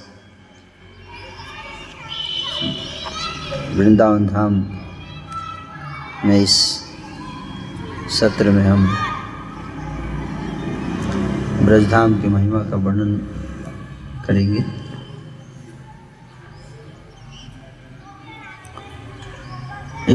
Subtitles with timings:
[3.76, 4.54] वृंदावन धाम
[6.24, 6.54] में इस
[8.10, 8.86] सत्र में हम
[11.62, 13.16] ब्रजधाम की महिमा का वर्णन
[14.26, 14.60] करेंगे।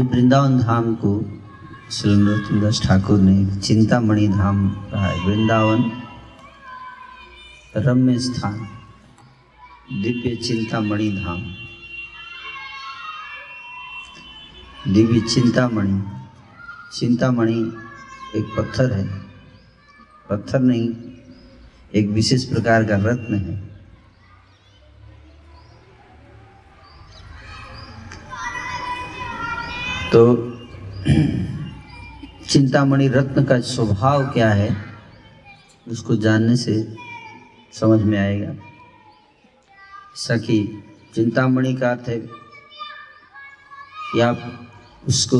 [0.00, 1.14] वृंदावन धाम को
[2.06, 5.90] नरोत्तमदास ठाकुर ने चिंतामणि धाम कहा है। वृंदावन
[7.76, 8.58] रम्य स्थान,
[9.92, 11.65] दिव्य चिंतामणि धाम।
[14.86, 16.02] दिव्य चिंतामणि।
[16.98, 17.72] चिंतामणि
[18.36, 19.06] एक पत्थर है।
[20.30, 20.88] पत्थर नहीं,
[21.94, 23.76] एक विशेष प्रकार का रत्न है।
[30.12, 30.52] तो
[32.48, 34.76] चिंतामणि रत्न का स्वभाव क्या है,
[35.88, 36.96] उसको जानने से
[37.72, 38.54] समझ में आएगा।
[40.14, 40.84] सखी,
[41.14, 42.18] चिंतामणि का अर्थ है
[44.12, 44.62] कि आप
[45.08, 45.36] उसको,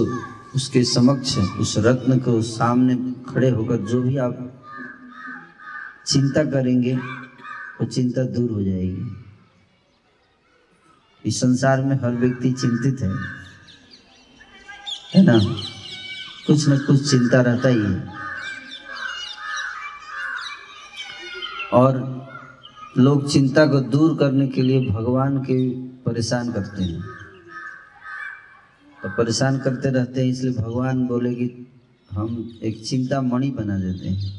[0.57, 4.63] उसके समक्ष उस रत्न को सामने खड़े होकर जो भी आप
[6.07, 6.97] चिंता करेंगे,
[7.81, 9.25] वो चिंता दूर हो जाएगी।
[11.27, 13.37] इस संसार में हर व्यक्ति चिंतित है
[15.15, 15.39] है ना?
[16.47, 18.09] कुछ न कुछ चिंता रहता ही है।
[21.73, 22.17] और
[22.99, 27.16] लोग चिंता को दूर करने के लिए भगवान के परेशान करते हैं।
[29.07, 31.67] तो परेशान करते रहते हैं, इसलिए भगवान बोले कि
[32.11, 34.33] हम एक चिंता मणि बना देते हैं।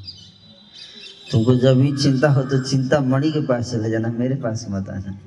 [1.31, 4.89] तुमको जब भी चिंता हो तो चिंता मणि के पास चले जाना, मेरे पास मत
[4.89, 5.19] आना।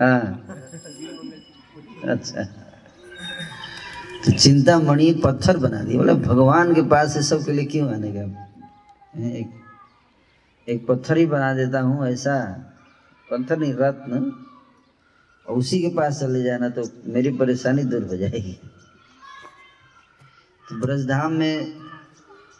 [0.00, 0.46] हाँ।
[2.04, 2.44] अच्छा।
[4.24, 7.94] तो चिंता मणि पत्थर बना दिया। बोले, भगवान के पास ये सब के लिए क्यों
[7.94, 8.22] आने का?
[9.18, 9.50] एक
[10.68, 12.38] एक पत्थर ही बना देता हूँ, ऐसा।
[13.30, 14.49] पत्थर नहीं, रत्न। और
[15.48, 18.52] उसी के पास चले जाना तो मेरी परेशानी दूर हो जाएगी।
[20.68, 21.80] तो ब्रजधाम में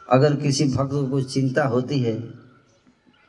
[0.08, 2.20] अगर किसी भक्त को कुछ चिंता होती है,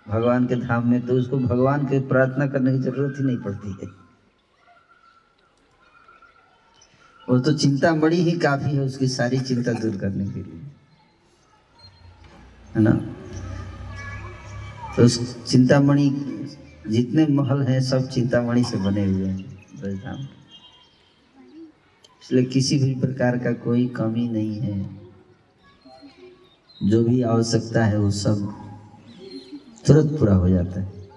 [0.08, 3.72] भगवान के धाम में तो उसको भगवान के प्रार्थना करने की ज़रूरत ही नहीं पड़ती
[3.72, 3.90] है।
[7.30, 10.62] वो तो चिंता बड़ी ही काफ़ी है उसकी सारी चिंता दूर करने के लिए।
[12.76, 12.92] है ना?
[14.96, 15.08] तो
[15.46, 16.10] चिंतामणि
[16.90, 20.28] जितने महल हैं, सब चिंतामणि से बने हुए हैं ब्रजधाम
[22.24, 25.02] इसलिए किसी भी प्रकार का कोई कमी नहीं है।
[26.84, 28.56] जो भी आवश्यकता है, वो सब
[29.88, 31.10] तुरंत पूरा हो जाता है।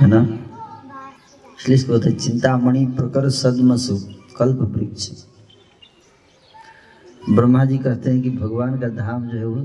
[0.00, 0.38] है ना?
[1.60, 3.98] इसलिए इसको बोलते चिंतामणि प्रकर सदमसु
[4.38, 5.10] कल्प वृक्ष।
[7.30, 9.64] ब्रह्मा जी कहते हैं कि भगवान का धाम जो है, वो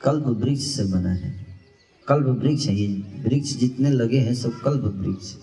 [0.00, 1.46] कल्प वृक्ष से बना है।
[2.08, 5.34] कल्प वृक्ष है, ये वृक्ष जितने लगे हैं, सब कल्प वृक्ष।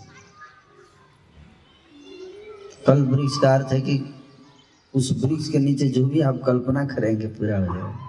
[2.87, 4.15] कल्प वृक्ष का अर्थ है कि
[4.93, 7.99] उस वृक्ष के नीचे जो भी आप कल्पना करेंगे, पूरा हो जाएगा।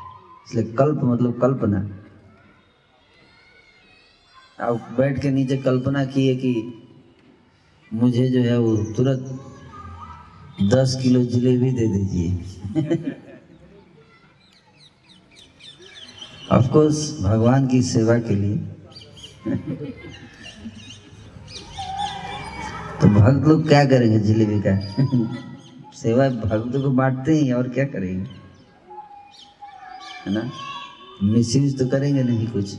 [0.48, 1.98] इसलिए कल्प मतलब कल्पना।
[4.60, 6.82] आप बैठ के नीचे कल्पना किए कि
[7.92, 9.40] मुझे जो है वो तुरंत
[10.62, 13.16] दस किलो जलेबी दे दीजिए।
[16.52, 18.56] ऑफकोर्स भगवान की सेवा के लिए।
[23.00, 24.80] तो भक्त लोग क्या करेंगे जिलेबी का?
[25.94, 28.30] सेवा भक्त को बांटते हैं, और क्या करेंगे?
[30.26, 30.50] है ना?
[31.22, 32.74] मिसयूज तो करेंगे नहीं कुछ।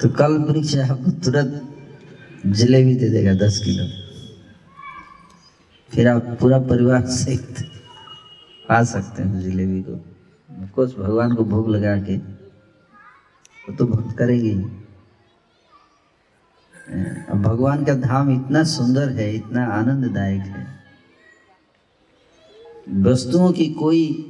[0.00, 1.76] तो कल वृक्ष आपको तुरंत
[2.46, 3.84] जलेबी दे देगा दस किलो।
[5.90, 7.56] फिर आप पूरा परिवार सहित
[8.68, 10.09] खा सकते हैं जलेबी को।
[10.62, 14.64] ऑफकोर्स भगवान को भोग लगा के वो तो भक्त करेंगे ही।
[17.38, 20.66] भगवान का धाम इतना सुंदर है, इतना आनंददायक है।
[23.02, 24.26] वस्तुओं की कोई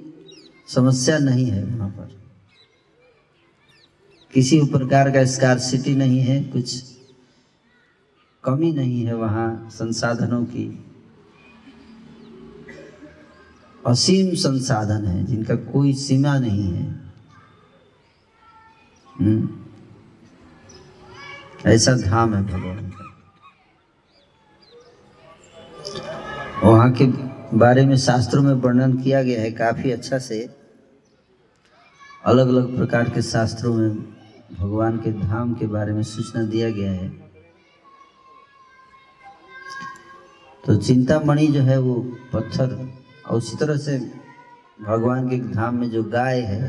[0.68, 2.18] समस्या नहीं है वहाँ पर।
[4.34, 6.82] किसी प्रकार का स्कारसिटी नहीं है, कुछ
[8.44, 10.89] कमी नहीं है वहाँ संसाधनों की।
[13.86, 17.12] असीम संसाधन है, जिनका कोई सीमा नहीं है।
[19.20, 19.48] हम्म।
[21.66, 23.14] ऐसा धाम है भगवान का।
[26.68, 27.06] वहाँ के
[27.56, 30.56] बारे में शास्त्रों में वर्णन किया गया है, काफ़ी अच्छा से।
[32.24, 33.94] अलग अलग प्रकार के शास्त्रों में
[34.58, 37.08] भगवान के धाम के बारे में सूचना दिया गया है।
[40.66, 42.99] तो चिंतामणि जो है वो पत्थर
[43.30, 43.98] और उसी तरह से
[44.80, 46.68] भगवान के धाम में जो गाय है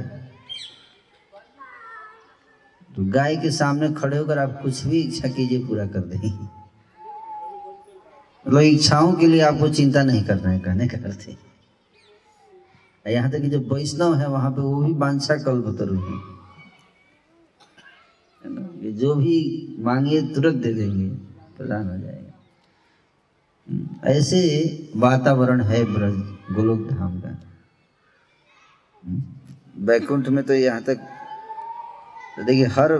[2.90, 6.30] तो गाय के सामने खड़े होकर आप कुछ भी इच्छा कीजिए पूरा कर देंगे
[8.48, 11.38] मतलब इच्छाओं के लिए आपको चिंता नहीं करना है कहने का अर्थ है।
[13.06, 16.18] यहाँ तक कि जो वैष्णव है वहाँ पे वो भी बांछा कल्पतरु है।
[18.44, 19.38] है जो भी
[19.80, 21.10] मांगिए तुरंत दे देंगे
[21.58, 22.34] प्रदान हो जाएगा।
[23.68, 27.30] हम्म, ऐसे वातावरण है ब्रज गोलोक धाम का।
[29.04, 30.96] हम्म, बैकुंठ में तो यहाँ तक
[32.38, 32.94] तो देखिए हर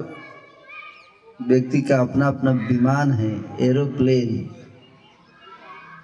[1.42, 3.32] व्यक्ति का अपना अपना विमान है
[3.62, 4.50] एरोप्लेन।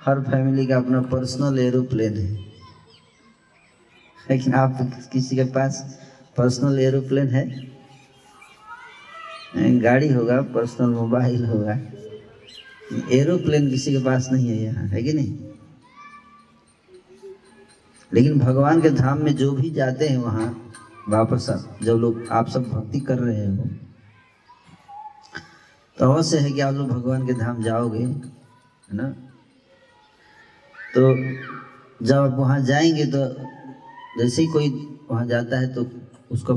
[0.06, 2.32] हर फैमिली का अपना पर्सनल एरोप्लेन है।
[4.30, 4.78] लेकिन आप
[5.14, 6.00] किसी के पास
[6.38, 7.46] पर्सनल एरोप्लेन है?
[9.80, 11.80] गाड़ी होगा पर्सनल मोबाइल होगा।
[13.12, 15.47] एरोप्लेन किसी के पास नहीं है यहाँ है कि नहीं?
[18.12, 20.48] लेकिन भगवान के धाम में जो भी जाते हैं वहाँ,
[21.10, 21.48] वापस
[21.84, 23.68] जब लोग आप सब भक्ति कर रहे हो
[25.98, 29.08] तो अवश्य है कि आप लोग भगवान के धाम जाओगे, है ना?
[30.96, 33.24] तो जब आप वहाँ जाएँगे तो
[34.18, 34.70] जैसे ही कोई
[35.12, 35.86] वहाँ जाता है तो
[36.32, 36.56] उसको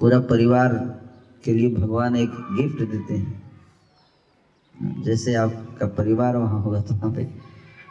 [0.00, 0.74] पूरा परिवार
[1.44, 7.24] के लिए भगवान एक गिफ्ट देते हैं। जैसे आपका परिवार वहाँ होगा तो वहाँ पे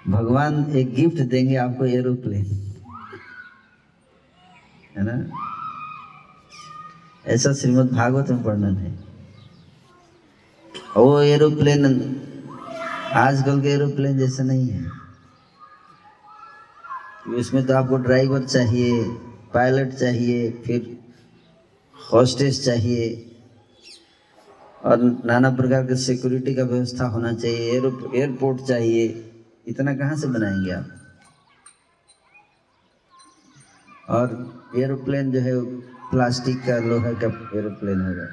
[0.08, 2.74] भगवान एक गिफ्ट देंगे आपको एरोप्लेन।
[4.98, 5.38] है ना?
[7.26, 8.92] ऐसा श्रीमद् भागवत में वर्णन है।
[10.98, 11.86] वो एरोप्लेन,
[13.14, 14.92] आजकल के एरोप्लेन जैसा नहीं है।
[17.28, 19.04] उसमें तो आपको ड्राइवर चाहिए,
[19.54, 21.00] पायलट चाहिए, फिर
[22.14, 23.36] हॉस्टेस चाहिए,
[24.84, 27.72] और नाना प्रकार के सिक्योरिटी का व्यवस्था होना चाहिए
[28.16, 29.31] एयरपोर्ट चाहिए।
[29.72, 30.88] इतना कहाँ से बनाएँगे आप?
[34.10, 35.54] और एरोप्लेन जो है,
[36.12, 37.28] प्लास्टिक का लोहा का
[37.60, 38.28] एरोप्लेन होगा।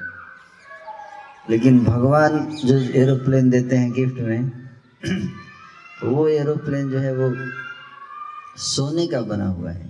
[1.49, 4.49] लेकिन भगवान जो एरोप्लेन देते हैं गिफ्ट में
[6.01, 7.31] तो वो एरोप्लेन जो है वो
[8.57, 9.87] सोने का बना हुआ है।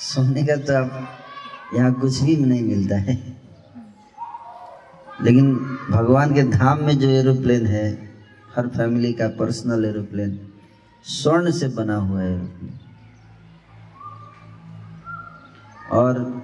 [0.00, 1.08] सोने का तो आप
[1.74, 3.14] यहाँ कुछ भी नहीं मिलता है।
[5.22, 5.54] लेकिन
[5.90, 8.07] भगवान के धाम में जो एरोप्लेन है
[8.56, 10.52] हर फैमिली का पर्सनल एरोप्लेन
[11.04, 12.80] स्वर्ण से बना हुआ एरोप्लेन।
[15.92, 16.42] और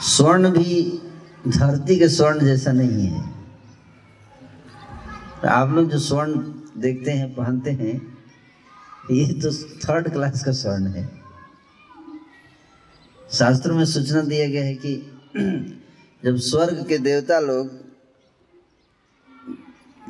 [0.00, 1.02] स्वर्ण भी
[1.48, 3.28] धरती के स्वर्ण जैसा नहीं है।
[5.42, 6.32] तो आप लोग जो स्वर्ण
[6.80, 8.18] देखते हैं, पहनते हैं,
[9.10, 11.10] ये तो थर्ड क्लास का स्वर्ण है।
[13.32, 15.20] शास्त्रों में सूचना दिया गया है कि
[16.24, 17.85] जब स्वर्ग के देवता लोग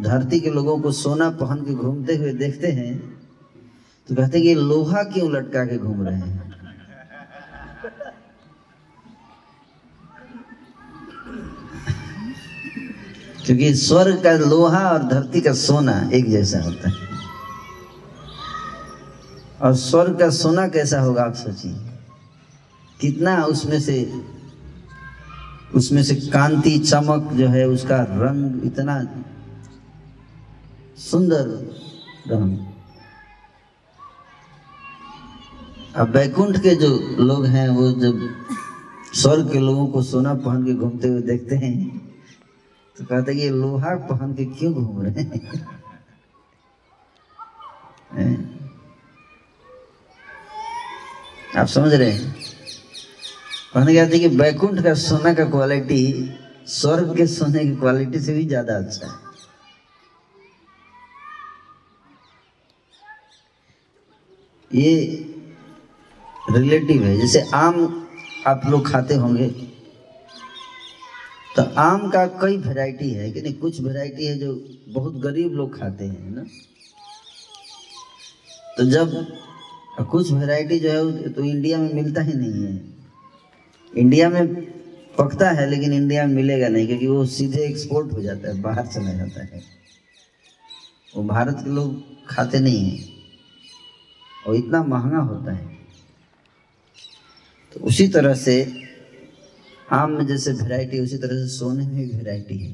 [0.01, 2.99] धरती के लोगों को सोना पहन के घूमते हुए देखते हैं
[4.09, 6.47] तो कहते हैं कि लोहा क्यों लटका के घूम रहे हैं?
[13.47, 17.07] क्योंकि स्वर्ग का लोहा और धरती का सोना एक जैसा होता है।
[19.63, 21.77] और स्वर्ग का सोना कैसा होगा, आप सोचिए।
[23.01, 24.13] कितना उसमें से
[25.75, 29.03] उसमें से कांति, चमक जो है, उसका रंग इतना
[30.97, 31.49] सुंदर
[32.29, 32.59] रंग
[35.97, 36.89] अब बैकुंठ के जो
[37.19, 38.21] लोग हैं, वो जब
[39.15, 41.75] स्वर्ग के लोगों को सोना पहन के घूमते हुए देखते हैं
[42.97, 45.41] तो कहते कि लोहा पहन के क्यों घूम रहे हैं?
[51.57, 52.35] आप समझ रहे हैं?
[53.75, 56.03] कहते कि बैकुंठ का सोना का क्वालिटी
[56.71, 59.26] स्वर्ग के सोने की क्वालिटी से भी ज़्यादा अच्छा है।
[64.71, 64.95] ये
[66.51, 68.07] रिलेटिव है। जैसे आम
[68.47, 69.49] आप लोग खाते होंगे
[71.57, 74.53] तो आम का कई वैरायटी है, कि नहीं, कुछ वैरायटी है जो
[74.89, 76.45] बहुत गरीब लोग खाते हैं ना?
[78.77, 82.81] तो जब कुछ वैरायटी जो है तो इंडिया में मिलता ही नहीं है।
[83.93, 84.55] इंडिया में
[85.19, 88.87] पकता है, लेकिन इंडिया में मिलेगा नहीं, क्योंकि वो सीधे एक्सपोर्ट हो जाता है, बाहर
[88.87, 89.63] चला जाता है।
[91.15, 93.16] वो भारत के लोग खाते नहीं हैं।
[94.47, 95.79] और इतना महँगा होता है।
[97.73, 98.73] तो उसी तरह से
[99.93, 102.73] आम में जैसे वैरायटी उसी तरह से सोने में भी वैरायटी है।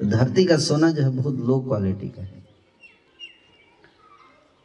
[0.00, 2.42] तो धरती का सोना जो है बहुत लो क्वालिटी का है।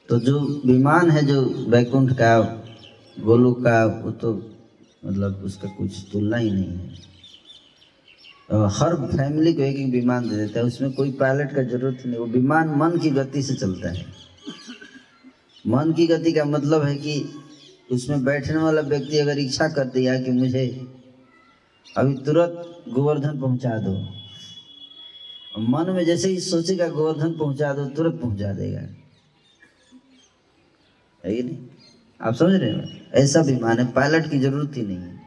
[0.09, 2.39] तो जो विमान है, जो बैकुंठ का
[3.19, 4.33] गोलू का, वो तो
[5.05, 7.07] मतलब उसका कुछ तुलना ही नहीं है।
[8.51, 12.17] हर फैमिली को एक एक विमान दे देता है, उसमें कोई पायलट का ज़रूरत नहीं,
[12.17, 14.28] वो विमान मन की गति से चलता है।
[15.67, 17.29] मन की गति का मतलब है कि
[17.91, 20.87] उसमें बैठने वाला व्यक्ति अगर इच्छा कर दिया कि मुझे
[21.97, 24.19] अभी तुरंत गोवर्धन पहुँचा दो।
[25.59, 28.79] मन में जैसे ही सोचेगा गोवर्धन पहुँचा दो, तुरंत पहुँचा देगा।
[31.25, 31.57] है नहीं?
[32.21, 32.81] आप समझ रहे हो?
[33.13, 35.19] ऐसा विमान है पायलट की ज़रूरत ही नहीं है।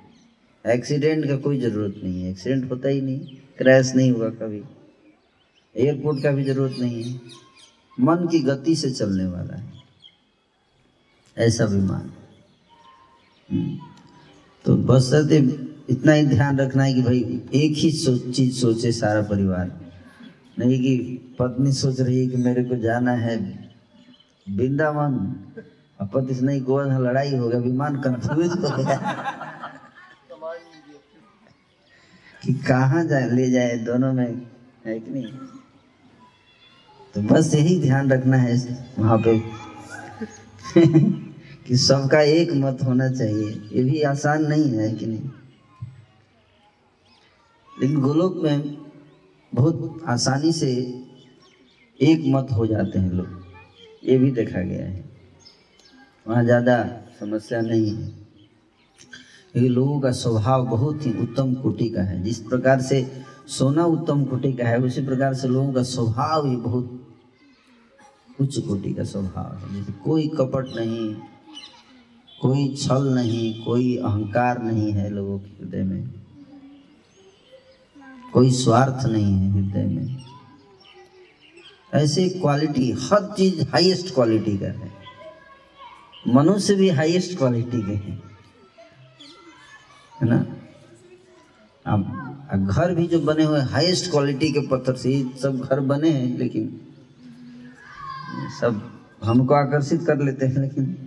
[0.66, 3.20] एक्सीडेंट का कोई ज़रूरत नहीं है। एक्सीडेंट होता ही नहीं,
[3.58, 4.62] क्रैश नहीं हुआ कभी।
[5.76, 7.20] एयरपोर्ट का भी ज़रूरत नहीं है।
[8.00, 9.81] मन की गति से चलने वाला है।
[11.38, 12.12] ऐसा विमान
[14.64, 15.10] तो बस
[15.90, 19.80] इतना ही ध्यान रखना है कि भाई एक ही सो, चीज़ सोचे सारा परिवार।
[20.58, 20.96] नहीं कि
[21.38, 23.36] पत्नी सोच रही है कि मेरे को जाना है
[24.50, 25.14] वृंदावन।
[26.00, 28.96] और पति से नहीं गोवा लड़ाई हो गया विमान कंफ्यूज हो गया।
[32.42, 34.42] कि कहाँ जाए ले जाए दोनों में
[34.86, 35.32] है कि नहीं?
[37.14, 39.42] तो बस यही ध्यान रखना है वहाँ पे।
[41.66, 45.30] कि सबका एक मत होना चाहिए। ये भी आसान नहीं है कि नहीं।
[47.80, 48.76] लेकिन गोलोक में
[49.54, 50.70] बहुत आसानी से
[52.00, 53.44] एक मत हो जाते हैं लोग।
[54.04, 55.10] ये भी देखा गया है।
[56.28, 58.08] वहाँ ज़्यादा समस्या नहीं है।
[59.52, 64.24] क्योंकि लोगों का स्वभाव बहुत ही उत्तम कोटि का है। जिस प्रकार से सोना उत्तम
[64.24, 66.98] कोटि का है, उसी प्रकार से लोगों का स्वभाव ही बहुत
[68.40, 71.14] उच्च कोटि का स्वभाव है। जैसे कोई कपट नहीं
[72.42, 76.10] कोई छल नहीं, कोई अहंकार नहीं है लोगों के हृदय में।
[78.32, 80.24] कोई स्वार्थ नहीं है हृदय में।
[81.94, 84.92] ऐसे क्वालिटी हर चीज़ हाईएस्ट क्वालिटी का है।
[86.28, 88.22] मनुष्य भी हाईएस्ट क्वालिटी के हैं।
[90.22, 90.46] है ना?
[91.86, 96.38] अब घर भी जो बने हुए हाईएस्ट क्वालिटी के पत्थर से सब घर बने हैं,
[96.38, 96.80] लेकिन
[98.60, 101.01] सब हमको आकर्षित कर लेते हैं, लेकिन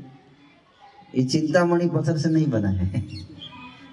[1.15, 3.03] ये चिंतामणि पत्थर से नहीं बना है।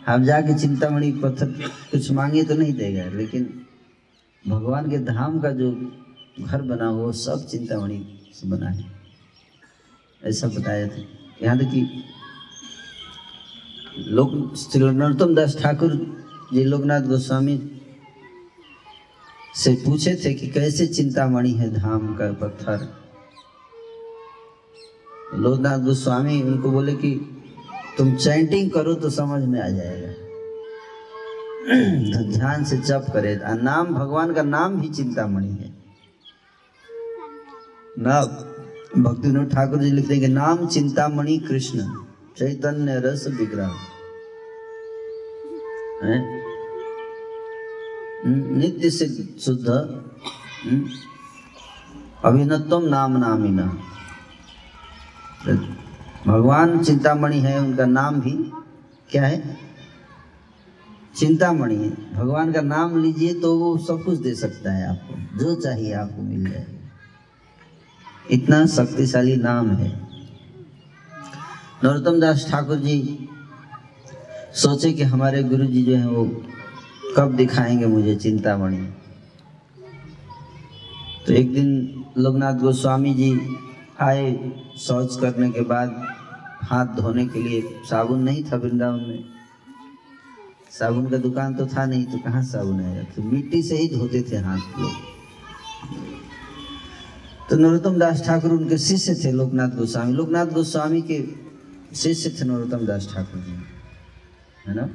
[0.07, 1.47] हम जाके चिंतामणि पत्थर
[1.91, 3.43] कुछ मांगे तो नहीं देगा, लेकिन
[4.45, 5.71] भगवान के धाम का जो
[6.41, 7.99] घर बना हुआ सब चिंतामणि
[8.35, 8.85] से बना है।
[10.23, 11.05] ऐसा बताया था।
[11.43, 12.03] यहाँ तक कि
[14.09, 15.95] लोक श्री नरोत्तम दास ठाकुर
[16.53, 17.57] जी, लोकनाथ गोस्वामी
[19.55, 23.02] से पूछे थे कि कैसे चिंतामणि है धाम का पत्थर?
[25.35, 27.43] लोकनाथ गोस्वामी उनको बोले कि
[27.99, 30.13] तुम चैंटिंग करो तो समझ में आ जाएगा।
[32.13, 35.75] तो ध्यान से जप करे। नाम भगवान का नाम भी चिंतामणि है।
[37.99, 42.05] नाम भक्ति ठाकुर जी लिखते हैं कि नाम चिंतामणि कृष्ण
[42.39, 43.73] चैतन्य रस विग्रह।
[46.03, 50.01] हम्म, नित्य से शुद्ध।
[50.65, 50.85] हम्म,
[52.25, 53.79] अभिनत्वम नाम नामिना।
[56.27, 58.51] भगवान चिंतामणि है, उनका नाम भी
[59.11, 59.59] क्या है?
[61.17, 65.55] चिंतामणि है। भगवान का नाम लीजिए तो वो सब कुछ दे सकता है आपको। जो
[65.55, 66.79] चाहिए आपको मिल जाएगा।
[68.31, 70.09] इतना शक्तिशाली नाम है।
[71.85, 73.29] नरोत्तम दास ठाकुर जी
[74.55, 76.43] सोचे कि हमारे गुरु जी जो है वो
[77.17, 78.93] कब दिखाएँगे मुझे चिंतामणि।
[81.27, 83.57] तो एक दिन लोकनाथ गोस्वामी जी
[84.03, 85.95] आए शौच करने के बाद
[86.63, 87.61] हाथ धोने के लिए।
[87.91, 89.25] साबुन नहीं था वृंदावन में।
[90.71, 94.23] साबुन का दुकान तो था नहीं तो कहाँ साबुन आएगा तो मिट्टी से ही धोते
[94.23, 94.93] थे हाथ लोग।
[97.51, 101.23] तो नरोत्तम दास ठाकुर उनके शिष्य थे लोकनाथ गोस्वामी। लोकनाथ गोस्वामी के
[101.97, 103.57] शिष्य थे नरोत्तम दास ठाकुर जी।
[104.69, 104.89] है ना?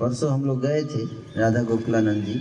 [0.00, 1.04] परसों हम लोग गए थे
[1.40, 2.40] राधा गोकुलानंद जी।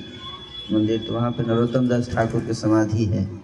[0.72, 3.43] मंदिर तो वहाँ पे नरोत्तम दास ठाकुर की समाधि है।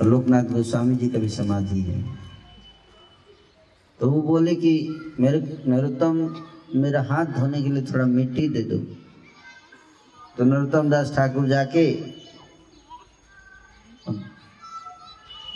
[0.00, 2.04] और लोकनाथ गोस्वामी जी का भी समाधि है।
[4.00, 4.72] तो वो बोले कि,
[5.20, 6.44] मेरे, नरोत्तम,
[6.80, 8.78] मेरा हाथ धोने के लिए थोड़ा मिट्टी दे दो।
[10.38, 11.84] तो नरोत्तम दास ठाकुर जाके,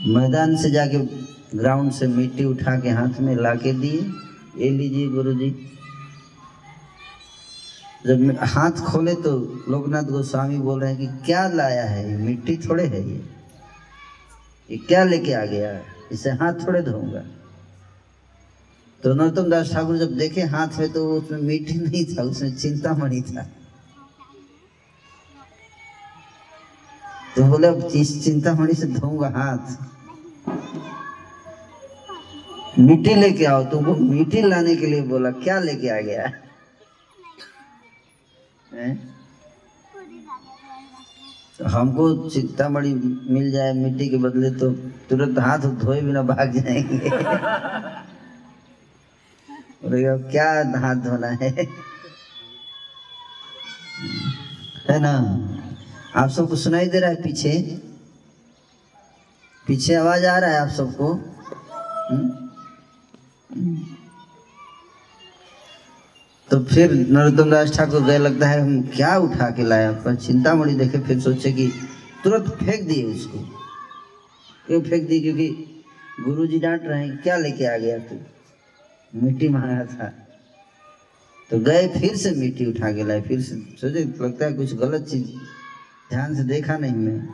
[0.06, 0.98] मैदान से जाके
[1.58, 4.00] ग्राउंड से मिट्टी उठा के हाथ में ला के दिए।
[4.56, 5.50] ये लीजिए गुरु जी
[8.06, 12.10] जब हाथ खोले तो लोकनाथ गोस्वामी बोल रहे हैं कि, क्या लाया है?
[12.10, 13.39] ये मिट्टी थोड़े है ये।
[14.70, 15.70] ये क्या लेके आ गया?
[15.70, 17.24] है इसे हाथ थोड़े धोऊँगा।
[19.02, 23.20] तो नरोत्तम दास ठाकुर जब देखे हाथ में तो उसमें मीठी नहीं था, उसमें चिंतामणि
[23.20, 23.42] था।
[27.36, 27.90] तो बोले, अब
[28.24, 29.90] चिंतामणि से धोऊँगा हाथ।
[32.78, 36.32] मिट्टी लेके आओ। तुमको मिट्टी लाने के लिए बोला, क्या लेके आ गया?
[38.74, 39.19] हैं?
[41.60, 44.72] तो हमको चिंतामणि मिल जाए, मिट्टी के बदले तो
[45.10, 47.10] तुरंत हाथ धोए बिना भाग जाएँगे।
[50.30, 51.68] क्या हाथ धोना है?
[54.88, 55.46] है ना?
[56.16, 57.80] आप सबको सुनाई दे रहा है पीछे?
[59.66, 61.34] पीछे आवाज़ आ रहा है आप सबको?
[62.10, 62.50] हम्म?
[66.50, 70.74] तो फिर नरोत्तम दास ठाकुर गए, लगता है हम क्या उठा के लाया पर चिंतामणि
[70.74, 71.72] देखे, फिर सोचे कि
[72.24, 73.38] तुरंत फेंक दिए उसको।
[74.66, 75.20] क्यों फेंक दिए?
[75.20, 75.48] क्योंकि
[76.24, 78.16] गुरु जी डांट रहे हैं, क्या लेके आ गया तू?
[79.22, 80.12] मिट्टी मांगा था।
[81.50, 85.02] तो गए, फिर से मिट्टी उठा के लाए, फिर से सोचे, लगता है कुछ गलत
[85.02, 85.26] चीज़,
[86.10, 87.28] ध्यान से देखा नहीं मैं।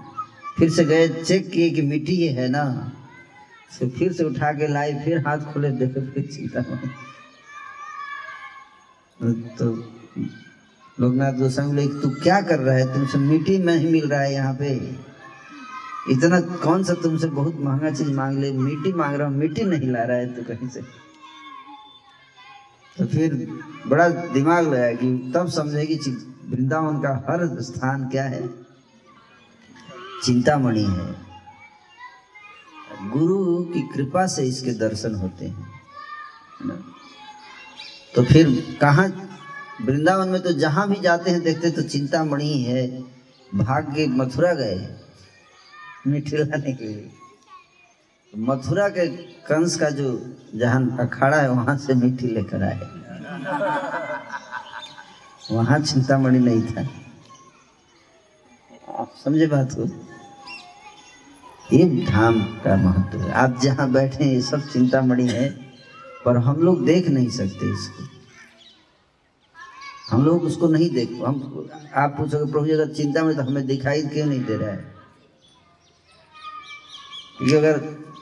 [0.59, 2.93] फिर से गए, चेक किए कि मिट्टी ये है ना।
[3.81, 6.63] तो फिर से उठा के लाए, फिर हाथ खोले, देखे, फिर चिंता
[9.21, 9.67] तो
[11.01, 12.95] लोकनाथ गोस्वामी बोले, तू क्या कर रहा है?
[12.95, 14.69] तुमसे मिट्टी नहीं मिल रहा है यहाँ पे।
[16.11, 18.53] इतना कौन सा तुमसे बहुत महँगा चीज़ मांग ले?
[18.53, 20.81] मिट्टी मांग रहा हूँ मिट्टी नहीं ला रहा है तू कहीं से।
[22.97, 23.35] तो फिर
[23.87, 25.97] बड़ा दिमाग लगा कि तब समझेगी
[26.51, 28.49] वृंदावन का हर स्थान क्या है?
[30.25, 31.15] चिंतामणि है।
[33.11, 35.75] गुरु की कृपा से इसके दर्शन होते हैं
[38.17, 39.03] तो फिर कहा,
[39.83, 43.03] वृंदावन में तो जहाँ भी जाते हैं, देखते तो चिंतामणि है
[43.55, 44.97] भाग के मथुरा गए
[46.07, 47.11] मिठी लाने के लिए
[48.37, 52.81] मथुरा के कंस का जो जहाँ अखाड़ा है, वहाँ से मिट्टी लेकर आए।
[55.51, 56.89] वहाँ चिंतामणि नहीं था।
[58.99, 59.85] आप समझे बात को?
[61.77, 65.66] ये धाम का महत्व है। आप जहाँ बैठे ये सब चिंतामणि है।
[66.27, 68.05] पर हम लोग देख नहीं सकते इसको।
[70.11, 73.67] हम लोग उसको नहीं देख, हम, आप पूछोगे, प्रभु जी, अगर चिंता में तो हमें
[73.67, 74.85] दिखाई क्यों नहीं दे रहा है?
[77.39, 77.79] क्योंकि अगर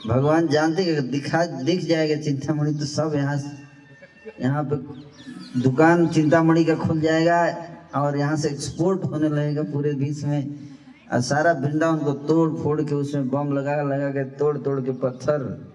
[0.06, 3.36] भगवान जानते कि अगर दिखा, दिख जाएगा चिंतामणि तो सब यहाँ
[4.40, 4.76] यहाँ पे
[5.60, 7.38] दुकान चिंतामणि का खुल जाएगा
[7.94, 10.54] और यहाँ से एक्सपोर्ट होने लगेगा पूरे विश्व में।
[11.12, 14.92] और सारा वृंदावन को तोड़ फोड़ के उसमें बम लगा लगा के तोड़ तोड़ के
[14.92, 15.73] पत्थर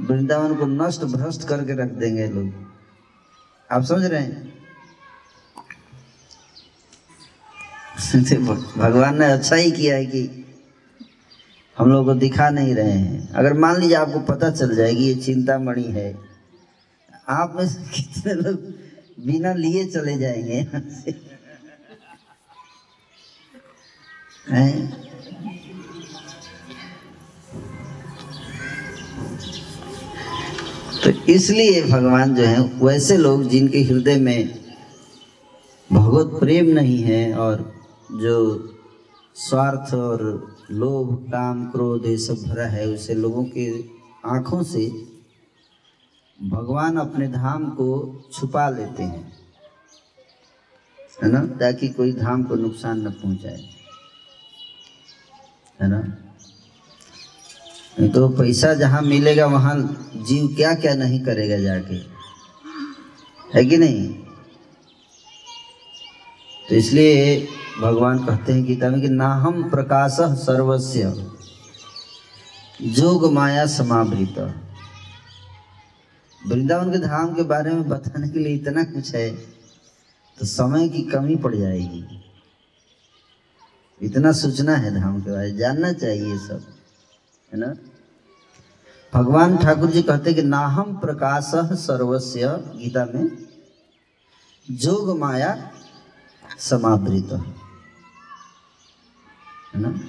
[0.00, 2.52] वृंदावन को नष्ट भ्रष्ट करके रख देंगे लोग।
[3.70, 4.56] आप समझ रहे हैं?
[8.78, 10.42] भगवान ने अच्छा ही किया है कि
[11.78, 15.14] हम लोग को दिखा नहीं रहे हैं। अगर मान लीजिए आपको पता चल जाएगी ये
[15.14, 16.18] चिंतामणि है,
[17.28, 18.56] आप में से कितने लोग
[19.26, 21.12] बिना लिए चले जाएँगे यहाँ से?
[31.06, 34.48] तो इसलिए भगवान जो है, वैसे लोग जिनके हृदय में
[35.92, 37.74] भगवत प्रेम नहीं है और
[38.12, 38.34] जो
[39.36, 40.24] स्वार्थ और
[40.70, 43.68] लोभ, काम, क्रोध, ये सब भरा है, उसे लोगों के
[44.24, 44.86] आँखों से
[46.38, 47.88] भगवान अपने धाम को
[48.32, 49.32] छुपा लेते हैं,
[51.22, 51.46] है ना?
[51.46, 53.62] ताकि कोई धाम को नुकसान न पहुँचाए,
[55.80, 56.25] है ना?
[57.96, 59.74] तो पैसा जहाँ मिलेगा, वहाँ
[60.16, 61.94] जीव क्या क्या नहीं करेगा जाके।
[63.54, 64.08] है कि नहीं?
[66.64, 67.48] तो इसलिए
[67.80, 71.24] भगवान कहते हैं गीता में कि नाहम प्रकाश सर्वस्व
[72.90, 74.38] जोग माया समावृत।
[76.42, 79.30] वृंदावन के धाम के बारे में बताने के लिए इतना कुछ है
[80.38, 82.04] तो समय की कमी पड़ जाएगी।
[84.00, 86.72] इतना सूचना है धाम के बारे में, जानना चाहिए सब।
[87.56, 87.74] है ना?
[89.14, 92.40] भगवान ठाकुर जी कहते कि नाहम प्रकाश सर्वस्व
[92.78, 93.48] गीता में,
[94.70, 95.70] जोग माया
[96.58, 97.32] समावृत।
[99.74, 100.00] है ना?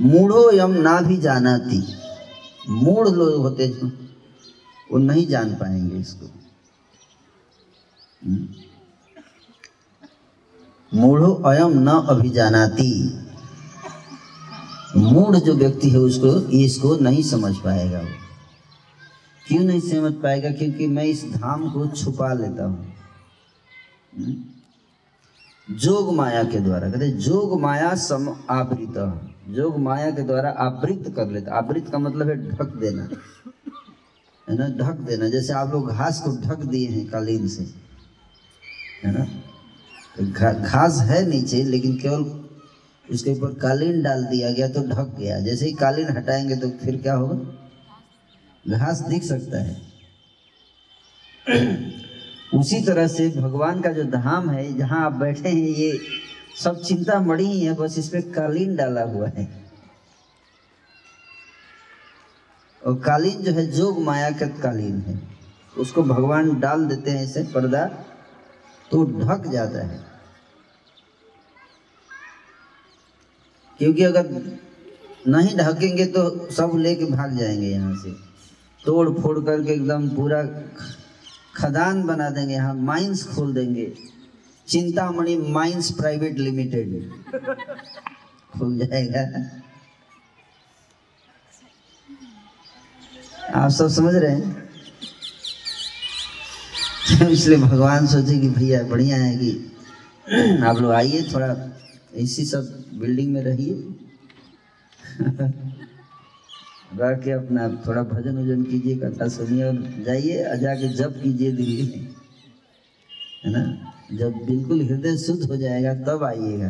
[0.00, 1.94] मूढ़ो यम ना भी जानाती।
[2.68, 3.86] मूढ़ लोग होते जो,
[4.92, 6.26] वो नहीं जान पाएँगे इसको।
[10.94, 13.18] मूढ़ो अयम न अभिजानाती।
[14.96, 18.08] मूढ़ जो व्यक्ति है उसको, इसको नहीं समझ पाएगा वो।
[19.48, 20.50] क्यों नहीं समझ पाएगा?
[20.50, 22.94] क्योंकि मैं इस धाम को छुपा लेता हूँ।
[25.70, 31.30] जोग माया के द्वारा, कहते जोग माया सम आवृत। जोग माया के द्वारा आवृत कर
[31.30, 33.08] लेता। आवृत का मतलब है ढक देना।
[34.50, 34.68] है ना?
[34.68, 37.62] ढक देना। जैसे आप लोग घास को ढक दिए हैं कालीन से।
[39.04, 39.26] है ना?
[40.52, 42.41] घास है नीचे, लेकिन केवल
[43.12, 46.96] उसके ऊपर कालीन डाल दिया गया तो ढक गया। जैसे ही कालीन हटाएँगे तो फिर
[46.96, 47.68] क्या होगा?
[48.68, 49.92] घास दिख सकता है।
[52.54, 55.98] उसी तरह से भगवान का जो धाम है, जहाँ आप बैठे हैं, ये
[56.64, 59.64] सब चिंता मड़ी ही है, बस इसमें कालीन डाला हुआ है।
[62.86, 65.20] और कालीन जो है, जोग माया कालीन है।
[65.78, 67.86] उसको भगवान डाल देते हैं, इसे पर्दा
[68.90, 70.11] तो ढक जाता है।
[73.78, 74.28] क्योंकि अगर
[75.28, 78.10] नहीं ढकेंगे तो सब लेके भाग जाएँगे यहाँ से।
[78.84, 80.42] तोड़ फोड़ करके एकदम पूरा
[81.56, 83.92] खदान बना देंगे यहाँ माइंस खोल देंगे।
[84.68, 87.10] चिंतामणि माइंस प्राइवेट लिमिटेड
[88.52, 89.22] खुल जाएगा।
[93.54, 94.60] आप सब समझ रहे हैं?
[97.30, 99.50] इसलिए भगवान सोचे कि भैया बढ़िया है कि
[100.64, 101.54] आप लोग आइए, थोड़ा
[102.14, 103.74] इसी सब बिल्डिंग में रहिए।
[106.94, 111.52] रह के अपना थोड़ा भजन वज़न कीजिए, कथा सुनिए और जाइए, और जाके जब कीजिए
[111.52, 112.14] दिल्ली में
[113.44, 113.92] है ना?
[114.12, 116.68] जब बिल्कुल हृदय शुद्ध हो जाएगा, तब आइएगा।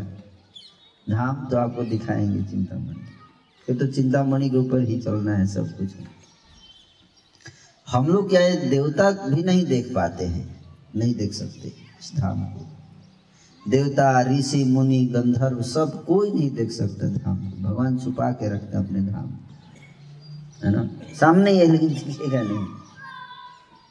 [1.11, 2.97] धाम तो आपको दिखाएँगे चिंतामणि।
[3.67, 5.93] फिर तो चिंतामणि के ऊपर ही चलना है सब कुछ।
[7.89, 10.65] हम लोग क्या है, देवता भी नहीं देख पाते हैं,
[10.97, 12.72] नहीं देख सकते इस धाम को।
[13.69, 19.01] देवता, ऋषि, मुनि, गंधर्व सब कोई नहीं देख सकता धाम। भगवान छुपा के रखते अपने
[19.01, 19.31] धाम।
[20.65, 20.91] है ना?
[21.21, 22.67] सामने ही लेकिन दिखेगा नहीं।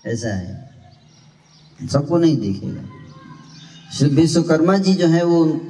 [0.06, 0.72] ऐसा है।
[1.92, 2.82] सबको नहीं दिखेगा।
[4.08, 5.62] विश्वकर्मा जी जो है वो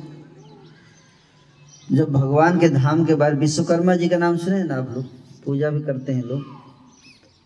[1.91, 5.05] जब भगवान के धाम के बारे विश्वकर्मा जी का नाम सुने ना आप लोग?
[5.45, 6.41] पूजा भी करते हैं लोग।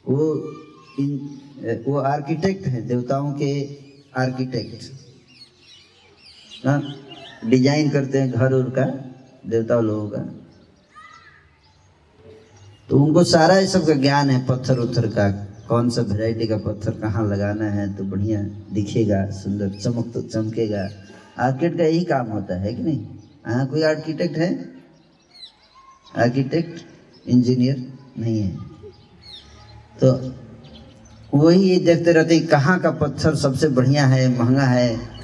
[0.10, 0.52] वो
[1.00, 1.40] इन,
[1.88, 3.78] वो आर्किटेक्ट हैं, देवताओं के
[4.18, 5.05] आर्किटेक्ट।
[6.66, 8.86] डिज़ाइन करते हैं घर उर का
[9.50, 10.22] देवता लोगों का।
[12.90, 15.30] तो उनको सारा ये सब का ज्ञान है, पत्थर उत्थर का।
[15.68, 18.42] कौन सा वेराइटी का पत्थर कहाँ लगाना है तो बढ़िया
[18.74, 20.88] दिखेगा, सुंदर, चमक तो चमकेगा।
[21.40, 23.00] आर्किटेक्ट का यही काम होता है कि नहीं?
[23.48, 24.50] यहाँ कोई आर्किटेक्ट है?
[26.18, 26.86] आर्किटेक्ट
[27.26, 27.86] इंजीनियर
[28.20, 28.58] नहीं है।
[30.02, 30.34] तो
[31.34, 34.96] वही देखते रहते कहाँ का पत्थर सबसे बढ़िया है, महँगा है?
[34.96, 35.15] और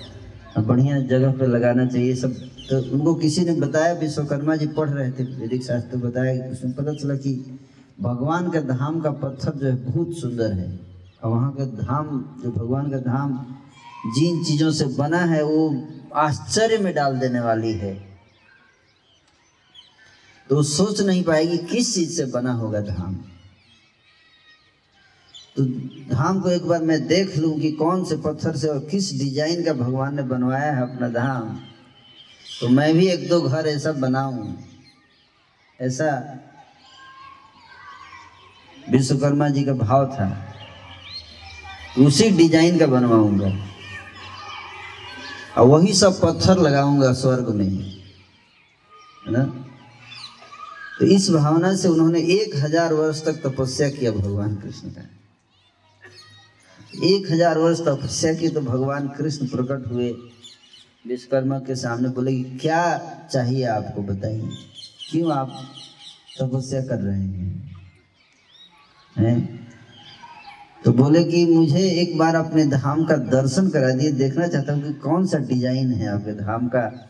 [0.60, 2.34] बढ़िया जगह पे लगाना चाहिए सब।
[2.70, 6.94] तो उनको किसी ने बताया, विश्वकर्मा जी पढ़ रहे थे, वैदिक शास्त्र बताया उसमें पता
[6.94, 7.60] चला कि
[8.02, 10.80] भगवान का धाम का पत्थर जो है बहुत सुंदर है।
[11.24, 13.56] और वहाँ का धाम, जो भगवान का धाम
[14.16, 18.12] जिन चीज़ों से बना है, वो आश्चर्य में डाल देने वाली है।
[20.50, 23.20] तो सोच नहीं पाएगी किस चीज़ से बना होगा धाम।
[25.56, 29.64] धाम को एक बार मैं देख लूँ कि कौन से पत्थर से और किस डिज़ाइन
[29.64, 31.60] का भगवान ने बनवाया है अपना धाम।
[32.60, 34.56] तो मैं भी एक दो घर ऐसा बनाऊँ।
[35.80, 36.08] ऐसा
[38.92, 40.30] विश्वकर्मा जी का भाव था।
[42.00, 43.52] उसी डिज़ाइन का बनवाऊँगा।
[45.58, 49.44] और वही सब पत्थर लगाऊँगा स्वर्ग में। है ना?
[51.00, 55.02] तो इस भावना से उन्होंने एक हज़ार वर्ष तक तपस्या किया भगवान कृष्ण का।
[56.94, 60.12] एक हज़ार वर्ष तपस्या की तो भगवान कृष्ण प्रकट हुए।
[61.08, 62.98] विश्वकर्मा के सामने बोले, क्या
[63.32, 64.50] चाहिए आपको बताइए?
[65.12, 65.64] क्यों आप
[66.40, 67.76] तपस्या कर रहे हैं?
[69.16, 69.68] हैं?
[70.86, 74.84] तो बोले कि मुझे एक बार अपने धाम का दर्शन करा दिए। देखना चाहता हूँ
[74.84, 77.08] कि कौन सा डिज़ाइन है आपके धाम का।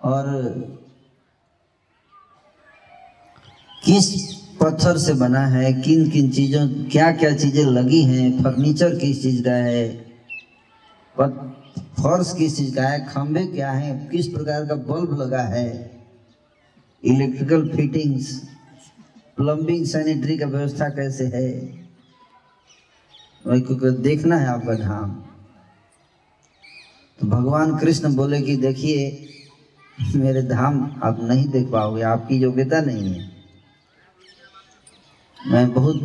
[0.00, 0.24] और
[3.84, 4.08] किस
[4.60, 9.42] पत्थर से बना है किन किन चीज़ों क्या क्या चीज़ें लगी हैं, फर्नीचर किस चीज़
[9.44, 9.84] का है
[11.16, 15.68] फर्श किस चीज़ का है, खंभे क्या है, किस प्रकार का बल्ब लगा है,
[17.02, 18.32] इलेक्ट्रिकल फिटिंग्स,
[19.38, 21.48] प्लम्बिंग, सैनिटरी का व्यवस्था कैसे है?
[23.44, 25.14] वही को देखना है आपका धाम
[27.18, 29.28] तो भगवान कृष्ण बोले कि देखिए,
[29.98, 33.35] मेरे धाम आप नहीं देख पाओगे, आपकी योग्यता नहीं है।
[35.46, 35.96] मैं बहुत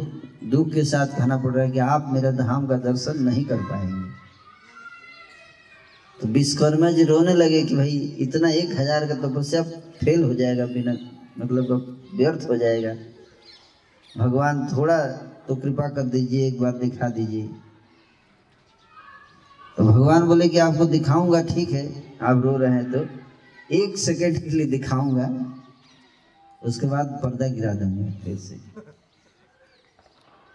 [0.45, 3.61] दुख के साथ कहना पड़ रहा है कि आप मेरे धाम का दर्शन नहीं कर
[3.69, 4.09] पाएँगे।
[6.19, 9.61] तो विश्वकर्मा जी रोने लगे कि भाई इतना एक हज़ार का तपस्या
[9.99, 10.93] फेल हो जाएगा बिना
[11.39, 12.93] मतलब व्यर्थ हो जाएगा।
[14.15, 14.97] भगवान थोड़ा
[15.47, 17.47] तो कृपा कर दीजिए, एक बार दिखा दीजिए।
[19.77, 21.85] तो भगवान बोले कि आपको दिखाऊँगा, ठीक है,
[22.21, 23.05] आप रो रहे हैं तो
[23.69, 25.29] एक सेकेंड के लिए दिखाऊँगा,
[26.61, 28.70] उसके बाद पर्दा गिरा दूँगा फिर से।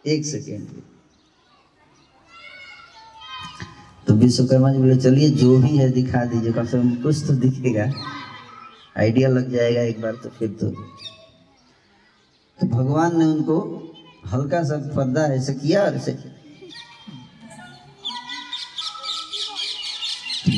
[0.07, 0.67] एक सेकेंड।
[4.07, 7.33] तो विश्वकर्मा जी बोले, चलिए, जो भी है दिखा दीजिए, कम से कम कुछ तो
[7.33, 7.93] दिखेगा।
[8.99, 10.71] आइडिया लग जाएगा एक बार तो फिर तो।
[12.61, 13.59] तो भगवान ने उनको
[14.33, 16.13] हल्का सा पर्दा ऐसे किया और ऐसे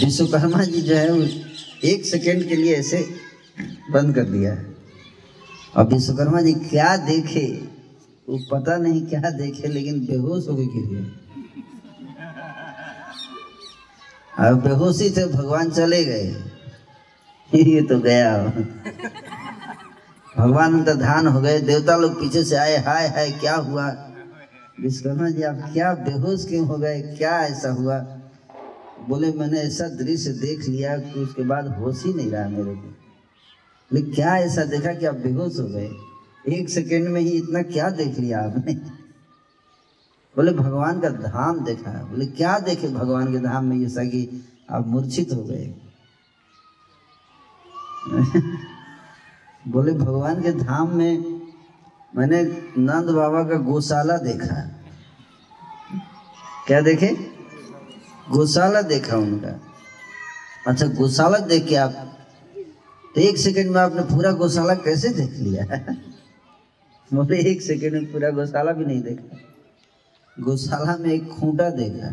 [0.04, 1.28] विश्वकर्मा जी जो है
[1.84, 3.14] एक सेकेंड के लिए ऐसे
[3.90, 4.52] बंद कर दिया।
[5.76, 7.67] और विश्वकर्मा जी क्या देखे?
[8.28, 11.10] वो पता नहीं क्या देखे, लेकिन बेहोश हो गिर गए
[14.44, 16.44] और बेहोशी थे भगवान चले गए।
[17.54, 18.46] ये तो गया।
[20.38, 23.90] भगवान अंतर्धान हो गए। देवता लोग पीछे से आए, हाय हाय, क्या हुआ?
[24.80, 27.02] विश्वकर्मा जी, आप क्या बेहोश क्यों हो गए?
[27.02, 27.98] क्या ऐसा हुआ?
[29.08, 32.94] बोले, मैंने ऐसा दृश्य देख लिया कि उसके बाद होश ही नहीं रहा मेरे को।
[33.92, 35.90] लेकिन क्या ऐसा देखा कि आप बेहोश हो गए?
[36.48, 38.74] एक सेकेंड में ही इतना क्या देख लिया आपने?
[40.36, 43.86] बोले, भगवान का धाम देखा है। बोले, क्या देखे भगवान के धाम में?
[43.86, 45.74] ऐसा कि आप मूर्छित हो गए।
[49.68, 51.42] बोले, भगवान के धाम में
[52.16, 52.44] मैंने
[52.78, 54.74] नंद बाबा का गौशाला देखा
[56.66, 57.16] क्या देखे?
[58.30, 59.60] गौशाला देखा उनका।
[60.66, 62.18] अच्छा गौशाला देख के आप,
[63.18, 65.94] एक सेकंड में आपने पूरा गौशाला कैसे देख लिया?
[67.14, 69.38] बोले एक सेकंड में पूरा गौशाला भी नहीं देखा।
[70.40, 72.08] गौशाला में एक खूंटा देखा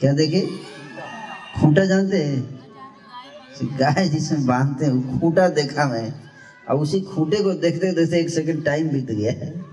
[0.00, 0.40] क्या देखे?
[1.60, 2.62] खूंटा जानते हैं?
[3.62, 6.14] गाय जिसमें बांधते हैं खूंटा देखा मैं।
[6.68, 9.64] अब उसी खूंटे को देखते देखते एक सेकंड टाइम बीत गया है।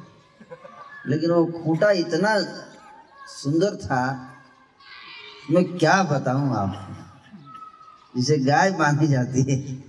[1.07, 2.41] लेकिन वो खूंटा इतना
[3.27, 4.33] सुंदर था,
[5.51, 6.95] मैं क्या बताऊँ आपको?
[8.15, 9.88] जिसे गाय बांधी जाती है।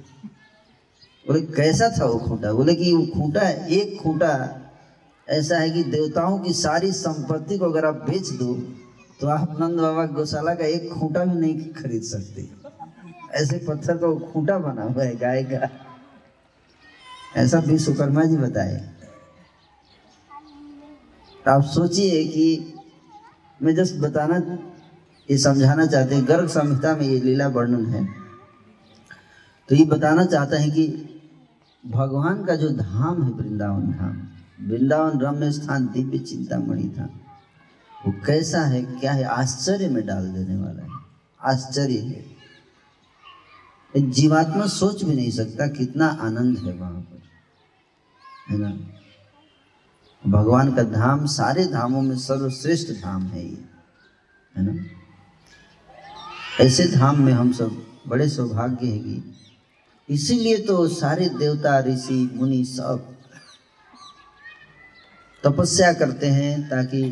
[1.30, 2.52] बोले, कैसा था वो खूंटा?
[2.52, 4.60] बोले कि, वो खूंटा एक खूंटा
[5.28, 8.54] ऐसा है कि देवताओं की सारी संपत्ति को अगर आप बेच दो
[9.20, 12.48] तो आप नंद बाबा गौशाला का एक खूंटा भी नहीं खरीद सकते।
[13.30, 15.68] ऐसे पत्थर का खूंटा बना हुआ है गाय का।
[17.36, 18.90] ऐसा विश्वकर्मा जी बताए।
[21.48, 22.74] आप सोचिए कि
[23.62, 24.58] मैं जस्ट बताना,
[25.30, 28.08] ये समझाना चाहते हैं, गर्ग संहिता में ये लीला वर्णन है।
[29.68, 31.06] तो ये बताना चाहता है कि
[31.86, 34.28] भगवान का जो धाम है वृंदावन धाम,
[34.68, 37.04] वृंदावन रम्य स्थान दिव्य चिंतामणि था।
[38.06, 40.88] वो कैसा है, क्या है, आश्चर्य में डाल देने वाला है।
[41.42, 42.40] आश्चर्य है।
[44.10, 47.22] जीवात्मा सोच भी नहीं सकता कितना आनंद है वहाँ पर,
[48.50, 48.78] है ना?
[50.26, 53.64] भगवान का धाम, सारे धामों में सर्वश्रेष्ठ धाम है ये,
[54.56, 54.84] है ना?
[56.60, 59.34] ऐसे धाम में हम सब बड़े सौभाग्य है कि
[60.10, 63.06] इसीलिए तो सारे देवता, ऋषि, मुनि सब
[65.44, 67.02] तपस्या करते हैं ताकि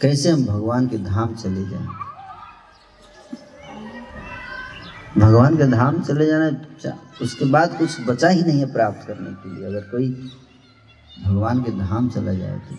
[0.00, 1.88] कैसे हम भगवान के धाम चले जाएँ।
[5.18, 6.48] भगवान के धाम चले जाना
[7.22, 10.08] उसके बाद कुछ बचा ही नहीं है प्राप्त करने के लिए। अगर कोई
[11.24, 12.76] भगवान के धाम चला जाए तो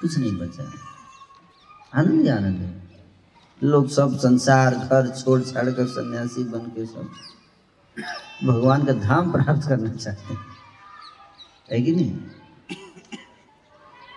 [0.00, 0.78] कुछ नहीं बचा है।
[1.94, 2.79] आनंद ही आनंद है।
[3.62, 7.10] लोग सब संसार, घर, छोड़, छाड़ कर सन्यासी बन के सब
[8.44, 10.40] भगवान का धाम प्राप्त करना चाहते हैं।
[11.72, 12.10] है कि नहीं?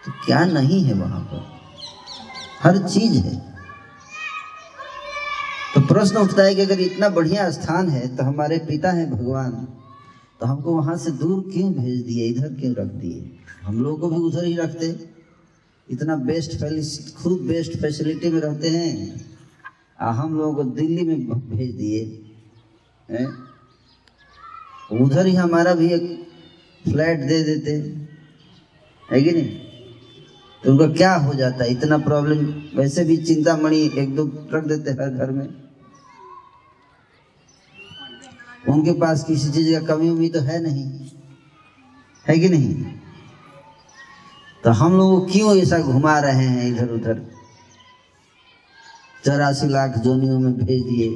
[0.06, 1.42] तो क्या नहीं है वहाँ पर?
[2.64, 3.54] हर चीज़ है।
[5.76, 9.52] तो प्रश्न उठता है कि अगर इतना बढ़िया स्थान है तो हमारे पिता हैं भगवान
[10.40, 12.28] तो हमको वहाँ से दूर क्यों भेज दिए?
[12.28, 13.38] इधर क्यों रख दिए?
[13.64, 15.10] हम लोगों को भी उधर ही रखते।
[15.90, 19.33] इतना बेस्ट खुद बेस्ट फैसिलिटी में रहते हैं।
[20.12, 22.20] हम लोगों को दिल्ली में भेज दिए
[24.92, 26.28] उधर ही हमारा भी एक
[26.86, 27.72] फ्लैट दे देते,
[29.12, 29.60] है कि नहीं?
[30.64, 31.64] तो उनका क्या हो जाता?
[31.64, 32.46] है इतना प्रॉब्लम
[32.78, 35.48] वैसे भी चिंतामणि एक दो रख देते हर घर में।
[38.70, 40.86] उनके पास किसी चीज़ का कमी उमी तो है नहीं,
[42.28, 42.84] है कि नहीं?
[44.64, 47.33] तो हम लोग क्यों ऐसा घुमा रहे हैं इधर उधर
[49.26, 51.16] चौरासी लाख जोनियों में भेज दिए।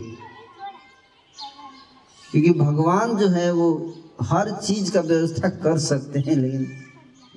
[2.31, 6.71] क्योंकि भगवान जो है वो हर चीज़ का व्यवस्था कर सकते हैं, लेकिन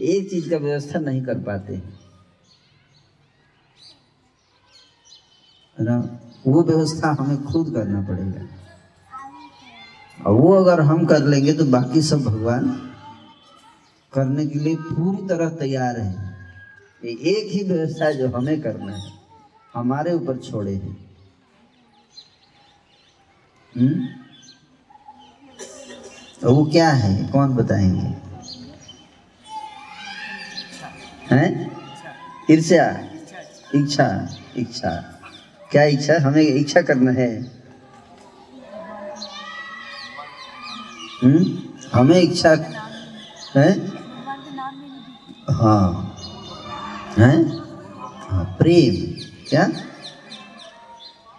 [0.00, 1.82] एक चीज़ का व्यवस्था नहीं कर पाते।
[5.80, 6.20] ना?
[6.46, 8.48] वो व्यवस्था हमें खुद करना पड़ेगा।
[10.26, 12.92] और वो अगर हम कर लेंगे तो बाकी सब भगवान
[14.12, 16.36] करने के लिए पूरी तरह तैयार है।
[17.04, 19.19] एक ही व्यवस्था जो हमें करना है।
[19.74, 21.10] हमारे ऊपर छोड़े हैं।
[26.40, 27.26] तो वो क्या है?
[27.26, 28.06] कौन बताएँगे?
[31.34, 31.76] हैं?
[32.50, 33.10] ईर्ष्या।
[33.74, 34.90] इच्छा। इच्छा।
[35.70, 36.18] क्या इच्छा?
[36.20, 37.42] हमें इच्छा करना है।
[41.22, 41.58] हम्म?
[41.94, 42.50] हमें इच्छा
[43.56, 43.86] है?
[45.50, 46.16] हाँ।
[47.18, 47.58] है?
[48.30, 49.19] हाँ प्रेम।
[49.50, 49.72] क्या?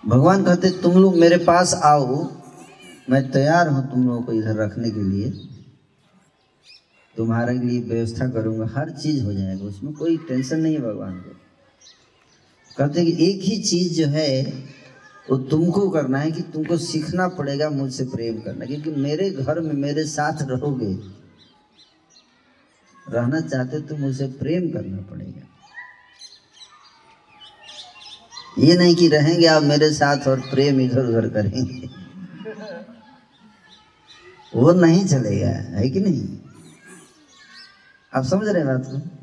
[0.05, 2.29] भगवान कहते, तुम लोग मेरे पास आओ।
[3.09, 5.31] मैं तैयार हूँ तुम लोगों को इधर रखने के लिए।
[7.17, 11.35] तुम्हारे लिए व्यवस्था करूँगा। हर चीज़ हो जाएगा। उसमें कोई टेंशन नहीं है भगवान को।
[12.77, 14.63] कहते कि एक ही चीज़ जो है,
[15.29, 19.73] वो तुमको करना है कि तुमको सीखना पड़ेगा मुझसे प्रेम करना। क्योंकि मेरे घर में
[19.73, 20.93] मेरे साथ रहोगे,
[23.09, 25.50] रहना चाहते तो मुझसे प्रेम करना पड़ेगा।
[28.59, 31.89] ये नहीं कि रहेंगे आप मेरे साथ और प्रेम इधर उधर करेंगे।
[34.55, 36.37] वो नहीं चलेगा, है कि नहीं?
[38.15, 39.21] आप समझ रहे बात को?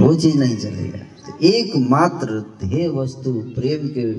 [0.00, 4.12] वो चीज़ नहीं चलेगा। तो एकमात्र ध्येय वस्तु, प्रेम के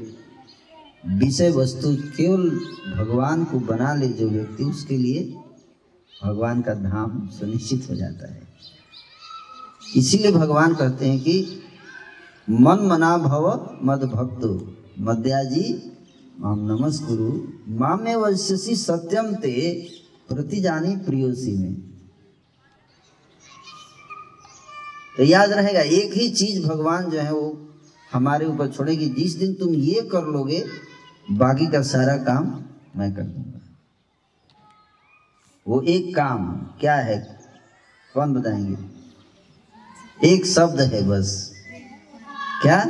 [1.18, 2.50] विषय वस्तु केवल
[2.98, 5.38] भगवान को बना ले जो व्यक्ति, उसके लिए
[6.24, 8.44] भगवान का धाम सुनिश्चित हो जाता है।
[9.96, 11.63] इसीलिए भगवान कहते हैं कि
[12.50, 15.92] मन मना भव मद भक्तो मद्याजी
[16.40, 19.88] माम नमस्कुरु। मामे वश्यसी सत्यम ते
[20.30, 21.74] प्रतिजानी प्रियोसी में।
[25.18, 27.70] तो याद रहेगा, एक ही चीज़ भगवान जो है वो
[28.14, 30.66] हमारे ऊपर छोड़ेगी। जिस दिन तुम ये कर लोगे,
[31.32, 32.62] बाकी का सारा काम
[32.96, 33.60] मैं कर दूँगा।
[35.68, 37.40] वो एक काम क्या है?
[38.14, 38.78] कौन बताएँगे?
[40.34, 41.53] एक शब्द है बस।
[42.64, 42.86] क्या?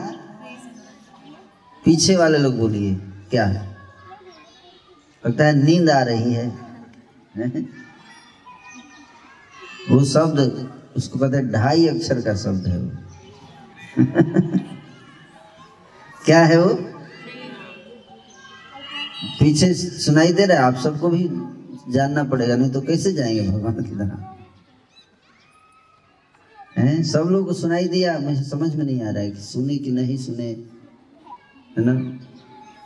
[1.86, 2.96] पीछे वाले लोग बोलिए,
[3.30, 3.48] क्या?
[5.28, 6.48] लगता है नींद आ रही है।
[9.90, 12.92] वो शब्द, उसको पता है ढाई अक्षर का शब्द है वो।
[16.26, 16.74] क्या है वो?
[19.40, 21.30] पीछे सुनाई दे रहा है, आप सबको भी
[21.92, 24.33] जानना पड़ेगा, नहीं तो कैसे जाएँगे भगवान की तरह?
[26.78, 27.04] हैं?
[27.04, 29.92] सब लोग को सुनाई दिया, मुझे समझ में नहीं आ रहा है कि सुने कि
[29.92, 30.50] नहीं सुने,
[31.78, 32.20] है ना?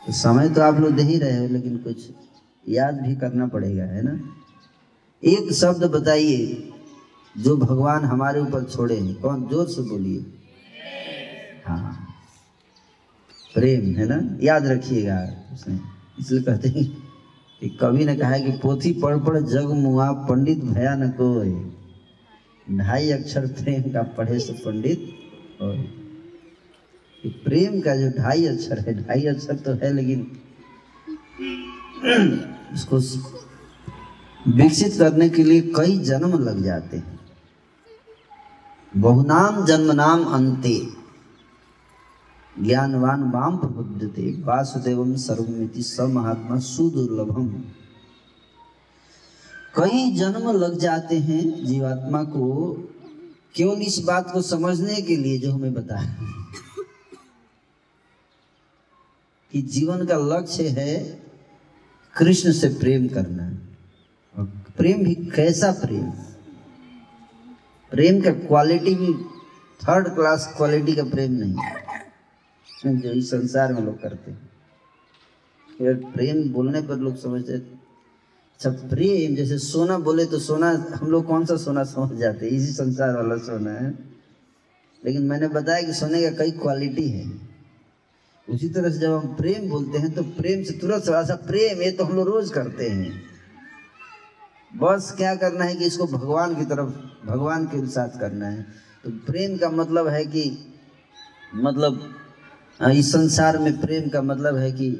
[0.06, 2.10] तो समय तो आप लोग दे ही रहे हो, लेकिन कुछ
[2.68, 4.20] याद भी करना पड़ेगा, है ना?
[5.24, 6.70] एक शब्द बताइए,
[7.38, 9.48] जो भगवान हमारे ऊपर छोड़े हैं। कौन?
[9.48, 10.26] ज़ोर से बोलिए।
[11.66, 12.06] हाँ।
[13.54, 14.38] प्रेम, है ना?
[14.42, 15.80] याद रखिएगा उसने
[16.20, 16.84] इसलिए कहते हैं
[17.60, 21.72] कि कवि ने कहा है कि पोथी पढ़ पढ़ जग मुआ, पंडित भया न कोई
[22.68, 25.08] ढाई अक्षर प्रेम का पढ़े से पंडित
[25.60, 25.76] और
[27.44, 30.20] प्रेम का जो ढाई अक्षर है, ढाई अक्षर तो है लेकिन
[32.74, 32.98] उसको
[34.44, 37.18] विकसित करने के लिए कई जन्म लग जाते हैं।
[38.96, 40.78] बहुनाम जन्म नाम अंते।
[42.56, 47.48] ज्ञानवान वाम प्रबुद्धते वासुदेवम सर्वमिति स महात्मा सुदुर्लभम।
[49.78, 52.72] कई जन्म लग जाते हैं जीवात्मा को
[53.54, 56.16] केवल इस बात को समझने के लिए जो हमें बताया?
[59.52, 61.22] कि जीवन का लक्ष्य है
[62.16, 63.58] कृष्ण से प्रेम करना।
[64.38, 64.44] और
[64.76, 66.10] प्रेम भी कैसा प्रेम?
[67.90, 69.14] प्रेम का क्वालिटी भी
[69.82, 71.54] थर्ड क्लास क्वालिटी का प्रेम नहीं
[73.00, 74.50] जो इस संसार में लोग करते हैं।
[76.12, 77.77] प्रेम बोलने पर लोग समझते
[78.60, 82.52] अच्छा प्रेम, जैसे सोना बोले तो सोना, हम लोग कौन सा सोना समझ जाते हैं?
[82.52, 83.90] इसी संसार वाला सोना है।
[85.04, 87.40] लेकिन मैंने बताया कि सोने का कई क्वालिटी है।
[88.48, 91.82] उसी तरह से जब हम प्रेम बोलते हैं तो प्रेम से तुरंत थोड़ा सा प्रेम,
[91.82, 93.22] ये तो हम लोग रोज करते हैं।
[94.76, 96.90] बस क्या करना है कि इसको भगवान की तरफ़,
[97.26, 98.66] भगवान के साथ करना है।
[99.04, 100.74] तो प्रेम का मतलब है कि
[101.54, 102.14] मतलब
[102.92, 104.90] इस संसार में प्रेम का मतलब है कि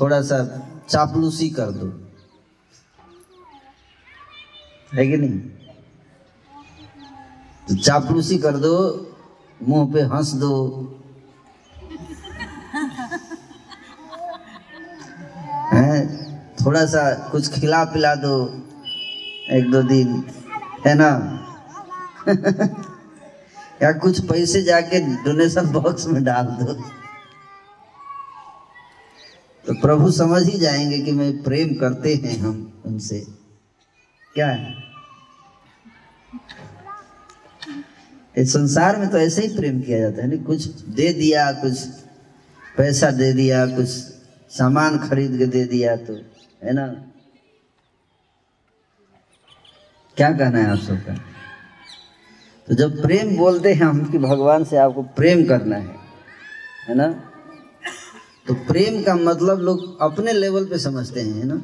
[0.00, 2.10] थोड़ा सा चापलूसी कर दो।
[4.94, 5.40] है कि नहीं?
[7.68, 9.06] तो चापलूसी कर दो,
[9.62, 10.82] मुँह पे हंस दो।
[15.72, 16.26] हैं?
[16.54, 18.62] थोड़ा सा कुछ खिला पिला दो,
[19.50, 20.24] एक दो दिन।
[20.86, 21.42] है ना?
[23.82, 26.95] या कुछ पैसे जाके डोनेशन बॉक्स में डाल दो।
[29.66, 33.26] तो प्रभु समझ ही जाएँगे कि मैं प्रेम करते हैं हम उनसे।
[34.34, 34.74] क्या है?
[38.36, 41.80] इस संसार में तो ऐसे ही प्रेम किया जाता है ना, कुछ दे दिया, कुछ
[42.76, 43.88] पैसा दे दिया, कुछ
[44.50, 46.14] सामान खरीद के दे दिया तो
[46.64, 46.86] है ना?
[50.16, 51.14] क्या कहना है आप सबका?
[52.68, 55.96] तो जब प्रेम बोलते हैं हम कि भगवान से आपको प्रेम करना है
[56.88, 57.32] है ना?
[58.48, 61.60] तो प्रेम का मतलब लोग अपने लेवल पे समझते हैं, है ना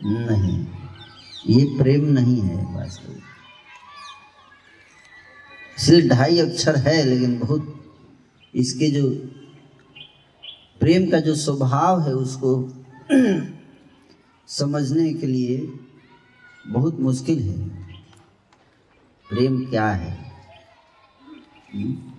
[0.00, 0.66] नहीं,
[1.46, 3.20] ये प्रेम नहीं है वास्तव में।
[5.78, 7.68] इसलिए ढाई अक्षर है, लेकिन बहुत
[8.54, 9.08] इसके जो
[10.80, 12.52] प्रेम का जो स्वभाव है, उसको
[14.48, 15.58] समझने के लिए
[16.64, 17.58] बहुत मुश्किल है
[19.30, 20.10] प्रेम क्या है
[21.74, 22.11] हम्म?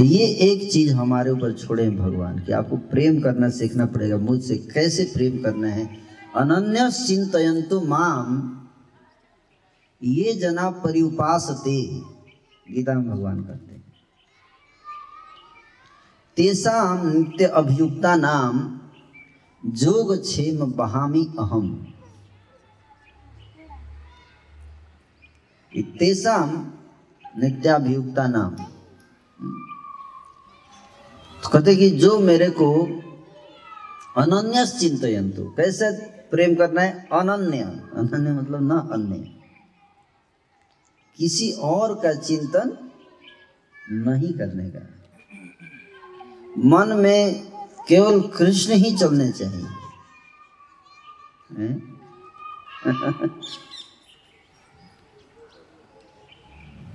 [0.00, 5.04] ये एक चीज़ हमारे ऊपर छोड़े भगवान कि आपको प्रेम करना सीखना पड़ेगा, मुझसे कैसे
[5.04, 5.98] प्रेम करना है?
[6.36, 8.52] अनन्य चिंतयंतु माम।
[10.02, 11.82] ये जना परिउपासते,
[12.74, 13.84] गीता में भगवान करते हैं।
[16.36, 18.80] तेसाम नित्य अभियुक्ता नाम,
[19.66, 21.86] जोग क्षेम बहामी अहम।
[25.98, 26.72] तेसाम
[27.38, 28.56] नित्याभियुक्ता नाम।
[31.52, 33.00] कहते कि जो मेरे को
[34.16, 37.08] अनन्य चिंतयंतु, कैसे प्रेम करना है?
[37.12, 39.34] अनन्य। अनन्य मतलब न अन्य।
[41.16, 42.90] किसी और का चिंतन
[43.90, 44.86] नहीं करने का।
[46.58, 47.52] मन में
[47.88, 49.66] केवल कृष्ण ही चलने चाहिए।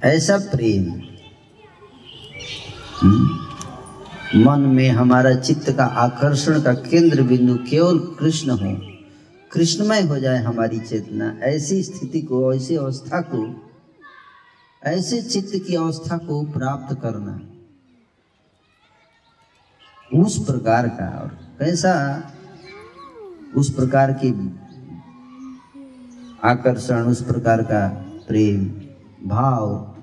[0.04, 1.02] ऐसा प्रेम।
[3.02, 3.41] हम्म?
[4.36, 8.82] मन में हमारा चित्त का आकर्षण का केंद्र बिंदु केवल कृष्ण हो।
[9.52, 13.72] कृष्णमय हो जाए हमारी चेतना, ऐसी स्थिति को, ऐसी अवस्था को,
[14.84, 17.40] ऐसे चित्त की अवस्था को प्राप्त करना।
[20.14, 22.24] उस प्रकार का और कैसा?
[23.56, 24.60] उस प्रकार की
[26.44, 27.88] आकर्षण, उस प्रकार का
[28.28, 28.66] प्रेम,
[29.30, 29.96] भाव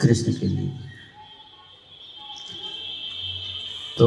[0.00, 0.85] कृष्ण के लिए।
[3.98, 4.06] तो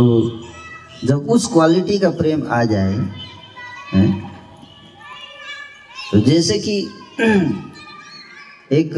[1.05, 2.93] जब उस क्वालिटी का प्रेम आ जाए
[3.93, 4.09] हैं,
[6.11, 6.75] तो जैसे कि
[8.71, 8.97] एक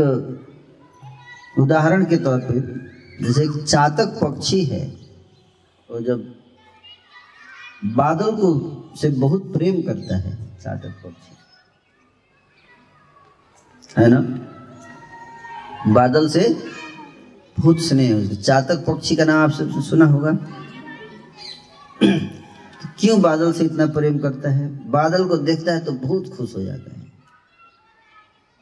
[1.59, 2.59] उदाहरण के तौर पे
[3.25, 4.85] जैसे एक चातक पक्षी है
[5.89, 6.19] वो जब
[7.95, 8.49] बादल को
[9.01, 10.31] से बहुत प्रेम करता है
[10.63, 11.35] चातक पक्षी
[13.97, 14.19] है ना?
[15.93, 16.43] बादल से
[17.57, 20.70] बहुत स्नेह चातक पक्षी का नाम आपसे सुना होगा। तो
[22.03, 24.89] क्यों बादल से इतना प्रेम करता है?
[24.89, 27.01] बादल को देखता है तो बहुत खुश हो जाता है।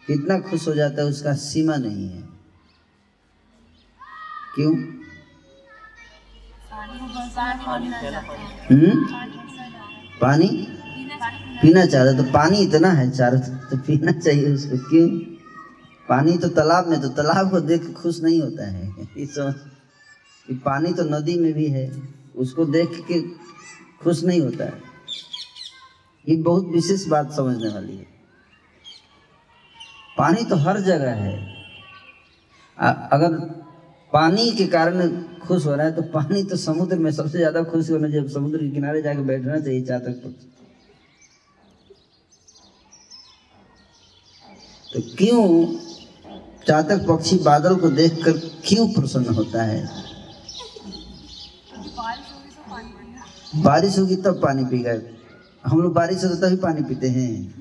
[0.08, 2.22] कितना खुश हो जाता है, उसका सीमा नहीं है।
[4.56, 4.76] क्यों?
[8.72, 9.06] हम्म?
[10.22, 10.68] पानी?
[11.62, 15.10] पीना चाहता तो पानी इतना है चारों तो पीना चाहिए उसको, क्यों?
[16.10, 19.36] पानी तो तालाब में तो तालाब को देख खुश नहीं होता है। इस
[20.48, 23.22] कि पानी तो नदी में भी है। उसको देख के
[24.04, 24.82] खुश नहीं होता है।
[26.26, 28.08] ये बहुत विशेष बात समझने वाली है।
[30.18, 31.38] पानी तो हर जगह है।
[32.78, 33.36] आ, अगर
[34.12, 35.10] पानी के कारण
[35.40, 38.58] खुश हो रहा है तो पानी तो समुद्र में सबसे ज़्यादा खुश होना चाहिए। समुद्र
[38.58, 40.48] के किनारे जाकर बैठना चाहिए चातक पक्षी
[44.92, 45.46] तो क्यों
[46.68, 49.84] चातक पक्षी बादल को देखकर क्यों प्रसन्न होता है?
[53.56, 54.94] बारिश होगी तब पानी पीगा।
[55.66, 57.60] हम लोग बारिश होता तभी पानी पीते हैं।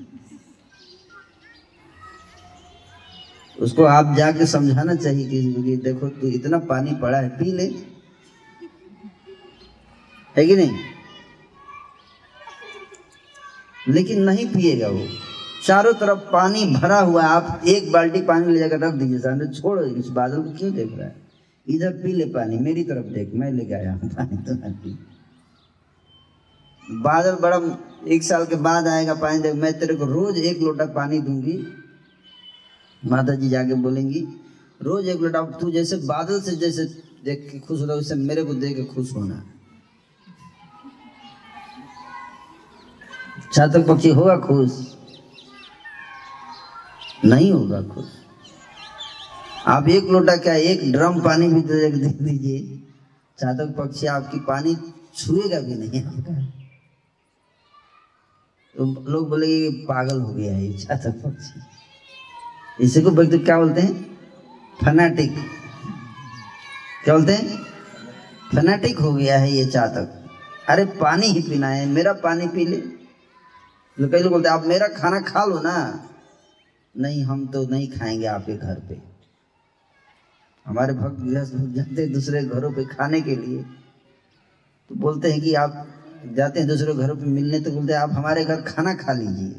[3.59, 7.65] उसको आप जाके समझाना चाहिए कि देखो तू इतना पानी पड़ा है, पी ले।
[10.37, 10.71] है कि नहीं?
[13.89, 15.05] लेकिन नहीं पिएगा वो।
[15.65, 19.85] चारों तरफ़ पानी भरा हुआ आप एक बाल्टी पानी ले जाकर रख दीजिए, सामने छोड़ो।
[19.85, 21.15] इस बादल को क्यों देख रहा है?
[21.67, 25.08] इधर पी ले पानी, मेरी तरफ़ देख, मैं लेके आया पानी तो पी
[26.89, 27.59] बादल बड़ा
[28.07, 31.57] एक साल के बाद आएगा पानी देख मैं तेरे को रोज एक लोटा पानी दूँगी
[33.03, 34.19] माता जी जाके बोलेंगी,
[34.81, 36.85] रोज एक लोटा तू जैसे बादल से जैसे
[37.25, 39.43] देख के खुश होता वैसे मेरे को देख के खुश होना
[43.53, 44.71] छात्र पक्षी होगा खुश?
[47.25, 48.05] नहीं होगा खुश।
[49.67, 52.59] आप एक लोटा क्या, एक ड्रम पानी भी दे दे दीजिए।
[53.39, 54.75] चातक पक्षी आपकी पानी
[55.15, 56.58] छुएगा भी नहीं आपका।
[58.75, 60.85] तो लोग बोलेंगे कि पागल हो गया है, ये
[61.21, 63.93] पक्षी इसी को व्यक्ति क्या बोलते हैं?
[64.83, 65.35] फनाटिक
[67.03, 67.57] क्या बोलते हैं?
[68.53, 70.15] फनाटिक हो गया है ये चातक
[70.69, 74.87] अरे पानी ही पीना है, मेरा पानी पी ले। तो कई लोग बोलते आप मेरा
[74.87, 75.75] खाना खा लो ना।
[76.95, 79.01] नहीं, हम तो नहीं खाएँगे आपके घर पे।
[80.65, 81.17] हमारे भक्त
[81.75, 83.63] जाते दूसरे घरों पे खाने के लिए।
[84.89, 88.11] तो बोलते हैं कि आप जाते हैं दूसरे घरों पे मिलने तो बोलते हैं, आप
[88.11, 89.49] हमारे घर खाना खा लीजिए।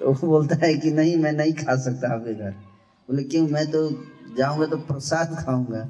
[0.00, 3.48] तो वो बोलता है कि, नहीं, मैं नहीं खा सकता आपके घर। बोले, क्यों?
[3.48, 3.88] मैं तो
[4.36, 5.82] जाऊँगा तो प्रसाद खाऊँगा।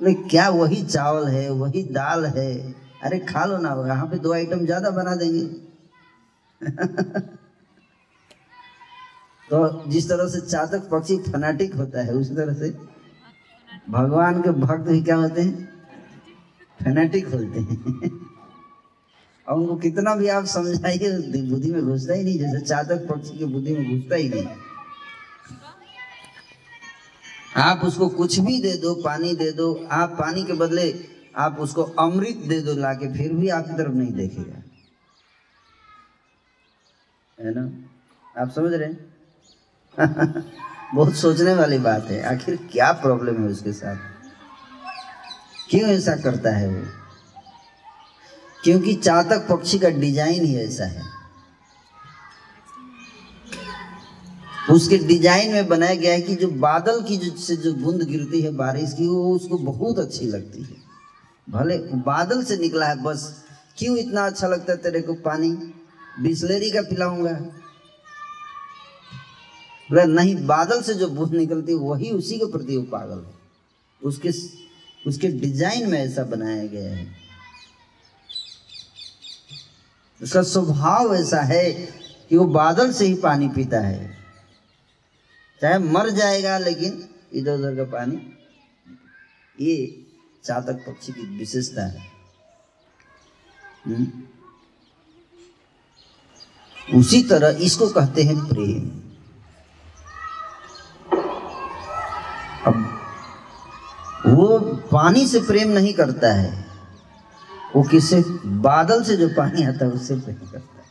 [0.00, 2.74] बोले, क्या वही चावल है, वही दाल है?
[3.04, 5.44] अरे, खा लो ना यहाँ पे दो आइटम ज़्यादा बना देंगे।
[9.48, 12.70] तो जिस तरह से चातक पक्षी फनाटिक होता है, उसी तरह से
[13.90, 15.69] भगवान के भक्त भी क्या होते हैं?
[16.84, 18.30] फैनेटिक होते हैं।
[19.48, 21.12] और उनको कितना भी आप समझाइए
[21.50, 24.46] बुद्धि में घुसता ही नहीं, जैसे चातक पक्षी की बुद्धि में घुसता ही नहीं।
[27.56, 31.82] आप उसको कुछ भी दे दो, पानी दे दो, आप पानी के बदले आप उसको
[31.82, 34.62] अमृत दे दो लाके, फिर भी आपकी तरफ़ नहीं देखेगा।
[37.40, 37.70] है ना?
[38.42, 39.14] आप समझ रहे हैं?
[40.94, 44.09] बहुत सोचने वाली बात है। आखिर क्या प्रॉब्लम है उसके साथ?
[45.70, 46.84] क्यों ऐसा करता है वो?
[48.64, 51.02] क्योंकि चातक पक्षी का डिज़ाइन ही ऐसा है।
[54.70, 58.40] उसके डिज़ाइन में बनाया गया है कि जो बादल की जो से जो बूंद गिरती
[58.40, 60.76] है बारिश की, वो उसको बहुत अच्छी लगती है।
[61.50, 63.44] भले बादल से निकला है, बस
[63.78, 65.50] क्यों इतना अच्छा लगता है तेरे को पानी?
[66.20, 67.38] बिस्लेरी का पिलाऊँगा।
[69.92, 73.32] नहीं, बादल से जो बूंद निकलती है, वही उसी के प्रति वो पागल है।
[74.02, 74.32] उसके
[75.06, 77.16] उसके डिज़ाइन में ऐसा बनाया गया है।
[80.22, 81.72] उसका स्वभाव ऐसा है
[82.28, 84.16] कि वो बादल से ही पानी पीता है।
[85.60, 88.36] चाहे मर जाएगा, लेकिन इधर उधर का पानी,
[89.60, 90.06] ये
[90.44, 92.10] चातक पक्षी की विशेषता है।
[93.86, 94.22] हम्म?
[96.98, 99.02] उसी तरह इसको कहते हैं प्रेम।
[102.66, 102.99] अब
[104.26, 104.58] वो
[104.92, 106.66] पानी से प्रेम नहीं करता है।
[107.76, 108.20] वो किससे
[108.60, 110.88] बादल से जो पानी आता है, उससे प्रेम करता है।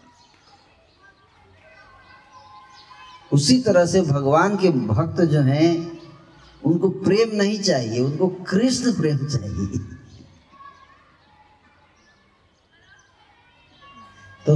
[3.32, 6.00] उसी तरह से भगवान के भक्त जो हैं,
[6.64, 9.80] उनको प्रेम नहीं चाहिए, उनको कृष्ण प्रेम चाहिए।
[14.46, 14.56] तो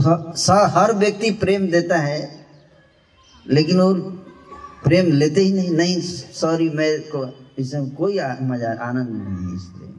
[0.70, 2.48] हर व्यक्ति प्रेम देता है,
[3.46, 3.94] लेकिन वो
[4.84, 6.00] प्रेम लेते ही नहीं नहीं
[6.34, 7.26] सॉरी मैं को
[7.60, 9.90] इसमें कोई मज़ा आनंद नहीं है इस प्रेम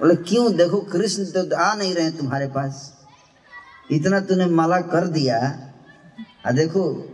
[0.00, 0.56] बोले, क्यों?
[0.56, 3.06] देखो, कृष्ण तो आ नहीं रहे तुम्हारे पास।
[3.90, 5.36] इतना तूने माला कर दिया।
[6.46, 7.10] आ, देखो,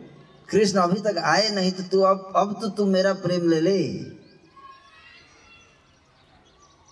[0.51, 3.83] कृष्ण अभी तक आए नहीं तो तू अब अब तो तू मेरा प्रेम ले ले।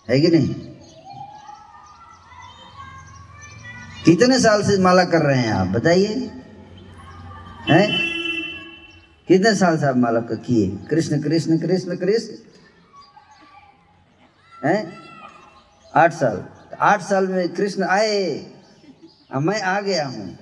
[0.09, 0.53] है कि नहीं?
[4.05, 6.31] कितने साल से माला कर रहे हैं आप, बताइए?
[7.69, 8.08] हैं?
[9.29, 10.67] कितने साल से आप माला किए?
[10.89, 12.33] कृष्ण कृष्ण कृष्ण कृष्ण।
[14.67, 14.97] हैं?
[15.95, 16.45] आठ साल।
[16.79, 18.51] आठ साल में कृष्ण आए।
[19.31, 20.37] अब मैं आ गया हूँ।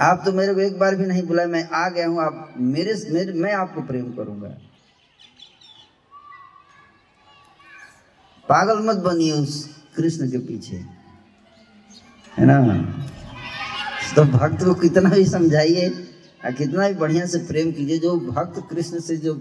[0.00, 3.06] आप तो मेरे को एक बार भी नहीं बुलाए मैं आ गया हूँ। आप मेरे,
[3.10, 4.48] मेरे मैं आपको प्रेम करूँगा।
[8.48, 10.76] पागल मत बनिए उस कृष्ण के पीछे।
[12.38, 12.58] है ना?
[14.16, 16.03] तो भक्त को कितना भी समझाइए।
[16.50, 19.34] कितना भी बढ़िया से प्रेम कीजिए, जो भक्त कृष्ण से जो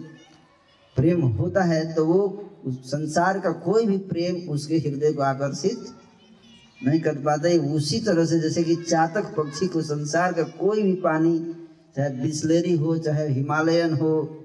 [0.97, 5.85] प्रेम होता है तो वो संसार का कोई भी प्रेम उसके हृदय को आकर्षित
[6.81, 10.93] नहीं कर पाते। उसी तरह से जैसे कि चातक पक्षी को संसार का कोई भी
[11.03, 11.37] पानी,
[11.95, 14.39] चाहे बिस्लेरी हो, चाहे हिमालयन हो,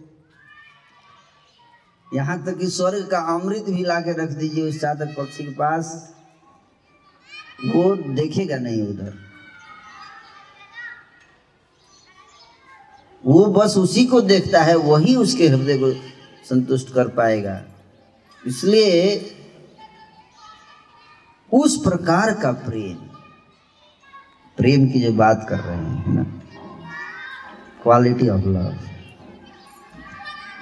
[2.08, 5.52] यहाँ तक कि स्वर्ग का अमृत भी ला के रख दीजिए उस चातक पक्षी के
[5.54, 5.94] पास,
[7.66, 9.27] वो देखेगा नहीं उधर।
[13.26, 15.92] वो बस उसी को देखता है, वही उसके हृदय को
[16.44, 17.64] संतुष्ट कर पाएगा।
[18.46, 19.20] इसलिए
[21.52, 22.94] उस प्रकार का प्रेम
[24.56, 26.22] प्रेम की जो बात कर रहे हैं ना?
[27.82, 28.78] क्वालिटी ऑफ़ लव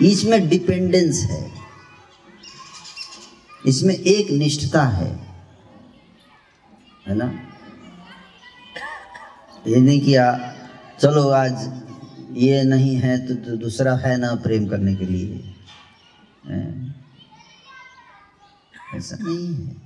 [0.03, 1.53] इसमें डिपेंडेंस है।
[3.67, 5.27] इसमें एक निष्ठता है।
[7.09, 7.33] है ना?
[9.67, 10.55] ये नहीं किया
[11.01, 11.86] चलो आज
[12.37, 15.55] ये नहीं है तो, दूसरा है ना प्रेम करने के लिए।
[18.95, 19.77] ऐसा नहीं है।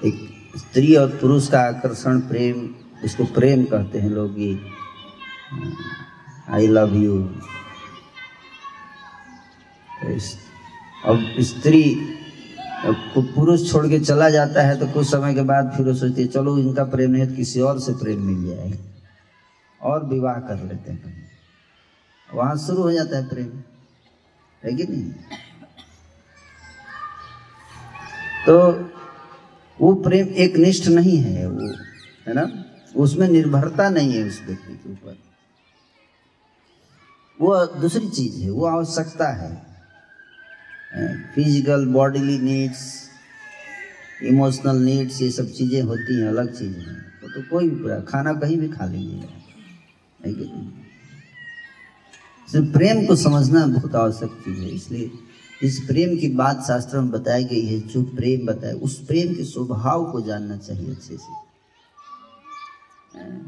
[0.00, 0.28] एक
[0.58, 2.68] स्त्री और पुरुष का आकर्षण प्रेम
[3.04, 4.58] इसको प्रेम कहते हैं लोग ये।
[6.48, 7.18] I love you.
[11.06, 11.82] अब स्त्री
[12.86, 16.28] पुरुष छोड़ के चला जाता है तो कुछ समय के बाद फिर वो सोचती है
[16.28, 18.89] चलो इनका प्रेम नहीं है तो किसी और से प्रेम मिल जाएगा।
[19.82, 21.30] और विवाह कर लेते हैं।
[22.34, 23.62] वहाँ शुरू हो जाता है प्रेम।
[24.64, 25.12] है कि नहीं?
[28.46, 28.56] तो
[29.80, 31.68] वो प्रेम एक निष्ठ नहीं है वो,
[32.28, 32.64] है ना?
[32.96, 35.18] उसमें निर्भरता नहीं है उस व्यक्ति के ऊपर।
[37.40, 39.70] वो दूसरी चीज़ है, वो आवश्यकता है।
[41.34, 43.10] Physical bodily needs
[44.22, 48.32] emotional needs ये सब चीज़ें होती हैं, अलग चीज़ें हैं। वो तो कोई भी, खाना
[48.32, 48.86] कहीं भी खा
[50.26, 50.80] लेंगे
[52.72, 55.10] प्रेम को समझना बहुत आवश्यक चीज़ है, इसलिए
[55.62, 59.44] इस प्रेम की बात शास्त्र में बताई गई है, जो प्रेम बताए, उस प्रेम के
[59.44, 61.32] स्वभाव को जानना चाहिए अच्छे से।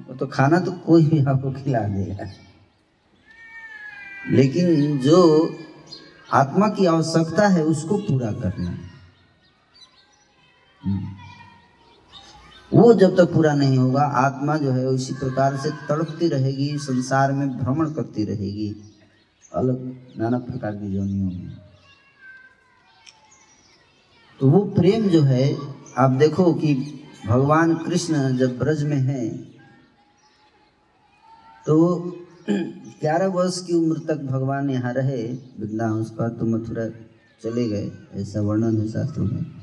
[0.09, 2.31] वो तो खाना तो कोई भी आपको खिला देगा।
[4.31, 5.57] लेकिन जो
[6.33, 8.79] आत्मा की आवश्यकता है, उसको पूरा करना।
[12.73, 17.33] वो जब तक पूरा नहीं होगा, आत्मा जो है उसी प्रकार से तड़पती रहेगी, संसार
[17.33, 18.75] में भ्रमण करती रहेगी।
[19.53, 21.57] अलग नाना प्रकार की योनियों में।
[24.41, 25.55] तो वो प्रेम जो है,
[25.99, 26.75] आप देखो कि
[27.27, 29.31] भगवान कृष्ण जब ब्रज में हैं
[31.67, 31.77] तो
[32.49, 35.23] ग्यारह वर्ष की उम्र तक भगवान यहाँ रहे
[35.59, 36.87] वृंदावन उसके बाद तो मथुरा
[37.43, 39.62] चले गए, ऐसा वर्णन है शास्त्रों में।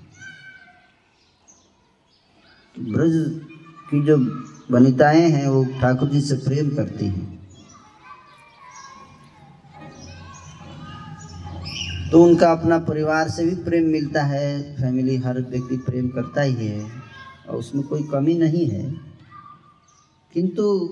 [2.80, 3.42] ब्रज
[3.92, 4.18] की जो
[4.72, 7.40] वनिताएँ हैं, वो ठाकुर जी से प्रेम करती हैं।
[12.12, 16.54] तो उनका अपना परिवार से भी प्रेम मिलता है, फैमिली हर व्यक्ति प्रेम करता ही
[16.54, 16.92] है,
[17.50, 18.94] और उसमें कोई कमी नहीं है।
[20.34, 20.90] किंतु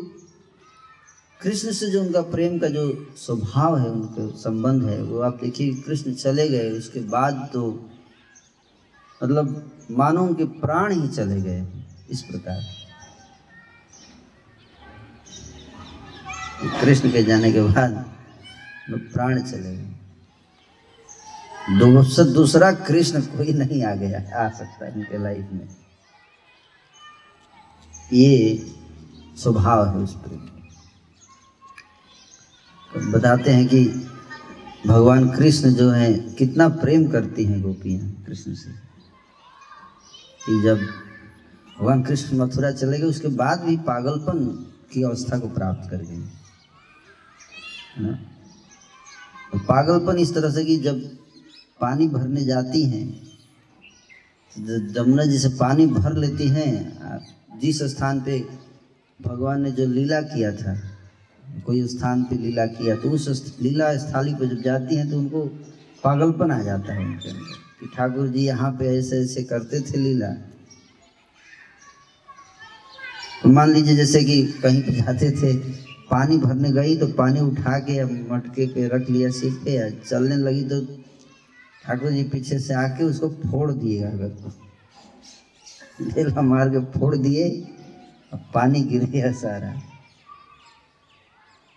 [1.42, 5.74] कृष्ण से जो उनका प्रेम का जो स्वभाव है, उनका संबंध है, वो आप देखिए,
[5.74, 7.90] कृष्ण चले गए, उसके बाद तो
[9.24, 11.66] मतलब मानो उनके प्राण ही चले गए
[12.12, 12.62] इस प्रकार।
[16.82, 18.06] कृष्ण के जाने के बाद
[18.90, 19.96] प्राण चले गए।
[21.80, 25.68] दूसरा दूसरा कृष्ण कोई नहीं आ गया आ सकता इनके लाइफ में।
[28.14, 28.66] ये
[29.38, 30.40] स्वभाव है उस प्रेम
[32.92, 33.84] तो बताते हैं कि
[34.88, 38.87] भगवान कृष्ण जो है, कितना प्रेम करती हैं गोपियाँ कृष्ण से।
[40.48, 40.80] कि जब
[41.78, 44.45] भगवान कृष्ण मथुरा चले गए, उसके बाद भी पागलपन
[44.93, 46.22] की अवस्था को प्राप्त कर गए।
[49.52, 51.02] तो पागलपन इस तरह से कि जब
[51.80, 53.06] पानी भरने जाती हैं
[54.93, 56.72] जमुना जी से पानी भर लेती हैं
[57.62, 58.39] जिस स्थान पे
[59.20, 60.76] भगवान ने जो लीला किया था,
[61.66, 65.45] कोई स्थान पे लीला किया तो उस लीला स्थाली पर जब जाती हैं तो उनको
[66.04, 69.98] पागलपन आ जाता है उनके अंदर। कि ठाकुर जी यहाँ पे ऐसे ऐसे करते थे
[69.98, 70.28] लीला।
[73.42, 75.54] तो मान लीजिए जैसे कि कहीं पे जाते थे,
[76.10, 80.36] पानी भरने गई तो पानी उठा के मटके पे रख लिया, सिर पे या चलने
[80.38, 80.82] लगी तो
[81.84, 84.54] ठाकुर जी पीछे से आके उसको फोड़ दिएगा अगर
[86.06, 87.50] ढेला मार के फोड़ दिए
[88.34, 89.74] और पानी गिर गया सारा।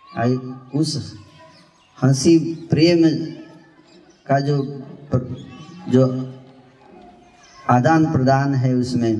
[0.05, 0.35] आई
[0.75, 1.15] उस
[1.97, 2.37] हँसी
[2.69, 3.03] प्रेम
[4.27, 4.61] का जो
[5.91, 6.03] जो
[7.69, 9.15] आदान प्रदान है उसमें,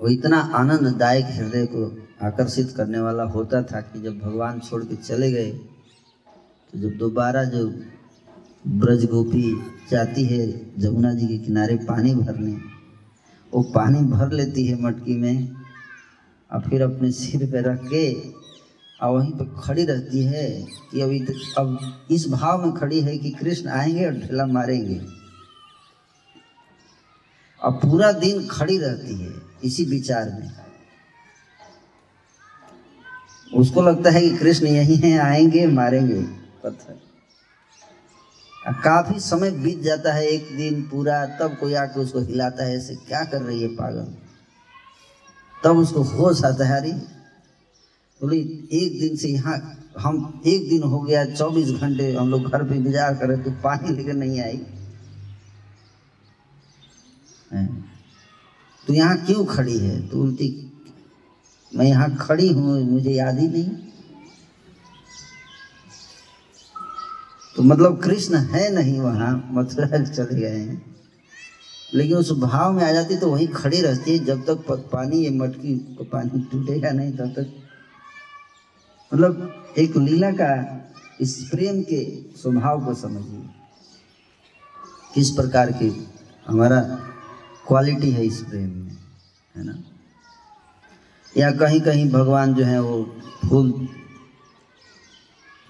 [0.00, 4.96] वो इतना आनंददायक हृदय को आकर्षित करने वाला होता था कि जब भगवान छोड़ के
[4.96, 7.66] चले गए तो जब दोबारा जो
[8.68, 9.42] ब्रज गोपी
[9.90, 10.46] जाती है
[10.78, 12.52] जमुना जी के किनारे पानी भरने,
[13.52, 15.56] वो पानी भर लेती है मटकी में
[16.52, 18.12] और फिर अपने सिर पे रख के
[19.02, 20.46] और वहीं पर खड़ी रहती है
[20.92, 21.20] कि अभी
[21.58, 21.78] अब
[22.10, 25.23] इस भाव में खड़ी है कि कृष्ण आएँगे और ढेला मारेंगे।
[27.64, 29.32] और पूरा दिन खड़ी रहती है
[29.64, 30.52] इसी विचार में।
[33.54, 36.22] उसको लगता है कि कृष्ण यही हैं, आएँगे, मारेंगे
[36.64, 37.00] पत्थर।
[38.72, 42.94] काफ़ी समय बीत जाता है, एक दिन पूरा, तब कोई आके उसको हिलाता है, ऐसे
[42.94, 44.14] क्या कर रही है पागल।
[45.64, 46.92] तब उसको होश आता है, अरे,
[48.20, 48.36] बोले,
[48.76, 52.74] एक दिन से यहाँ, हम एक दिन हो गया, चौबीस घंटे हम लोग घर पे
[52.74, 54.66] इंतज़ार कर रहे तो पानी लेकर नहीं आई।
[58.86, 60.08] तो यहाँ क्यों खड़ी है?
[60.08, 60.72] तो उल्टी,
[61.76, 63.70] मैं यहाँ खड़ी हूँ, मुझे याद ही नहीं।
[67.56, 70.96] तो मतलब कृष्ण है नहीं वहाँ, मथुरा चले गए हैं।
[71.94, 75.30] लेकिन उस भाव में आ जाती तो वहीं खड़ी रहती है, जब तक पानी ये
[75.30, 77.62] मटकी को पानी टूटेगा नहीं तब तक।
[79.14, 80.80] मतलब एक लीला का
[81.20, 83.48] इस प्रेम के स्वभाव को समझिए।
[85.14, 86.08] किस प्रकार की
[86.46, 87.10] हमारा
[87.68, 88.96] क्वालिटी है इस प्रेम में,
[89.56, 89.74] है ना?
[91.36, 93.16] या कहीं कहीं भगवान जो है वो
[93.48, 93.88] फूल,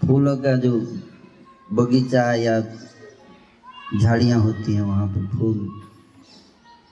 [0.07, 1.01] फूलों का जो
[1.73, 2.61] बगीचा या
[4.01, 5.83] झाड़ियाँ होती हैं, वहाँ पर फूल।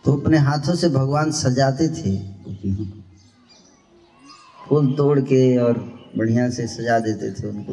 [0.04, 2.32] तो अपने हाथों से भगवान सजाते थे
[4.68, 5.78] फूल तोड़ के और
[6.18, 7.72] बढ़िया से सजा देते थे उनको।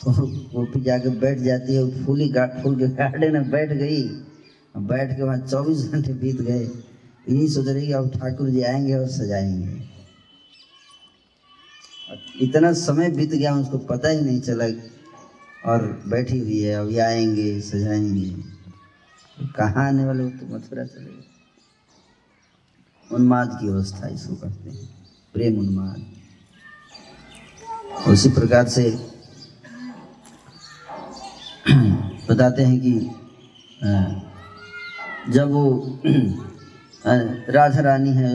[0.00, 2.32] तो गोपी जाके बैठ जाती है, फूल ही
[2.62, 4.08] फूल के गार्डन में बैठ गई।
[4.74, 6.64] बैठ के वहाँ चौबीस घंटे बीत गए।
[7.28, 9.88] यही सोच रही कि अब ठाकुर जी आएँगे और सजाएँगे।
[12.40, 14.64] इतना समय बीत गया, उसको पता ही नहीं चला
[15.72, 18.30] और बैठी हुई है। अब ये आएँगे, सजाएँगे।
[19.56, 21.26] कहाँ आने वाले तो मथुरा चले
[23.14, 24.88] उन्माद की अवस्था इसको कहते हैं।
[25.34, 26.06] प्रेम उन्माद।
[28.08, 28.90] उसी प्रकार से
[32.30, 32.92] बताते हैं कि
[35.28, 36.00] जब वो
[37.50, 38.32] राधा रानी है,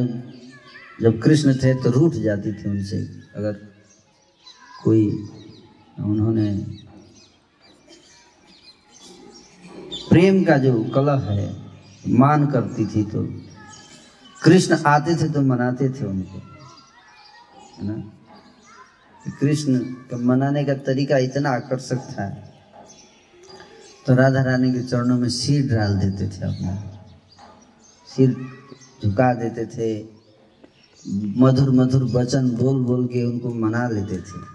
[1.01, 2.97] जब कृष्ण थे तो रूठ जाती थी उनसे।
[3.35, 3.53] अगर
[4.83, 5.07] कोई,
[5.99, 6.49] उन्होंने
[10.09, 11.63] प्रेम का जो कलह है,
[12.07, 13.23] मान करती थी तो
[14.43, 16.41] कृष्ण आते थे तो मनाते थे उनको,
[17.77, 18.11] है ना?
[19.39, 22.53] कृष्ण का मनाने का तरीका इतना आकर्षक था।
[24.08, 26.99] तो राधा रानी के चरणों में सिर डाल देते थे अपना।
[28.16, 28.36] सिर
[29.04, 30.06] झुका देते थे।
[31.38, 34.54] मधुर मधुर वचन बोल बोल के उनको मना लेते थे।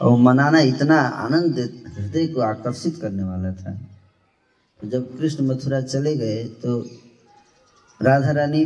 [0.00, 1.58] और मनाना इतना आनंद
[1.98, 3.72] हृदय को आकर्षित करने वाला था।
[4.80, 6.80] तो जब कृष्ण मथुरा चले गए तो
[8.02, 8.64] राधा रानी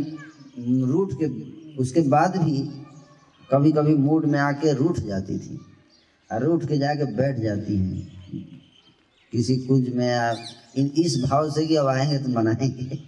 [0.83, 1.27] रूठ के,
[1.75, 2.85] उसके बाद भी
[3.51, 5.59] कभी कभी मूड में आके रूठ जाती थी।
[6.31, 8.20] और रूठ के जाके बैठ जाती हैं।
[9.31, 10.37] किसी कुछ में आप
[10.77, 12.99] इन इस भाव से कि अब आएँगे तो मनाएँगे।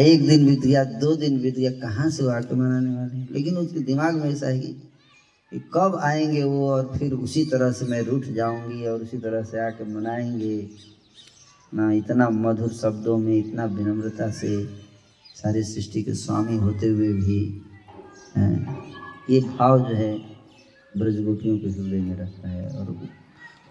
[0.00, 3.80] एक दिन बीत गया दो दिन बीत गया कहाँ से आके मनाने वाले लेकिन उसके
[3.80, 4.74] दिमाग में ऐसा है कि,
[5.74, 9.60] कब आएँगे वो और फिर उसी तरह से मैं रूठ जाऊँगी और उसी तरह से
[9.66, 10.70] आके मनाएँगे।
[11.74, 14.64] ना इतना मधुर शब्दों में इतना विनम्रता से
[15.34, 17.38] सारी सृष्टि के स्वामी होते हुए भी
[19.30, 20.14] ये भाव जो है
[20.98, 22.90] ब्रज गोपियों के हृदय में रहता है और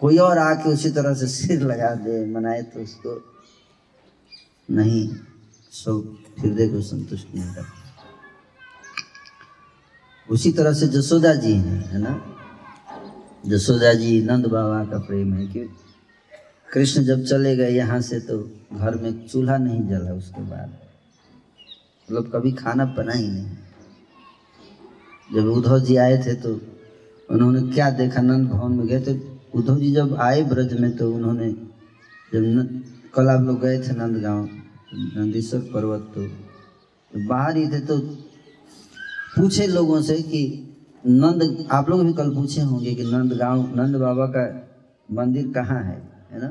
[0.00, 3.14] कोई और आके उसी तरह से सिर लगा दे, मनाए तो उसको।
[4.68, 5.08] नहीं
[5.72, 7.84] सब हृदय को संतुष्ट नहीं करता
[10.28, 12.20] उसी तरह से जसोदा जी हैं, है ना?
[13.46, 15.68] जसोदा जी नंद बाबा का प्रेम है कि
[16.72, 18.38] कृष्ण जब चले गए यहाँ से तो
[18.72, 20.76] घर में चूल्हा नहीं जला उसके बाद।
[22.08, 23.56] मतलब कभी खाना बना ही नहीं।
[25.30, 26.60] जब उद्धव जी आए थे तो
[27.28, 28.22] उन्होंने क्या देखा?
[28.22, 29.14] नंद भवन में गए तो
[29.54, 31.52] उद्धव जी जब आए ब्रज में तो उन्होंने
[32.32, 32.82] जब न,
[33.14, 34.48] कल आप लोग गए थे नंदगांव
[34.94, 36.28] नंदीश्वर पर्वत तो,
[37.28, 37.98] बाहर ही थे तो
[39.36, 40.62] पूछे लोगों से कि
[41.06, 44.68] नंद आप लोग भी कल पूछे होंगे कि नंद गाँव नंद बाबा का
[45.12, 46.48] मंदिर कहाँ है है ना?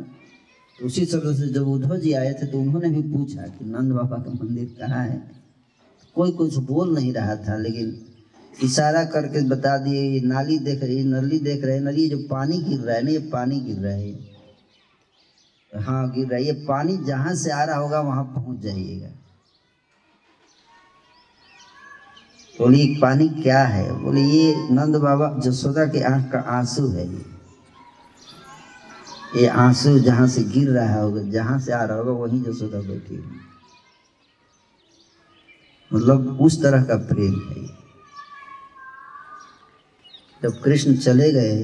[0.80, 3.92] तो उसी तरह से जब उद्धव जी आए थे तो उन्होंने भी पूछा कि नंद
[3.92, 5.32] बाबा का मंदिर कहाँ है?
[6.16, 8.06] कोई कुछ बोल नहीं रहा था लेकिन
[8.64, 12.80] इशारा करके बता दिए, ये नाली देख रही नली देख रहे, नली जो पानी गिर
[12.80, 14.36] रहा है ना, ये पानी गिर रहा है।
[15.84, 19.08] हाँ गिर रहा है। ये पानी जहाँ से आ रहा होगा, वहाँ पहुँच जाइएगा।
[22.60, 24.04] बोली पानी क्या है?
[24.04, 27.26] बोले, ये नंद बाबा जसोदा के आँख का आँसू है ये।
[29.42, 33.24] ये आँसू जहाँ से गिर रहा होगा, जहाँ से आ रहा होगा, वहीं जसोदा बैठी
[35.94, 37.85] मतलब उस तरह का प्रेम है ये।
[40.46, 41.64] जब कृष्ण चले गए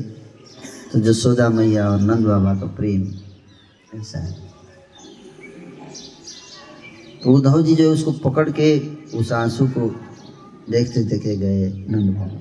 [0.92, 3.02] तो जसोदा मैया और नंद बाबा का प्रेम
[3.94, 4.34] ऐसा है।
[7.24, 8.70] तो उद्धव जी जो उसको पकड़ के
[9.18, 9.88] उस आँसू को
[10.72, 12.40] देखते देखे गए नंद बाबा।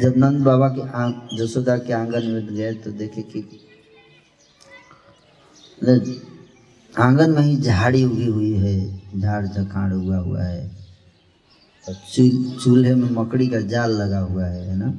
[0.00, 3.40] जब नंद बाबा के जसोदा के आँगन में गए तो देखे कि
[6.92, 10.87] आँगन में ही झाड़ी उगी हुई है झाड़ झखाड़ उगा हुआ है।
[12.60, 14.94] चूल्हे में मकड़ी का जाल लगा हुआ है है ना?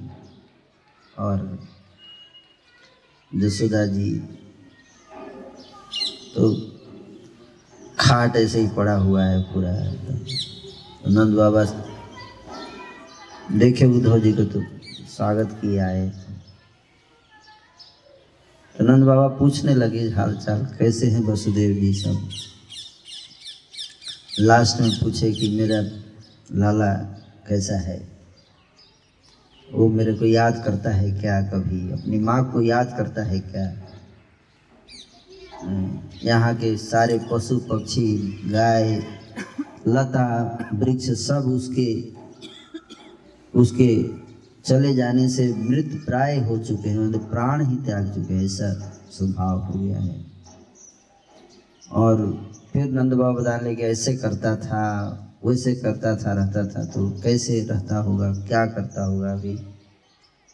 [1.20, 1.68] और
[3.36, 4.12] जसोदा जी
[6.36, 6.72] तो
[8.00, 11.66] खाट ऐसे ही पड़ा हुआ है पूरा। तो नंद बाबा
[13.52, 14.64] देखे उद्धव जी को तो
[15.08, 16.10] स्वागत किया है।
[18.78, 22.30] तो नंद बाबा पूछने लगे हाल चाल कैसे हैं वसुदेव जी सब?
[24.40, 26.09] लास्ट में पूछे कि, मेरा
[26.52, 26.94] लाला,
[27.48, 28.08] कैसा है?
[29.74, 31.92] वो मेरे को याद करता है क्या कभी?
[31.92, 33.86] अपनी माँ को याद करता है क्या?
[36.24, 38.18] यहाँ के सारे पशु पक्षी,
[38.52, 39.04] गाय,
[39.88, 42.20] लता, वृक्ष सब उसके
[43.60, 44.10] उसके
[44.66, 48.74] चले जाने से मृत प्राय हो चुके हैं मतलब प्राण ही त्याग चुके हैं, ऐसा
[49.12, 50.26] स्वभाव हो गया है।
[51.92, 52.18] और
[52.74, 57.62] फिर नंद बाबा बताने लगे ऐसे करता था। वैसे करता था, रहता था तो कैसे
[57.70, 59.58] रहता होगा, क्या करता होगा अभी?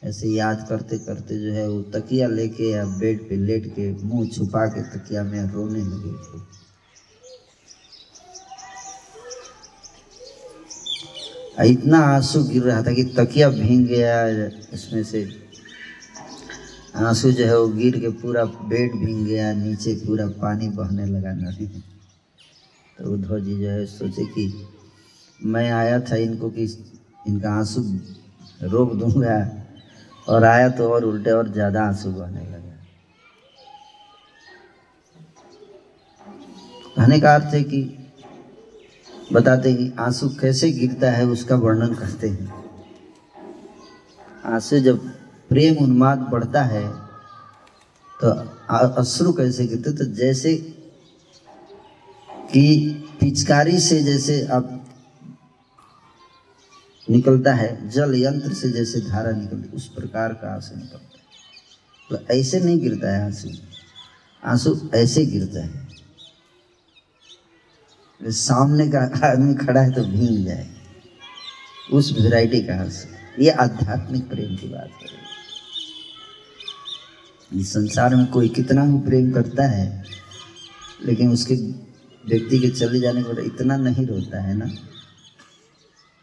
[0.04, 4.28] ऐसे याद करते करते जो है वो तकिया लेके या बेड पे लेट के मुँह
[4.30, 6.44] छुपा के तकिया में रोने लगे। थे
[11.70, 15.26] इतना आँसू गिर रहा था कि तकिया भींग गया उसमें से।
[16.96, 21.34] आँसू जो है वो गिर के पूरा बेड भींग गया, नीचे पूरा पानी बहने लगा
[21.34, 21.68] नहीं
[22.98, 24.48] तो उद्धव जी जो है सोचे कि
[25.40, 26.64] मैं आया था इनको कि
[27.28, 27.82] इनका आँसू
[28.64, 29.38] रोक दूँगा
[30.28, 32.74] और आया तो और उल्टे और ज़्यादा आँसू बहने लगा।
[36.96, 37.82] कहने का अर्थ है कि
[39.34, 42.54] बताते कि आँसू कैसे गिरता है उसका वर्णन करते हैं।
[44.46, 45.08] आँसू जब
[45.50, 46.88] प्रेम उन्माद बढ़ता है
[48.20, 48.30] तो
[49.02, 50.56] अश्रु कैसे गिरते तो जैसे
[52.54, 52.66] कि
[53.20, 54.75] पिचकारी से जैसे अब
[57.10, 61.24] निकलता है, जल यंत्र से जैसे धारा निकलती, उस प्रकार का आँसू निकलता है।
[62.10, 63.50] तो ऐसे नहीं गिरता है आँसू।
[64.44, 65.86] आँसू ऐसे गिरता है।
[68.22, 70.68] सामने का आदमी खड़ा है तो भीग जाए।
[71.94, 75.26] उस वैरायटी का आँसू। ये आध्यात्मिक प्रेम की बात करें
[77.54, 80.04] इस संसार में कोई कितना भी प्रेम करता है,
[81.06, 81.56] लेकिन उसके
[82.26, 84.66] व्यक्ति के चले जाने के बाद इतना नहीं रोता है ना।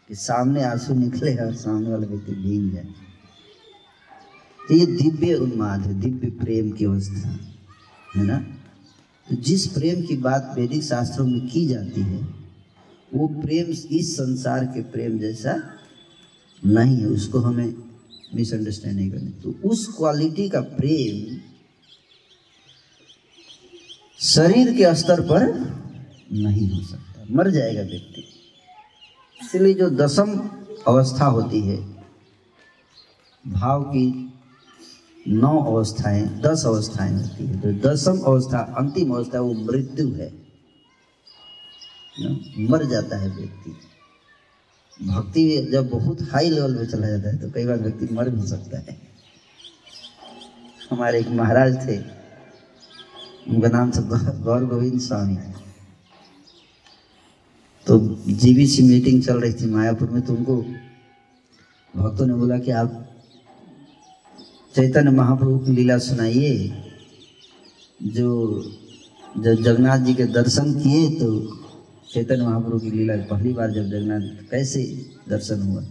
[0.09, 2.87] कि सामने आँसू निकले और सामने वाला व्यक्ति भीग जाए
[4.69, 7.29] तो ये दिव्य उन्माद है, दिव्य प्रेम की अवस्था,
[8.15, 8.37] है ना?
[9.29, 12.21] तो जिस प्रेम की बात वैदिक शास्त्रों में की जाती है,
[13.13, 13.65] वो प्रेम
[13.97, 15.73] इस संसार के प्रेम जैसा
[16.65, 17.75] नहीं है, उसको हमें
[18.35, 21.37] मिसअंडरस्टैंड नहीं करनी। तो उस क्वालिटी का प्रेम
[24.19, 25.43] शरीर के स्तर पर
[26.31, 28.32] नहीं हो सकता। मर जाएगा व्यक्ति।
[29.39, 30.29] इसलिए जो दसम
[30.87, 31.77] अवस्था होती है,
[33.45, 34.05] भाव की
[35.25, 40.31] नौ अवस्थाएँ, दस अवस्थाएँ होती है। तो दसम अवस्था, अंतिम अवस्था, वो मृत्यु है?
[42.69, 43.75] मर जाता है व्यक्ति।
[44.99, 48.47] भक्ति जब बहुत हाई लेवल पे चला जाता है तो कई बार व्यक्ति मर भी
[48.47, 48.97] सकता है।
[50.91, 51.97] हमारे एक महाराज थे,
[53.49, 54.01] उनका नाम था
[54.41, 55.37] गौर गोविंद स्वामी।
[57.87, 60.55] तो जीबीसी मीटिंग चल रही थी मायापुर में तो उनको
[61.93, 62.99] भक्तों ने बोला कि आप
[64.75, 66.53] चैतन्य महाप्रभु की लीला सुनाइए।
[68.01, 68.29] जो
[69.35, 71.29] जब जगन्नाथ जी के दर्शन किए तो
[72.13, 74.83] चैतन्य महाप्रभु की लीला पहली बार जब जगन्नाथ कैसे
[75.29, 75.83] दर्शन हुआ,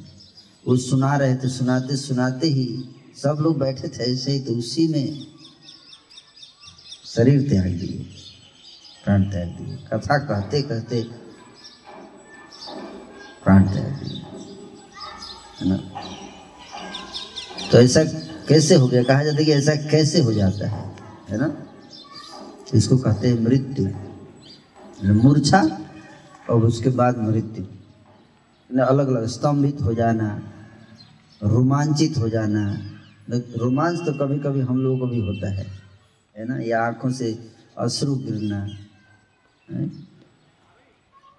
[0.64, 2.66] वो सुना रहे थे, सुनाते सुनाते ही
[3.16, 5.26] सब लोग बैठे थे ऐसे ही तो उसी में
[7.06, 8.06] शरीर त्याग दिए,
[9.04, 11.02] प्राण त्याग दिए। कथा कहते कहते
[13.44, 13.86] प्राण त्याग
[15.60, 15.76] है ना?
[17.72, 18.04] तो ऐसा
[18.48, 19.02] कैसे हो गया?
[19.02, 20.96] कहा जाता है कि ऐसा कैसे हो जाता है?
[21.28, 21.66] है ना?
[22.74, 23.86] इसको कहते हैं मृत्यु।
[25.14, 25.78] मूर्छा
[26.50, 27.64] और उसके बाद मृत्यु।
[28.84, 30.42] अलग अलग स्तंभित हो जाना,
[31.42, 32.76] रोमांचित हो जाना।
[33.30, 35.66] रोमांच तो कभी कभी हम लोगों को भी होता है।
[36.38, 36.58] है ना?
[36.58, 38.68] या आँखों से अश्रु गिरना?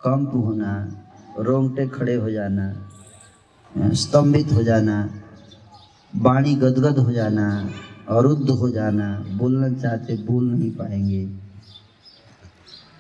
[0.05, 1.02] कंप होना
[1.39, 2.73] रोंगटे खड़े हो जाना,
[3.95, 4.97] स्तंभित हो जाना
[6.13, 7.47] वाणी गदगद हो जाना,
[8.09, 11.21] अरुद्ध हो जाना, बोलना चाहते बोल नहीं पाएँगे।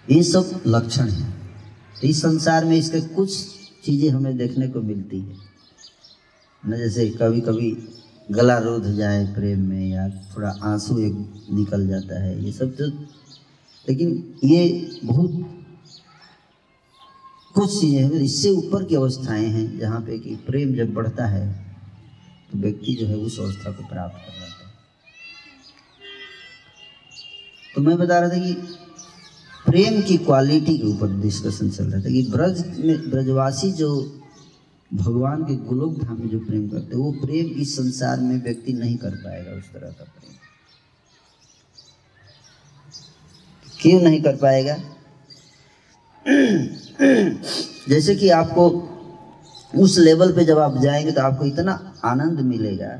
[0.07, 1.31] ये सब लक्षण है।
[2.03, 3.37] इस संसार में इसके कुछ
[3.85, 5.35] चीज़ें हमें देखने को मिलती है।
[6.63, 7.71] न जैसे कभी कभी
[8.31, 11.13] गला रोध जाए प्रेम में या थोड़ा आँसू एक
[11.53, 12.87] निकल जाता है, ये सब तो
[13.87, 15.31] लेकिन ये बहुत
[17.55, 21.47] कुछ चीज़ें हैं, इससे ऊपर की अवस्थाएँ हैं, जहाँ पे कि प्रेम जब बढ़ता है
[22.51, 24.71] तो व्यक्ति जो है उस अवस्था को प्राप्त कर जाता है।
[27.75, 28.53] तो मैं बता रहा था कि
[29.65, 33.89] प्रेम की क्वालिटी के ऊपर डिस्कशन चल रहा था कि ब्रज में, ब्रजवासी जो
[34.91, 38.97] भगवान के गोलोक धाम में जो प्रेम करते वो प्रेम इस संसार में व्यक्ति नहीं
[38.97, 40.33] कर पाएगा उस तरह का प्रेम।
[43.67, 44.75] क्यों नहीं कर पाएगा?
[47.89, 48.69] जैसे कि आपको
[49.73, 52.91] उस लेवल पे जब आप जाएँगे तो आपको इतना आनंद मिलेगा,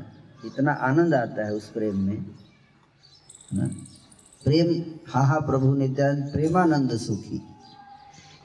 [0.44, 2.24] इतना आनंद आता है उस प्रेम में,
[3.54, 3.66] ना?
[4.44, 7.40] प्रेम, हा हा, प्रभु नित्यानंद, प्रेमानंद सुखी।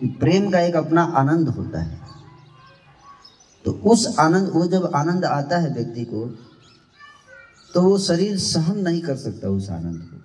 [0.02, 2.00] प्रेम का एक अपना आनंद होता है।
[3.66, 6.26] तो उस आनंद, वो जब आनंद आता है व्यक्ति को
[7.74, 10.18] तो वो शरीर सहन नहीं कर सकता उस आनंद को।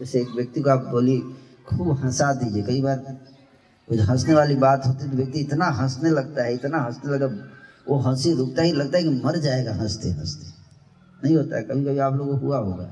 [0.00, 1.18] जैसे एक व्यक्ति को आप बोली
[1.66, 2.96] खूब हंसा दीजिए, कई बार
[3.88, 7.26] हंसने वाली बात होती तो व्यक्ति इतना हंसने लगता है, इतना हंसने लगा,
[7.86, 10.52] वो हँसी रुकता ही लगता है कि मर जाएगा हँसते हँसते।
[11.20, 12.88] नहीं होता है कभी कभी आप लोगों को हुआ होगा।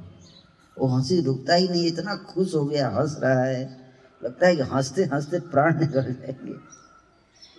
[0.77, 3.63] वो हँसी रुकता ही नहीं, इतना खुश हो गया, हंस रहा है।
[4.21, 6.53] लगता है कि हँसते हँसते प्राण निकल जाएँगे।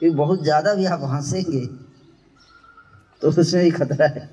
[0.01, 1.65] क्योंकि बहुत ज़्यादा भी आप हंसेंगे
[3.21, 4.29] तो उसमें भी खतरा है।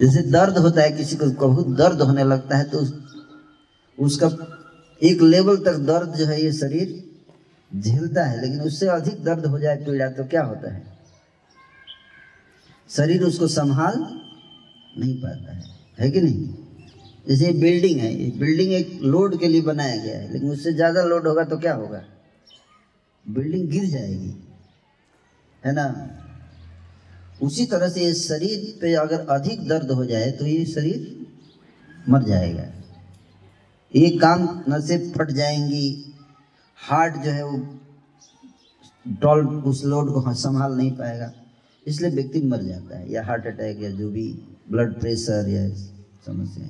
[0.00, 2.86] जैसे दर्द होता है, किसी को बहुत दर्द होने लगता है तो
[3.98, 4.28] उसका
[5.00, 7.04] एक लेवल तक दर्द जो है ये शरीर
[7.70, 10.82] झेलता है, लेकिन उससे अधिक दर्द हो जाए पीड़ा तो क्या होता है?
[12.90, 13.98] शरीर उसको संभाल
[14.98, 15.64] नहीं पाता है।
[16.00, 16.48] है कि नहीं?
[17.28, 21.02] जैसे बिल्डिंग है, ये बिल्डिंग एक लोड के लिए बनाया गया है, लेकिन उससे ज़्यादा
[21.02, 22.02] लोड होगा तो क्या होगा?
[23.24, 24.34] बिल्डिंग गिर जाएगी।
[25.64, 25.86] है ना?
[27.42, 31.26] उसी तरह से ये शरीर पे अगर अधिक दर्द हो जाए तो ये शरीर
[32.08, 32.64] मर जाएगा।
[33.94, 36.14] ये काम नसें फट जाएँगी।
[36.78, 37.58] हार्ट जो है वो
[39.06, 41.32] डॉल उस लोड को संभाल नहीं पाएगा।
[41.86, 44.26] इसलिए व्यक्ति मर जाता है या हार्ट अटैक या जो भी
[44.70, 45.68] ब्लड प्रेशर या
[46.26, 46.68] समस्या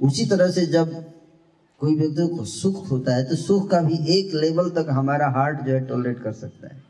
[0.00, 0.92] उसी तरह से जब
[1.80, 5.60] कोई व्यक्ति को सुख होता है तो सुख का भी एक लेवल तक हमारा हार्ट
[5.60, 6.82] जो है टॉलरेट कर सकता है।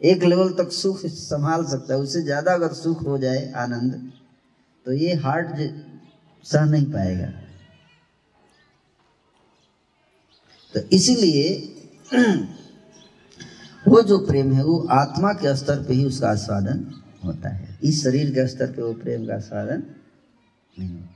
[0.00, 4.10] एक लेवल तक सुख संभाल सकता है। उससे ज़्यादा अगर सुख हो जाए आनंद
[4.86, 5.56] तो ये हार्ट
[6.46, 7.32] सह नहीं पाएगा।
[10.74, 11.44] तो इसीलिए
[13.88, 16.84] वो जो प्रेम है, वो आत्मा के स्तर पे ही उसका आस्वादन
[17.24, 19.82] होता है। इस शरीर के स्तर पे वो प्रेम का आस्वादन
[20.78, 21.08] नहीं होता।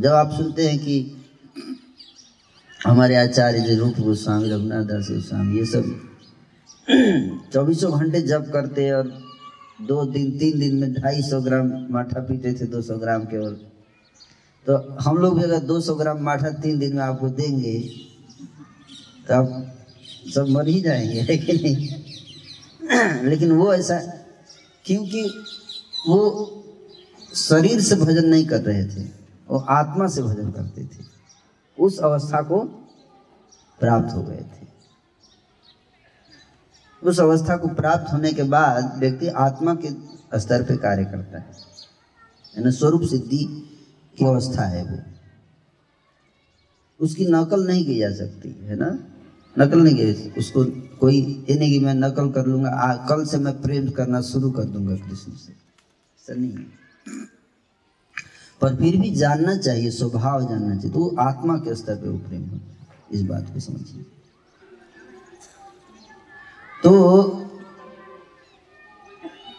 [0.00, 1.16] जब आप सुनते हैं कि
[2.86, 5.84] हमारे आचार्य जो रूप गोस्वामी रघुनाथ दास गोस्वामी, ये सब
[7.52, 9.22] चौबीसों घंटे जब करते और
[9.82, 13.56] दो दिन, तीन दिन में ढाई सौ ग्राम माठा पीते थे, दो सौ ग्राम केवल
[14.66, 17.80] तो हम लोग भी अगर दो सौ ग्राम माठा तीन दिन में आपको देंगे
[19.28, 19.76] तो आप
[20.34, 21.88] सब मर ही जाएँगे कि नहीं?
[23.28, 23.98] लेकिन वो ऐसा,
[24.84, 25.22] क्योंकि
[26.08, 26.50] वो
[27.34, 29.02] शरीर से भजन नहीं कर रहे थे,
[29.50, 31.04] वो आत्मा से भजन करते थे,
[31.78, 32.60] उस अवस्था को
[33.80, 34.64] प्राप्त हो गए थे।
[37.02, 39.90] उस अवस्था को प्राप्त होने के बाद व्यक्ति आत्मा के
[40.40, 43.70] स्तर पे कार्य करता है ना स्वरूप सिद्धि
[44.18, 44.98] की अवस्था है वो।
[47.00, 48.98] उसकी नकल नहीं की जा सकती है ना?
[49.58, 50.64] नकल नहीं की उसको
[50.96, 54.50] कोई ये नहीं कि मैं नकल कर लूँगा आ, कल से मैं प्रेम करना शुरू
[54.50, 56.84] कर दूँगा कृष्ण से। ऐसा नहीं है।
[58.60, 62.42] पर फिर भी जानना चाहिए स्वभाव जानना चाहिए। तो आत्मा के स्तर पे वो प्रेम
[62.42, 62.76] होता है।
[63.12, 64.02] इस बात को समझिए।
[66.82, 67.43] तो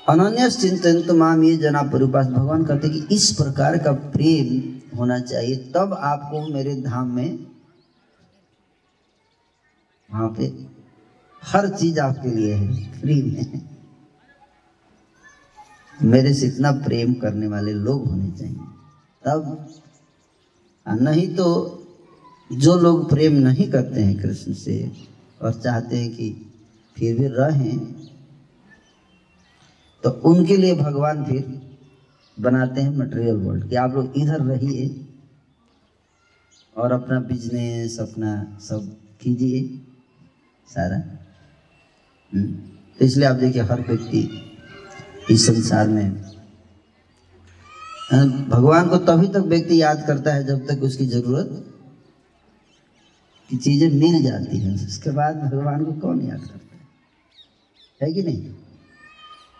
[0.05, 5.19] अनन्य चिंतन तो माम ये जना परुपास भगवान कहते कि इस प्रकार का प्रेम होना
[5.19, 7.39] चाहिए, तब आपको मेरे धाम में
[10.09, 10.45] वहाँ पे
[11.43, 13.69] हर चीज़ आपके लिए है, फ्री में।
[15.99, 18.55] मेरे से इतना प्रेम करने वाले लोग होने चाहिए।
[19.23, 19.67] तब
[20.85, 21.47] नहीं तो
[22.49, 24.91] जो लोग प्रेम नहीं करते हैं कृष्ण से
[25.41, 26.29] और चाहते हैं कि
[26.97, 28.04] फिर भी रहें
[30.05, 31.43] तो उनके लिए भगवान फिर
[32.39, 35.05] बनाते हैं मटेरियल वर्ल्ड कि आप लोग इधर रहिए
[36.77, 39.61] और अपना बिज़नेस अपना सब कीजिए
[40.67, 40.97] सारा।
[42.33, 42.51] हम्म,
[42.99, 44.51] तो इसलिए आप देखिए हर व्यक्ति
[45.31, 46.11] इस संसार में
[48.49, 51.49] भगवान को तभी तक व्यक्ति याद करता है जब तक उसकी ज़रूरत
[53.49, 56.87] की चीज़ें मिल जाती हैं। उसके बाद भगवान को कौन याद करता है?
[58.01, 58.53] है कि नहीं?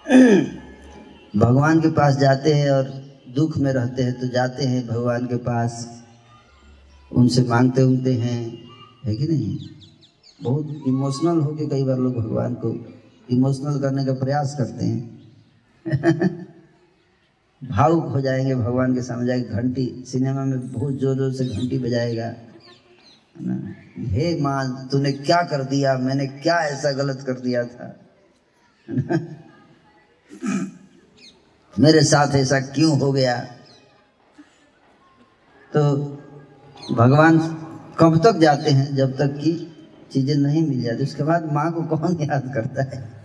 [1.36, 2.84] भगवान के पास जाते हैं और
[3.36, 6.04] दुख में रहते हैं तो जाते हैं भगवान के पास।
[7.12, 8.64] उनसे मांगते उंगते हैं,
[9.06, 9.58] है कि नहीं?
[10.44, 12.96] बहुत इमोशनल होके कई बार लोग भगवान को
[13.32, 15.20] इमोशनल करने का प्रयास करते हैं।
[17.70, 21.80] भावुक हो जाएँगे भगवान के सामने जाएँगे घंटी, सिनेमा में बहुत ज़ोर ज़ोर से घंटी
[21.80, 22.34] बजाएगा।
[23.42, 23.76] ना?
[23.98, 25.98] हे माँ, तूने क्या कर दिया?
[25.98, 28.06] मैंने क्या ऐसा गलत कर दिया था?
[31.80, 33.38] मेरे साथ ऐसा क्यों हो गया?
[35.72, 35.96] तो
[36.94, 37.40] भगवान
[38.00, 39.74] कब तक जाते हैं जब तक कि
[40.12, 41.04] चीज़ें नहीं मिल जाती?
[41.04, 43.16] उसके बाद माँ को कौन याद करता है?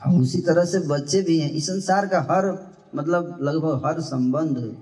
[0.00, 2.44] और उसी तरह से बच्चे भी हैं। इस संसार का हर
[2.94, 4.76] मतलब लगभग हर संबंध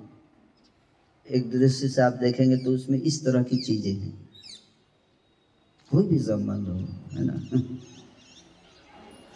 [1.26, 4.28] एक दृश्य से आप देखेंगे तो उसमें इस तरह की चीज़ें हैं।
[5.90, 6.78] कोई भी संबंध हो,
[7.18, 7.34] है ना?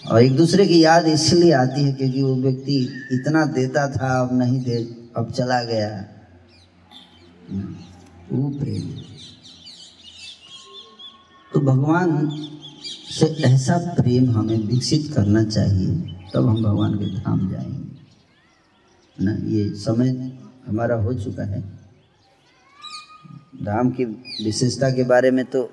[0.04, 2.76] और एक दूसरे की याद इसलिए आती है क्योंकि वो व्यक्ति
[3.12, 4.76] इतना देता था, अब नहीं दे,
[5.16, 5.88] अब चला गया।
[8.32, 8.82] वो प्रेम
[11.52, 12.28] तो भगवान
[13.10, 15.94] से ऐसा प्रेम हमें विकसित करना चाहिए,
[16.34, 20.08] तब हम भगवान के धाम जाएँगे। ना, ये समय
[20.66, 21.60] हमारा हो चुका है।
[23.62, 24.04] धाम की
[24.44, 25.70] विशेषता के बारे में तो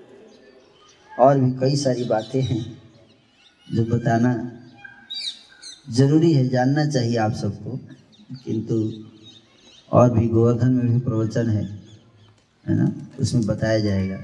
[1.19, 2.84] और भी कई सारी बातें हैं।
[3.73, 4.51] जो बताना
[5.89, 7.79] ज़रूरी है, जानना चाहिए आप सबको,
[8.45, 8.93] किंतु
[9.91, 11.63] और भी गोवर्धन में भी प्रवचन है
[12.67, 12.91] है ना?
[13.19, 14.19] उसमें बताया जाएगा।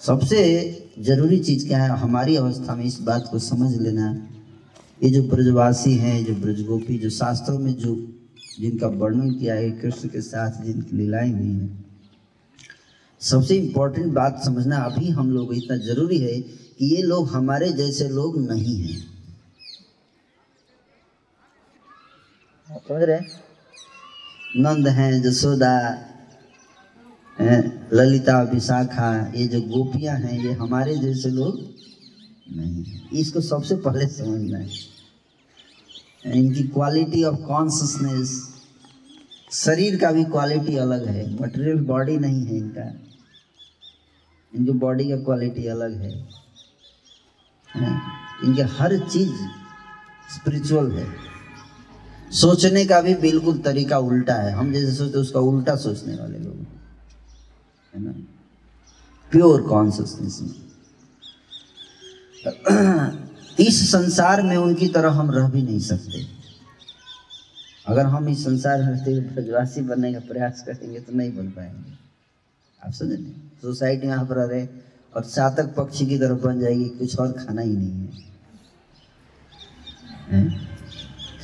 [0.00, 0.40] सबसे
[0.98, 4.28] ज़रूरी चीज़ क्या है, हमारी अवस्था में इस बात को समझ लेना।
[5.04, 7.94] ये जो ब्रजवासी हैं, जो ब्रजगोपी, जो शास्त्रों में जो
[8.60, 11.84] जिनका वर्णन किया है, कृष्ण के साथ जिनकी लीलाएँ हुई हैं,
[13.20, 16.40] सबसे इम्पोर्टेंट बात समझना अभी हम लोग इतना ज़रूरी है
[16.80, 19.00] ये लोग हमारे जैसे लोग नहीं हैं।
[22.68, 23.18] समझ रहे
[24.56, 25.72] नंद हैं, जसोदा
[27.92, 31.60] ललिता, विशाखा, ये जो गोपियाँ हैं, ये हमारे जैसे लोग
[32.52, 34.68] नहीं इसको सबसे पहले समझना है।
[36.34, 38.32] इनकी क्वालिटी ऑफ़ कॉन्सियसनेस
[39.52, 42.88] शरीर का भी क्वालिटी अलग है मटेरियल बॉडी नहीं है इनका।
[44.52, 46.12] इनकी बॉडी का क्वालिटी अलग है।
[48.44, 49.32] इनके हर चीज़
[50.34, 51.30] स्पिरिचुअल है।
[52.32, 56.54] सोचने का भी बिल्कुल तरीका उल्टा है। हम जैसे सोचते उसका उल्टा सोचने वाले लोग
[56.54, 58.12] है। ना?
[59.30, 60.70] प्योर कॉन्सियसनेस में।
[63.60, 66.26] इस संसार में उनकी तरह हम रह भी नहीं सकते।
[67.86, 71.92] अगर हम इस संसार रहते हुए ब्रजवासी बनने का प्रयास करेंगे तो नहीं बन पाएँगे।
[72.86, 73.10] आप समझ?
[73.10, 73.18] रहे
[73.62, 77.76] सोसाइटी यहाँ पर रहे और चातक पक्षी की तरफ़ बन जाएगी, कुछ और खाना ही
[77.76, 78.30] नहीं है।
[80.28, 80.68] हैं?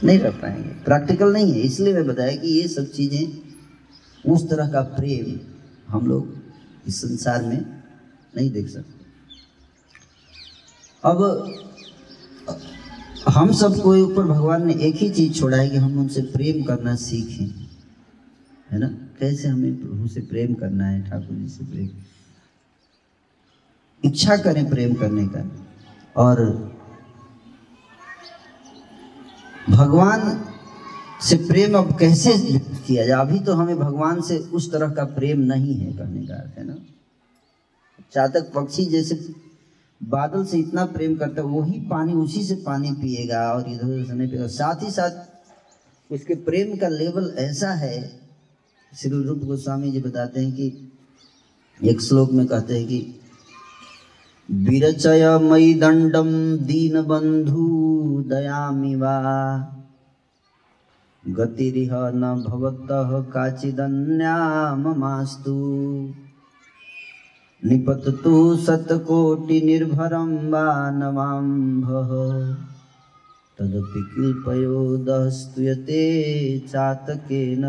[0.05, 3.38] नहीं रह पाएँगे। प्रैक्टिकल नहीं है। इसलिए मैं बताया कि ये सब चीज़ें,
[4.32, 5.40] उस तरह का प्रेम
[5.88, 6.36] हम लोग
[6.86, 7.82] इस संसार में
[8.36, 8.97] नहीं देख सकते।
[11.05, 11.20] अब,
[13.28, 16.94] हम सबको ऊपर भगवान ने एक ही चीज़ छोड़ा है कि हम उनसे प्रेम करना
[16.94, 17.66] सीखें।
[18.70, 18.86] है ना?
[19.20, 21.90] कैसे हमें प्रभु से प्रेम करना है, ठाकुर जी से प्रेम?
[24.06, 25.44] इच्छा करें प्रेम करने का।
[26.16, 26.44] और
[29.70, 30.44] भगवान
[31.22, 32.32] से प्रेम अब कैसे
[32.86, 33.20] किया जाए?
[33.20, 36.76] अभी तो हमें भगवान से उस तरह का प्रेम नहीं है कहने का, है ना?
[38.12, 39.14] चातक पक्षी जैसे
[40.00, 44.14] बादल से इतना प्रेम करता है, वही पानी उसी से पानी पिएगा और इधर उधर
[44.14, 47.98] नहीं पिएगा। साथ ही साथ उसके प्रेम का लेवल ऐसा है,
[48.92, 50.92] श्री रूप गोस्वामी जी बताते हैं कि
[51.80, 52.98] एक श्लोक में कहते हैं कि
[54.51, 56.28] विरचय मई दंडम
[56.66, 57.62] दीन बंधु
[58.27, 59.16] दयामि वा।
[61.24, 64.36] गतिरिह न भवतः काचिदन्या
[64.77, 65.55] ममास्तु
[67.62, 72.10] निपततु शतकोटि निर्भरं वा नवाम्भः
[73.59, 76.02] तदपि किल्पयोदस्तुयते
[76.59, 77.64] चातकेन।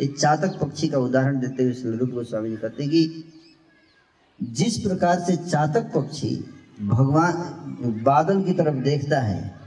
[0.00, 3.02] ये चातक पक्षी का उदाहरण देते हुए श्री रूप गोस्वामी जी कहते कि
[4.42, 6.34] जिस प्रकार से चातक पक्षी
[6.82, 9.60] भगवान बादल की तरफ़ देखता है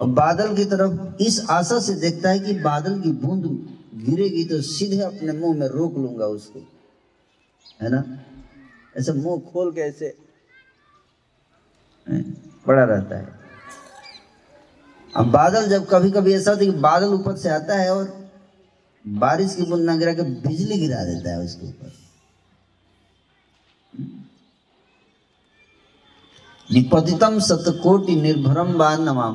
[0.00, 3.44] और बादल की तरफ़ इस आशा से देखता है कि बादल की बूंद
[4.04, 6.60] गिरेगी तो सीधे अपने मुँह में रोक लूँगा उसको।
[7.82, 8.02] है ना?
[8.96, 10.14] ऐसे मुँह खोल के ऐसे
[12.66, 13.34] पड़ा रहता है।
[15.16, 18.30] अब बादल जब कभी कभी ऐसा होता है कि बादल ऊपर से आता है और
[19.06, 22.05] बारिश की बूंद ना गिरा के बिजली गिरा देता है उसके ऊपर।
[26.72, 29.34] निपतितम सतकोटि निर्भरम वा नमाम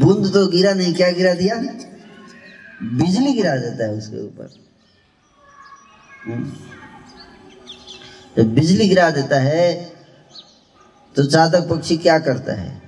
[0.00, 1.54] बूंद तो गिरा नहीं, क्या गिरा दिया?
[2.82, 4.48] बिजली गिरा देता है उसके ऊपर।
[8.36, 9.94] जब बिजली गिरा देता है
[11.16, 12.82] तो चातक पक्षी क्या करता है?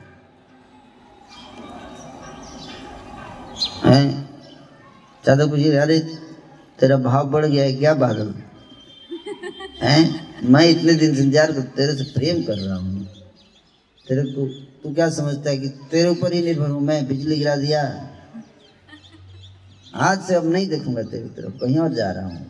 [3.84, 4.30] हैं?
[5.26, 5.98] चातक पक्षी, अरे,
[6.80, 8.34] तेरा भाव बढ़ गया है, क्या बादल
[9.82, 10.27] हैं?
[10.44, 13.05] मैं इतने दिन से इंतज़ार कर, तेरे से प्रेम कर रहा हूँ।
[14.09, 14.47] तेरे को,
[14.82, 17.09] तू क्या समझता है कि तेरे ऊपर ही निर्भर हूँ मैं?
[17.09, 18.11] बिजली गिरा दिया।
[19.94, 22.47] आज से अब नहीं देखूँगा तेरी तरफ़, कहीं और जा रहा हूँ।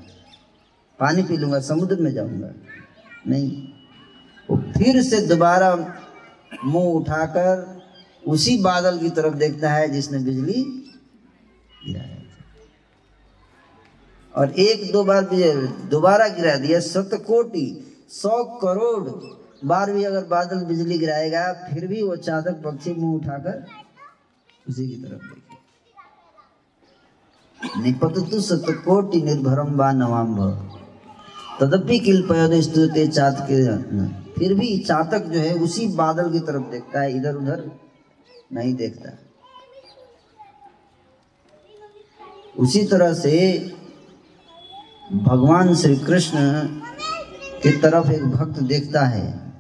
[0.99, 2.51] पानी पी लूँगा, समुद्र में जाऊँगा।
[3.29, 3.69] नहीं।
[4.51, 5.97] वो फिर से दोबारा
[6.65, 7.83] मुँह उठाकर
[8.27, 10.63] उसी बादल की तरफ़ देखता है जिसने बिजली
[11.87, 12.16] गिराया।
[14.37, 15.23] और एक दो बार
[15.91, 17.67] दोबारा गिरा दिया शतकोटि
[18.13, 19.05] सौ करोड़।
[19.65, 23.65] बार भी अगर बादल बिजली गिराएगा, फिर भी वो चातक पक्षी मुँह उठाकर
[24.69, 25.55] उसी की तरफ़ देखे
[27.83, 29.71] निपततु शतकोटि निर्भरम
[31.61, 31.99] तदपि
[32.63, 33.57] स्तुते चात के
[34.33, 37.71] फिर भी चातक जो है, उसी बादल की तरफ़ देखता है इधर उधर
[38.53, 39.11] नहीं देखता।
[42.59, 43.33] उसी तरह से
[45.13, 46.39] भगवान श्री कृष्ण
[47.63, 49.53] की तरफ़ एक भक्त देखता है,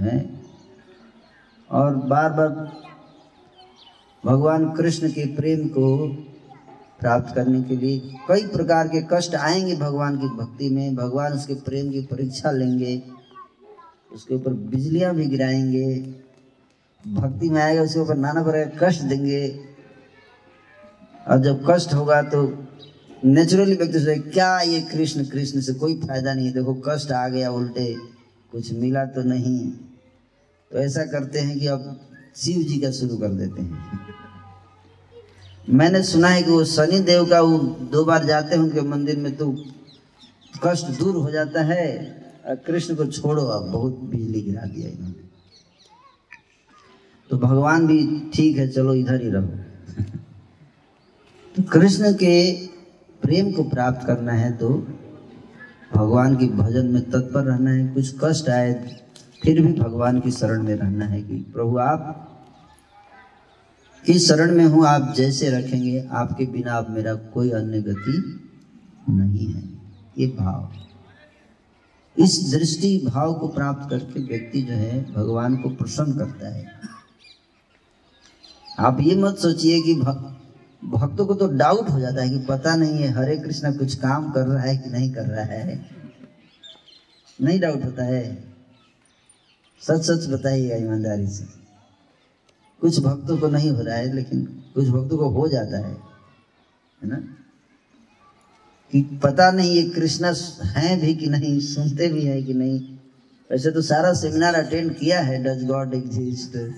[0.00, 0.42] हैं?
[1.70, 2.48] और बार बार
[4.24, 6.08] भगवान कृष्ण के प्रेम को
[7.00, 11.54] प्राप्त करने के लिए कई प्रकार के कष्ट आएँगे भगवान की भक्ति में। भगवान उसके
[11.54, 13.02] प्रेम की परीक्षा लेंगे,
[14.12, 15.96] उसके ऊपर बिजलियाँ भी गिराएँगे,
[17.04, 19.60] भक्ति में आएगा, उसके ऊपर नाना प्रकार कष्ट देंगे।
[21.28, 22.46] और जब कष्ट होगा तो
[23.24, 26.52] नेचुरली व्यक्ति सोचे क्या ये कृष्ण कृष्ण से कोई फ़ायदा नहीं है?
[26.52, 27.96] देखो, कष्ट आ गया उल्टे।
[28.52, 29.70] कुछ मिला तो नहीं।
[30.70, 32.00] तो ऐसा करते हैं कि अब
[32.36, 34.00] शिव जी का शुरू कर देते हैं।
[35.70, 37.58] मैंने सुना है कि वो शनि देव का वो
[37.92, 39.64] दो बार जाते हैं उनके मंदिर में तो
[40.64, 42.16] कष्ट दूर हो जाता है।
[42.46, 45.20] और कृष्ण को छोड़ो, अब बहुत बिजली गिरा दिया इन्होंने।
[47.30, 49.48] तो भगवान भी ठीक है, चलो इधर ही रहो।
[51.56, 52.69] तो कृष्ण के
[53.22, 54.68] प्रेम को प्राप्त करना है तो
[55.94, 58.72] भगवान की भजन में तत्पर रहना है, कुछ कष्ट आए,
[59.42, 62.26] फिर भी भगवान की शरण में रहना है कि प्रभु, आप
[64.04, 68.22] की शरण में हूँ, आप जैसे रखेंगे, आपके बिना अब मेरा कोई अन्य गति
[69.08, 69.62] नहीं है।
[70.18, 70.72] ये भाव।
[72.16, 76.66] इस दृष्टि भाव को प्राप्त करके व्यक्ति जो है, भगवान को प्रसन्न करता है।
[78.78, 79.94] आप ये मत सोचिए कि
[80.84, 84.30] भक्त को तो डाउट हो जाता है कि पता नहीं है, हरे कृष्णा कुछ काम
[84.32, 85.90] कर रहा है कि नहीं कर रहा है।
[87.42, 88.44] नहीं डाउट होता है।
[89.82, 91.44] सच सच बताइएगा ईमानदारी से।
[92.80, 95.94] कुछ भक्तों को नहीं हो रहा है, लेकिन कुछ भक्तों को हो जाता है।
[97.02, 97.16] है ना?
[98.92, 100.34] कि पता नहीं ये कृष्णा
[100.64, 102.96] हैं भी कि नहीं, सुनते भी हैं कि नहीं।
[103.50, 106.74] वैसे तो सारा सेमिनार अटेंड किया है डज गॉड एग्जिस्ट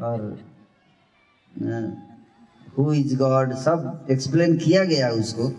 [0.00, 0.40] और
[2.78, 5.52] हु इज़ गॉड सब एक्सप्लेन किया गया उसको।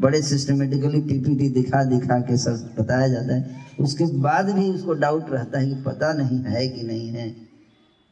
[0.00, 5.30] बड़े सिस्टमेटिकली पीपीटी दिखा दिखा के सब बताया जाता है। उसके बाद भी उसको डाउट
[5.30, 7.36] रहता है कि पता नहीं है कि नहीं है।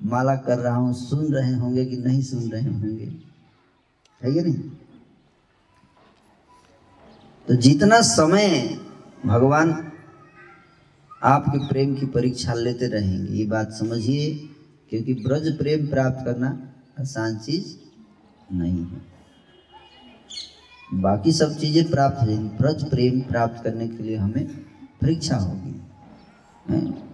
[0.04, 3.04] माला कर रहा हूँ, सुन रहे होंगे कि नहीं सुन रहे होंगे।
[4.22, 4.54] है कि नहीं?
[7.48, 8.78] तो जितना समय
[9.26, 9.92] भगवान
[11.22, 14.48] आपके प्रेम की परीक्षा लेते रहेंगे, ये बात समझिए,
[14.90, 17.81] क्योंकि ब्रज प्रेम प्राप्त करना आसान चीज़
[18.52, 19.12] नहीं है।
[20.94, 24.46] बाकी सब चीज़ें प्राप्त हो। जाएँगी ब्रज प्रेम प्राप्त करने के लिए हमें
[25.02, 25.82] परीक्षा होगी।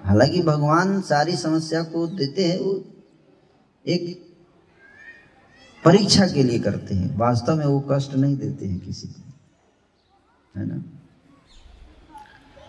[0.04, 2.84] हालाँकि भगवान सारी समस्या को देते हैं, वो
[3.86, 4.28] एक
[5.84, 9.32] परीक्षा के लिए करते हैं। वास्तव में वो कष्ट नहीं देते हैं किसी को।
[10.60, 10.84] है ना?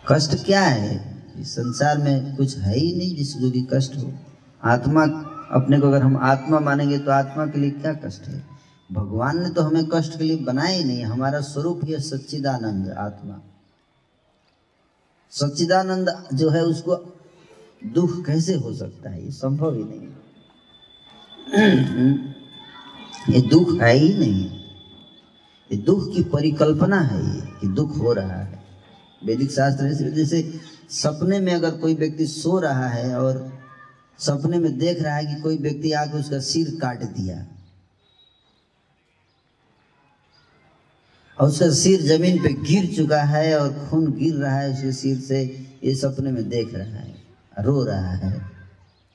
[0.08, 1.20] कष्ट क्या है?
[1.40, 4.14] इस संसार में कुछ है ही नहीं जिसको भी कष्ट हो।
[4.64, 5.08] आत्मा
[5.52, 8.44] अपने को अगर हम आत्मा मानेंगे तो आत्मा के लिए क्या कष्ट है?
[8.92, 13.42] भगवान ने तो हमें कष्ट के लिए बनाया ही नहीं, हमारा स्वरूप ही सच्चिदानंद आत्मा।
[15.32, 17.16] सच्चिदानंद जो है उसको
[17.86, 19.26] दुख कैसे हो सकता है?
[19.26, 20.10] ये संभव ही नहीं
[23.30, 24.46] ये दुख है ही नहीं।
[25.72, 28.64] ये दुख की परिकल्पना है ये, कि दुख हो रहा है।
[29.26, 30.60] वैदिक शास्त्र जैसे
[30.90, 33.60] सपने में अगर कोई व्यक्ति सो रहा है और
[34.20, 37.46] सपने में देख रहा है कि कोई व्यक्ति आके उसका सिर काट दिया।
[41.38, 45.20] और उसका सिर ज़मीन पे गिर चुका है और खून गिर रहा है, उसके सिर
[45.20, 45.44] से
[45.84, 47.16] ये सपने में देख रहा है,
[47.60, 48.32] रो रहा है।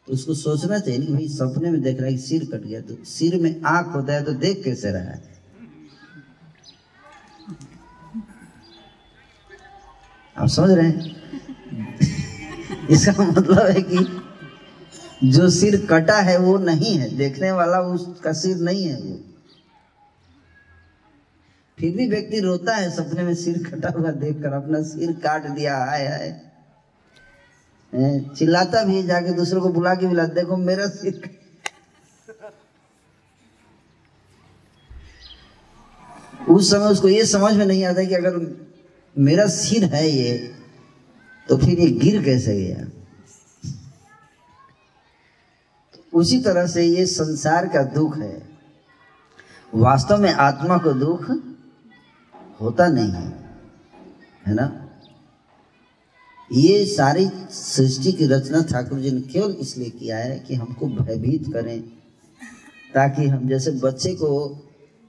[0.06, 2.80] तो उसको सोचना चाहिए कि भाई सपने में देख रहा है कि सिर कट गया
[2.80, 5.22] तो सिर में आँख होता है तो देख कैसे रहा है?
[10.36, 11.16] आप समझ रहे हैं?
[12.90, 14.23] इसका मतलब है कि
[15.22, 19.18] जो सिर कटा है वो नहीं है, देखने वाला उसका सिर नहीं है वो।
[21.78, 25.76] फिर भी व्यक्ति रोता है, सपने में सिर कटा हुआ देखकर अपना सिर काट दिया
[25.76, 26.40] हाय हाय
[28.36, 31.20] चिल्लाता भी जाके दूसरों को बुला के बुला देखो मेरा सिर
[36.50, 38.36] उस समय उसको ये समझ में नहीं आता कि अगर
[39.16, 40.36] मेरा सिर है ये
[41.48, 42.86] तो फिर ये गिर कैसे गया?
[46.14, 48.42] उसी तरह से ये संसार का दुख है।
[49.72, 51.30] वास्तव में आत्मा को दुख
[52.60, 53.26] होता नहीं है
[54.46, 54.66] है ना?
[56.50, 61.52] ये सारी सृष्टि की रचना ठाकुर जी ने केवल इसलिए किया है कि हमको भयभीत
[61.52, 61.80] करें,
[62.94, 64.48] ताकि हम जैसे बच्चे को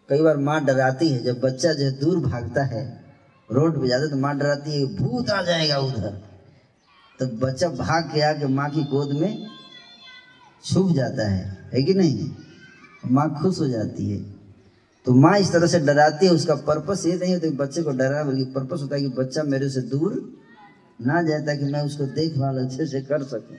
[0.10, 2.84] कई बार माँ डराती है, जब बच्चा जो दूर भागता है,
[3.49, 6.22] रोड पे जाता है तो माँ डराती है, भूत आ जाएगा उधर।
[7.19, 9.48] तो बच्चा भाग के आके माँ की गोद में
[10.66, 12.32] छुप जाता है है कि नहीं?
[13.12, 14.36] माँ खुश हो जाती है।
[15.06, 17.92] तो माँ इस तरह से डराती है, उसका पर्पस ये नहीं होता कि बच्चे को
[17.92, 20.40] डरा, बल्कि पर्पस होता है कि बच्चा मेरे से दूर
[21.02, 23.58] ना जाए ताकि मैं उसको देखभाल अच्छे से कर सकूँ।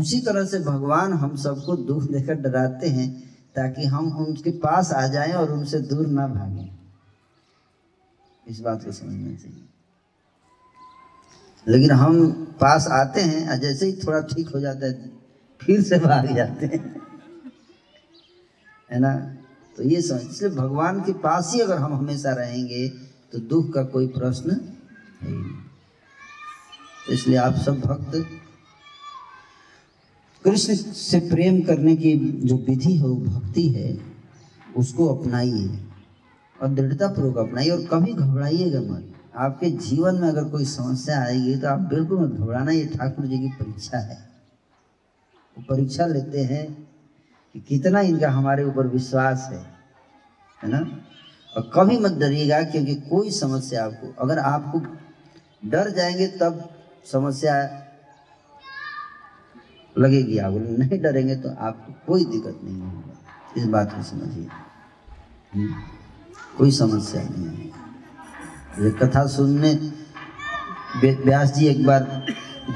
[0.00, 5.06] उसी तरह से भगवान हम सबको दुख देकर डराते हैं, ताकि हम उनके पास आ
[5.06, 6.70] जाएँ और उनसे दूर ना भागें।
[8.48, 9.68] इस बात को समझना चाहिए।
[11.68, 15.15] लेकिन हम पास आते हैं, जैसे ही थोड़ा ठीक हो जाता है
[15.60, 16.84] फिर से भाग जाते हैं।
[18.90, 19.14] है ना?
[19.76, 22.88] तो ये समझ इसलिए भगवान के पास ही अगर हम हमेशा रहेंगे
[23.32, 25.54] तो दुख का कोई प्रश्न है ही नहीं।
[27.06, 28.12] तो इसलिए आप सब भक्त,
[30.44, 33.96] कृष्ण से प्रेम करने की जो विधि है, वो भक्ति है,
[34.76, 35.68] उसको अपनाइए।
[36.56, 41.56] और दृढ़ता पूर्वक अपनाइए और कभी घबराइएगा मत। आपके जीवन में अगर कोई समस्या आएगी
[41.56, 44.18] तो आप बिल्कुल मत घबराना, ये ठाकुर जी की परीक्षा है।
[45.56, 46.66] वो परीक्षा लेते हैं
[47.54, 49.64] कि कितना इनका हमारे ऊपर विश्वास है
[50.62, 50.78] है ना?
[51.56, 54.80] और कभी मत डरिएगा क्योंकि कोई समस्या आपको अगर आपको
[55.70, 56.68] डर जाएँगे तब
[57.12, 57.82] समस्या
[59.98, 63.14] लगेगी आप नहीं डरेंगे तो आपको कोई दिक्कत नहीं होगा।
[63.56, 64.48] इस बात को समझिए।
[65.54, 65.74] हम्म,
[66.58, 67.64] कोई समस्या नहीं है।
[68.84, 69.72] ये कथा सुनने
[71.24, 72.26] व्यास जी एक बार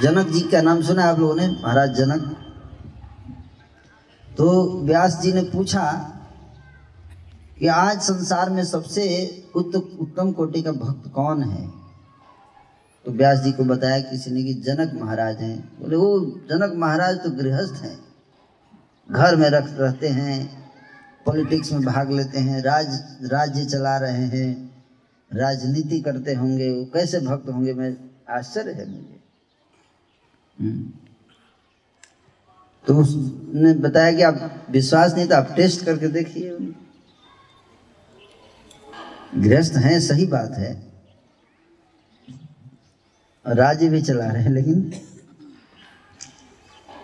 [0.03, 1.47] जनक जी का नाम सुना आप लोगों ने?
[1.49, 2.37] महाराज जनक
[4.41, 6.17] तो व्यास जी ने पूछा
[7.59, 11.71] कि आज संसार में सबसे उत्त- उत्तम कोटि का भक्त कौन है?
[13.05, 17.17] तो व्यास जी को बताया किसी ने कि जनक महाराज हैं। बोले वो जनक महाराज
[17.17, 18.05] तो गृहस्थ हैं।
[19.11, 20.71] घर में रख, रहते हैं,
[21.27, 24.83] पॉलिटिक्स में भाग लेते हैं, राज, राज्य चला रहे हैं,
[25.35, 27.75] राजनीति करते होंगे, वो कैसे भक्त होंगे?
[27.75, 27.97] मैं
[28.31, 29.21] आश्चर्य है मुझे।
[30.61, 31.00] हम्म।
[32.87, 36.75] तो उसने बताया कि आप विश्वास नहीं तो आप टेस्ट करके देखिए।
[39.37, 40.93] गृहस्थ हैं, सही बात है।
[43.47, 44.93] राज्य भी चला रहे हैं, लेकिन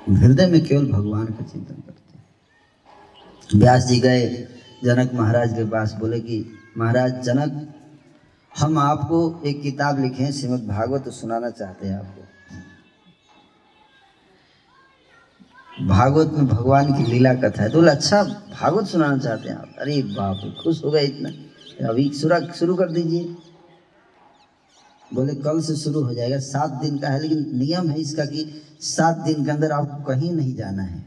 [0.08, 2.24] हृदय में केवल भगवान का चिंतन करते हैं।
[3.60, 4.48] व्यास जी गए,
[4.84, 7.74] जनक महाराज के पास बोले कि, महाराज, जनक,
[8.58, 12.25] हम आपको एक किताब लिखे श्रीमद् भागवत सुनाना चाहते हैं आपको।
[15.82, 18.22] भागवत में भगवान की लीला कथा है। तो बोले अच्छा
[18.60, 19.74] भागवत सुनाना चाहते हैं आप?
[19.78, 21.28] अरे बाप खुश हो गए इतना।
[21.88, 23.36] अभी शुरू शुरू कर दीजिए।
[25.14, 28.62] बोले, कल से शुरू हो जाएगा, सात दिन का है, लेकिन नियम है इसका कि
[28.80, 31.06] सात दिन के अंदर आपको कहीं नहीं जाना है।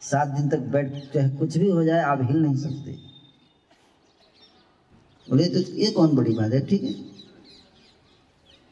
[0.00, 2.90] सात दिन तक बैठ, चाहे कुछ भी हो जाए, आप हिल नहीं सकते।
[5.30, 6.92] बोले तो ये कौन बड़ी बात है, ठीक है?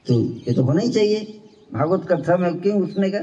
[0.06, 1.42] तो ये तो होना ही चाहिए।
[1.74, 3.18] भागवत कथा में क्यों उठने का?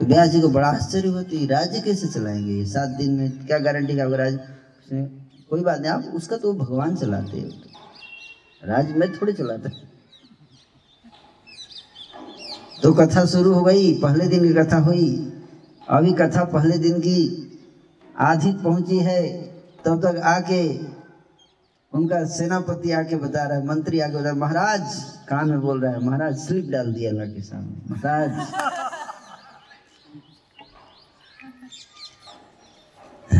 [0.00, 2.64] तो व्यास जी को बड़ा आश्चर्य हुआ तो ये राज्य कैसे चलाएँगे?
[2.66, 4.38] सात दिन में क्या गारंटी का राज्य?
[5.50, 7.48] कोई बात नहीं, आप उसका तो भगवान चलाते हो।
[8.62, 9.70] राज्य में थोड़ी चलाता
[12.82, 15.08] तो कथा शुरू हो गई, पहले दिन की कथा हुई।
[15.88, 17.18] अभी कथा पहले दिन की
[18.20, 19.22] आधी पहुँची है,
[19.84, 20.62] तब तक आके
[21.92, 24.94] उनका सेनापति आके बता रहा है, मंत्री आके बता रहा महाराज,
[25.28, 28.30] कान में बोल रहा है, महाराज स्लिप डाल दिया अल्लाह के सामने, महाराज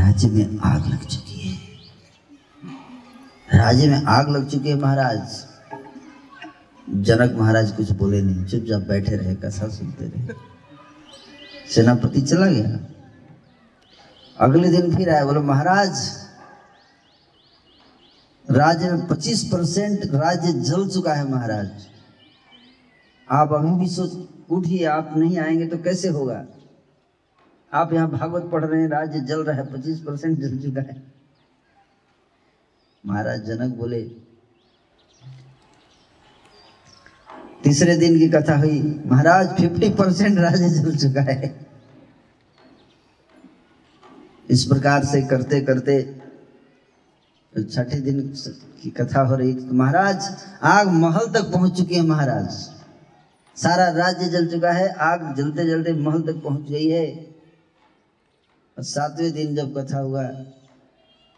[0.07, 1.59] राज्य में आग लग चुकी है।
[3.59, 5.47] राज्य में आग लग चुकी है, महाराज।
[6.91, 10.29] जनक महाराज कुछ बोले नहीं, चुपचाप बैठे रहे, कथा सुनते रहे।
[11.71, 12.87] सेनापति चला गया।
[14.41, 16.27] अगले दिन फिर आया, बोले, महाराज,
[18.51, 21.71] राज्य में 25 परसेंट राज्य जल चुका है, महाराज।
[23.31, 26.45] आप अभी भी सोच, उठिए, आप नहीं आएँगे तो कैसे होगा?
[27.73, 31.03] आप यहाँ भागवत पढ़ रहे हैं, राज्य जल रहा है, पच्चीस परसेंट जल चुका है।
[33.05, 34.03] महाराज जनक बोले,
[37.65, 41.55] तीसरे दिन की कथा हुई, महाराज फिफ्टी परसेंट राज्य जल चुका है।
[44.49, 46.03] इस प्रकार से करते करते
[47.53, 48.21] छठे दिन
[48.83, 50.25] की कथा हो रही तो महाराज,
[50.63, 52.49] आग महल तक पहुँच चुकी है महाराज।
[53.57, 57.36] सारा राज्य जल चुका है, आग जलते जलते महल तक पहुँच गई है।
[58.77, 60.23] और सातवें दिन जब कथा हुआ,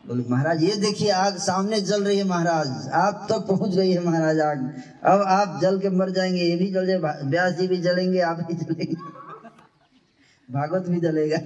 [0.04, 3.90] बोले, महाराज, ये देखिए, आग सामने जल रही है महाराज। आप तक तो पहुँच गई
[3.90, 4.58] है महाराज आग।
[5.04, 8.36] अब आप जल के मर जाएँगे, ये भी जल जाए व्यास जी भी जलेंगे, आप
[8.36, 8.94] भी जलेंगे।
[10.52, 11.38] भागवत भी जलेगा।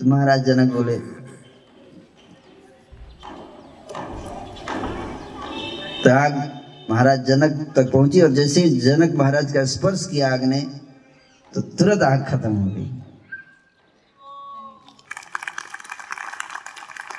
[0.00, 0.98] तो महाराज जनक बोले
[6.04, 6.34] तो आग
[6.90, 10.60] महाराज जनक तक पहुँची और जैसे जनक महाराज का स्पर्श किया आग ने
[11.54, 12.99] तो तुरंत आग खत्म हो गई।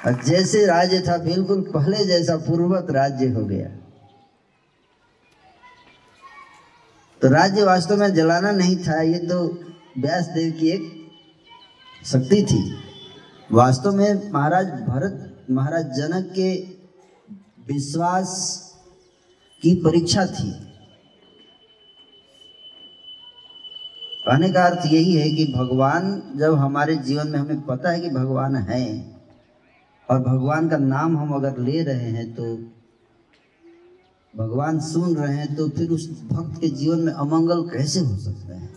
[0.06, 3.68] और जैसे राज्य था, बिल्कुल पहले जैसा पूर्वत राज्य हो गया।
[7.22, 9.44] तो राज्य वास्तव में जलाना नहीं था, ये तो
[9.98, 10.90] व्यास देव की एक
[12.06, 12.62] शक्ति थी।
[13.52, 16.54] वास्तव में महाराज भरत, महाराज जनक के
[17.74, 18.30] विश्वास
[19.64, 20.52] की परीक्षा थी।
[24.26, 28.10] कहने का अर्थ यही है कि भगवान, जब हमारे जीवन में हमें पता है कि
[28.10, 28.86] भगवान है
[30.12, 32.46] और भगवान का नाम हम अगर ले रहे हैं तो
[34.34, 38.56] भगवान सुन रहे हैं तो फिर उस भक्त के जीवन में अमंगल कैसे हो सकता
[38.56, 38.70] है?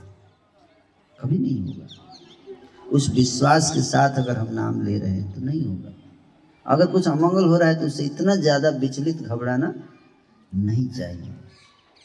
[1.18, 1.86] कभी नहीं होगा।
[2.92, 5.92] उस विश्वास के साथ अगर हम नाम ले रहे हैं तो नहीं होगा।
[6.66, 9.72] अगर कुछ अमंगल हो रहा है तो उससे इतना ज़्यादा विचलित घबराना
[10.52, 11.32] नहीं चाहिए,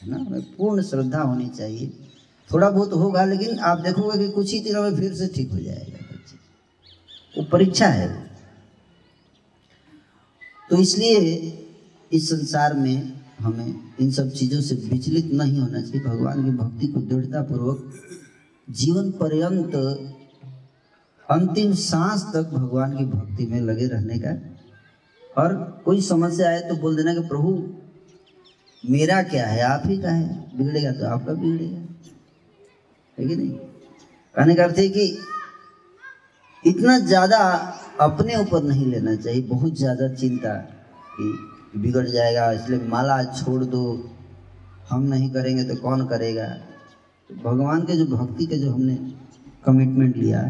[0.02, 0.18] है ना?
[0.18, 1.92] हमें पूर्ण श्रद्धा होनी चाहिए।
[2.50, 5.60] थोड़ा बहुत होगा, लेकिन आप देखोगे कि कुछ ही दिनों में फिर से ठीक हो
[5.60, 6.38] जाएगा। बच्चे
[7.36, 8.08] वो परीक्षा है
[10.70, 11.20] तो इसलिए
[12.12, 16.88] इस संसार में हमें इन सब चीज़ों से विचलित नहीं होना चाहिए। भगवान की भक्ति
[16.88, 17.92] को दृढ़ता पूर्वक
[18.68, 19.76] जीवन पर्यंत,
[21.30, 24.36] अंतिम सांस तक भगवान की भक्ति में लगे रहने का।
[25.38, 25.54] और
[25.86, 27.52] कोई समस्या आए तो बोल देना कि प्रभु,
[28.84, 29.62] मेरा क्या है?
[29.64, 31.78] आप ही का है। बिगड़ेगा तो आपका बिगड़ेगा।
[33.18, 33.50] है कि नहीं?
[33.50, 35.18] कहने का अर्थ है कि
[36.64, 37.40] इतना ज़्यादा
[38.00, 40.54] अपने ऊपर नहीं लेना चाहिए। बहुत ज़्यादा चिंता
[41.12, 43.84] कि बिगड़ जाएगा, इसलिए माला छोड़ दो।
[44.90, 46.48] हम नहीं करेंगे तो कौन करेगा?
[47.30, 48.96] तो भगवान के जो भक्ति के जो हमने
[49.66, 50.42] कमिटमेंट लिया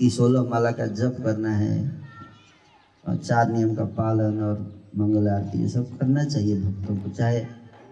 [0.00, 1.76] कि सोलह माला का जप करना है
[3.04, 4.58] और चार नियम का पालन और
[4.96, 7.40] मंगल आरती, ये सब करना चाहिए भक्तों को। चाहे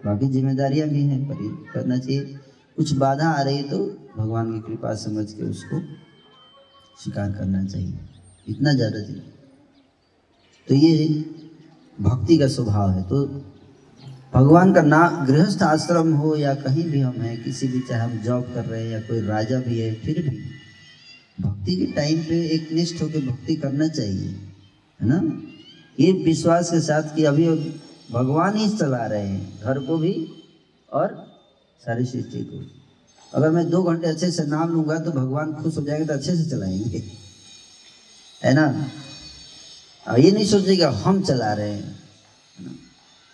[0.05, 1.35] बाकी जिम्मेदारियाँ भी हैं, पर
[1.73, 2.39] करना चाहिए।
[2.77, 3.77] कुछ बाधा आ रही तो
[4.17, 5.79] भगवान की कृपा समझ के उसको
[6.97, 7.99] स्वीकार करना चाहिए।
[8.47, 9.21] इतना ज़्यादा चाहिए
[10.67, 11.07] तो ये
[11.97, 13.25] भक्ति का स्वभाव है। तो
[14.33, 18.17] भगवान का ना गृहस्थ आश्रम हो या कहीं भी हम हैं, किसी भी चाहे हम
[18.23, 20.37] जॉब कर रहे हैं या कोई राजा भी है, फिर भी
[21.37, 24.27] भक्ति के टाइम पे एक निष्ठ होकर भक्ति करना चाहिए,
[24.99, 25.21] है ना?
[25.97, 27.47] ये विश्वास के साथ कि अभी
[28.11, 30.13] भगवान ही चला रहे हैं, घर को भी
[30.89, 31.15] और
[31.81, 32.63] सारी सृष्टि को
[33.33, 36.35] अगर मैं दो घंटे अच्छे से नाम लूँगा तो भगवान खुश हो जाएँगे तो अच्छे
[36.35, 37.03] से चलाएँगे।
[38.41, 38.65] है ना?
[40.05, 41.99] और ये नहीं सोचेगा हम चला रहे हैं।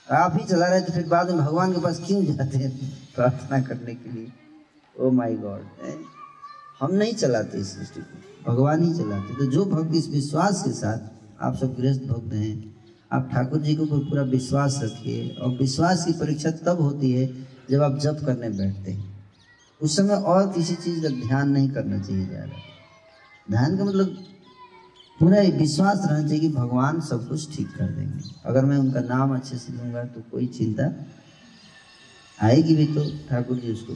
[0.07, 2.71] आप ही चला रहे हैं तो फिर बाद में भगवान के पास क्यों जाते हैं
[3.15, 4.31] प्रार्थना करने के लिए?
[4.95, 5.65] ओ माय गॉड
[6.81, 10.71] हम नहीं चलाते इस सृष्टि को। भगवान ही चलाते। तो जो भक्त इस विश्वास के
[10.71, 10.99] साथ,
[11.41, 12.75] आप सब गृहस्थ भक्त हैं,
[13.11, 17.27] आप ठाकुर जी के ऊपर पूरा विश्वास रखिए और विश्वास की परीक्षा तब होती है
[17.69, 19.15] जब आप जप करने बैठते हैं।
[19.81, 22.61] उस समय और किसी चीज़ का ध्यान नहीं करना चाहिए ज़्यादा।
[23.47, 24.17] ध्यान का मतलब
[25.19, 29.35] पूरा विश्वास रहना चाहिए कि भगवान सब कुछ ठीक कर देंगे। अगर मैं उनका नाम
[29.35, 30.91] अच्छे से लूँगा तो कोई चिंता
[32.39, 33.94] आएगी भी तो ठाकुर जी उसको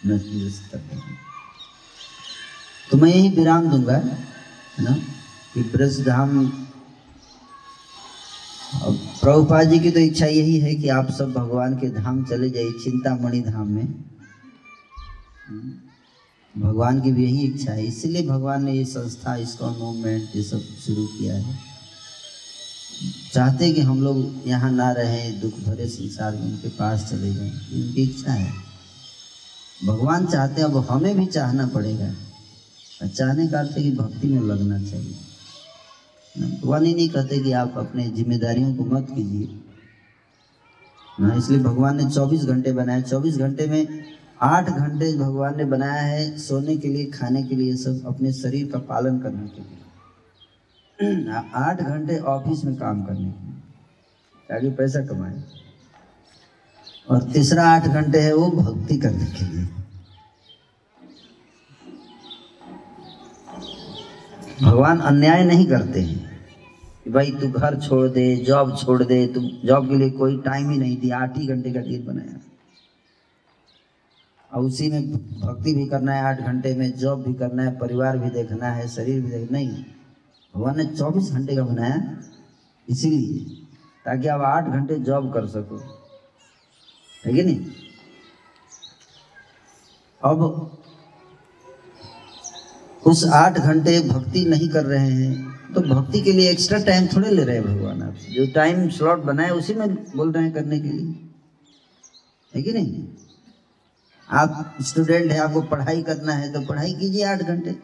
[0.00, 1.16] देंगे।
[2.90, 4.94] तो मैं यही विराम दूँगा, है ना?
[5.54, 6.38] कि ब्रज धाम
[8.82, 12.50] और प्रभुपाद जी की तो इच्छा यही है कि आप सब भगवान के धाम चले
[12.50, 13.86] जाइए चिंतामणि धाम में।
[16.58, 20.60] भगवान की भी यही इच्छा है, इसलिए भगवान ने ये संस्था, इसका मूवमेंट ये सब
[20.86, 21.58] शुरू किया है।
[23.32, 27.50] चाहते कि हम लोग यहाँ ना रहें, दुख भरे संसार में उनके पास चले जाएँ
[27.50, 28.52] उनकी इच्छा है।
[29.86, 32.14] भगवान चाहते हैं, अब हमें भी चाहना पड़ेगा।
[33.06, 35.14] चाहने का अर्थ है कि भक्ति में लगना चाहिए।
[36.40, 39.60] भगवान ही नहीं कहते कि आप अपने जिम्मेदारियों को मत कीजिए।
[41.20, 46.02] ना इसलिए भगवान ने 24 घंटे बनाए। 24 घंटे में आठ घंटे भगवान ने बनाया
[46.02, 51.32] है, सोने के लिए, खाने के लिए सब अपने शरीर का पालन करने के लिए।
[51.54, 53.60] आठ घंटे ऑफ़िस में काम करने के लिए,
[54.48, 55.42] ताकि पैसा कमाए।
[57.10, 59.68] और तीसरा आठ घंटे है वो भक्ति करने के लिए।
[64.62, 66.46] भगवान अन्याय नहीं करते हैं
[67.04, 70.70] कि भाई तू घर छोड़ दे जॉब छोड़ दे, तू जॉब के लिए कोई टाइम
[70.70, 72.40] ही नहीं दिया, आठ ही घंटे का दिन बनाया।
[74.54, 78.18] और उसी में भक्ति भी करना है, आठ घंटे में जॉब भी करना है, परिवार
[78.18, 79.84] भी देखना है, शरीर भी देखना नहीं,
[80.54, 81.96] भगवान ने चौबीस घंटे का बनाया
[82.88, 83.44] इसीलिए,
[84.06, 85.78] ताकि आप आठ घंटे जॉब कर सको।
[87.24, 87.66] है कि नहीं?
[90.22, 90.78] अब
[93.02, 97.30] उस आठ घंटे भक्ति नहीं कर रहे हैं तो भक्ति के लिए एक्स्ट्रा टाइम थोड़े
[97.30, 100.78] ले रहे हैं भगवान आप। जो टाइम स्लॉट बनाए, उसी में बोल रहे हैं करने
[100.80, 101.14] के लिए।
[102.54, 103.06] है कि नहीं?
[104.28, 107.76] आप स्टूडेंट है, आपको पढ़ाई करना है तो पढ़ाई कीजिए आठ घंटे।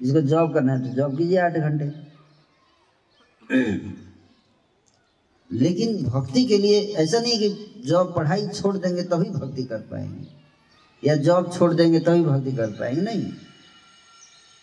[0.00, 1.86] जिसको जॉब करना है तो जॉब कीजिए आठ घंटे।
[5.50, 10.26] लेकिन भक्ति के लिए ऐसा नहीं कि जॉब पढ़ाई छोड़ देंगे तभी भक्ति कर पाएँगे।
[11.02, 13.32] या जॉब छोड़ देंगे तभी भक्ति कर पाएँगे। नहीं।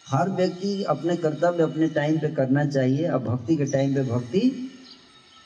[0.06, 4.40] हर व्यक्ति अपने कर्तव्य, अपने टाइम पे करना चाहिए। और भक्ति के टाइम पे भक्ति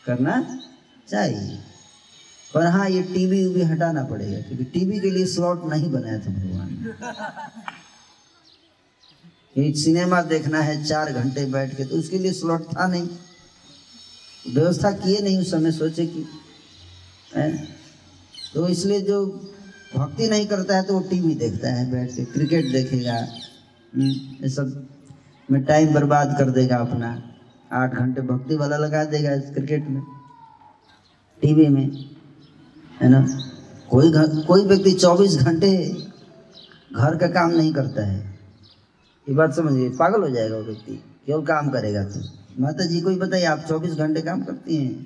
[0.06, 0.42] करना
[1.08, 1.58] चाहिए।
[2.54, 6.32] पर हाँ ये टीवी उवी हटाना पड़ेगा क्योंकि टीवी के लिए स्लॉट नहीं बनाया था
[6.34, 6.70] भगवान।
[9.76, 13.08] सिनेमा देखना है चार घंटे बैठ के तो उसके लिए स्लॉट था नहीं।
[14.46, 16.26] व्यवस्था किए नहीं उस समय सोचे कि
[17.36, 17.52] है?
[18.54, 19.26] तो इसलिए जो
[19.96, 24.50] भक्ति नहीं करता है तो वो टीवी देखता है बैठ के क्रिकेट देखेगा। हम्म, ये
[24.50, 24.88] सब
[25.50, 27.10] में टाइम बर्बाद कर देगा अपना।
[27.74, 30.02] आठ घंटे भक्ति वाला लगा देगा क्रिकेट में
[31.42, 31.88] टीवी में।
[33.02, 33.28] है ना?
[33.90, 35.70] कोई घर कोई व्यक्ति चौबीस घंटे
[36.96, 38.40] घर का काम नहीं करता है।
[39.30, 42.20] ये बात समझिए, पागल हो जाएगा वो व्यक्ति। केवल काम करेगा तो।
[42.60, 45.06] माता जी को ही बताइए, आप चौबीस घंटे काम करती हैं?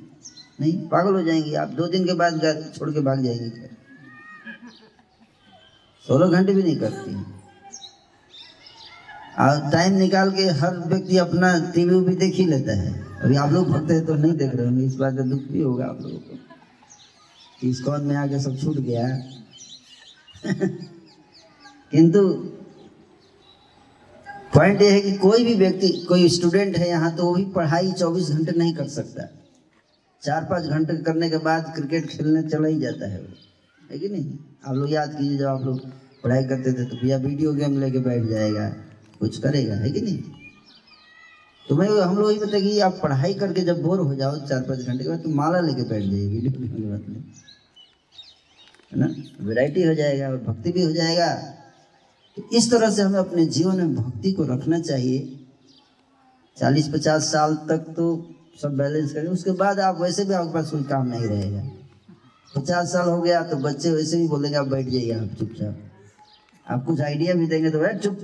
[0.62, 0.74] नहीं?
[0.88, 3.50] पागल हो जाएँगी। आप दो दिन के बाद घर छोड़ के भाग जाएँगी
[6.06, 7.16] सोलह घंटे भी नहीं करती
[9.40, 13.52] और टाइम निकाल के हर व्यक्ति अपना टीवी भी देख ही लेता है। अभी आप
[13.52, 16.02] लोग भक्त हैं तो नहीं देख रहे होंगे। इस बात का दुख भी होगा आप
[16.02, 16.43] लोगों कि।
[17.64, 19.08] इस्कॉन में आके सब छूट गया।
[21.92, 22.22] किंतु
[24.54, 27.92] पॉइंट ये है कि कोई भी व्यक्ति, कोई स्टूडेंट है यहाँ तो वो भी पढ़ाई
[27.92, 29.28] चौबीस घंटे नहीं कर सकता।
[30.24, 33.28] चार पाँच घंटे करने के बाद क्रिकेट खेलने चला ही जाता है वो।
[33.82, 34.38] है कि नहीं?
[34.66, 35.80] आप लोग याद कीजिए, जब आप लोग
[36.24, 38.68] पढ़ाई करते थे तो भैया वीडियो गेम लेके बैठ जाएगा,
[39.20, 40.18] कुछ करेगा, है कि नहीं?
[41.68, 44.62] तो मैं, हम लोग ये बताए कि आप पढ़ाई करके जब बोर हो जाओ चार
[44.62, 47.24] पाँच घंटे के बाद तो माला लेके बैठ जाइए वीडियो गेम के मतलब
[48.94, 49.14] है ना?
[49.42, 51.34] वैरायटी हो जाएगा और भक्ति भी हो जाएगा।
[52.38, 55.40] तो इस तरह से हमें अपने जीवन में भक्ति को रखना चाहिए।
[56.58, 58.06] चालीस, पचास साल तक तो
[58.62, 61.64] सब बैलेंस करें, उसके बाद आप वैसे भी आपके पास कोई काम नहीं रहेगा।
[62.56, 65.78] पचास साल हो गया तो बच्चे वैसे भी बोलेंगे, आप बैठ जाइए, आप चुपचाप।
[66.68, 68.20] आप कुछ आइडिया भी देंगे तो बैठ, चुप।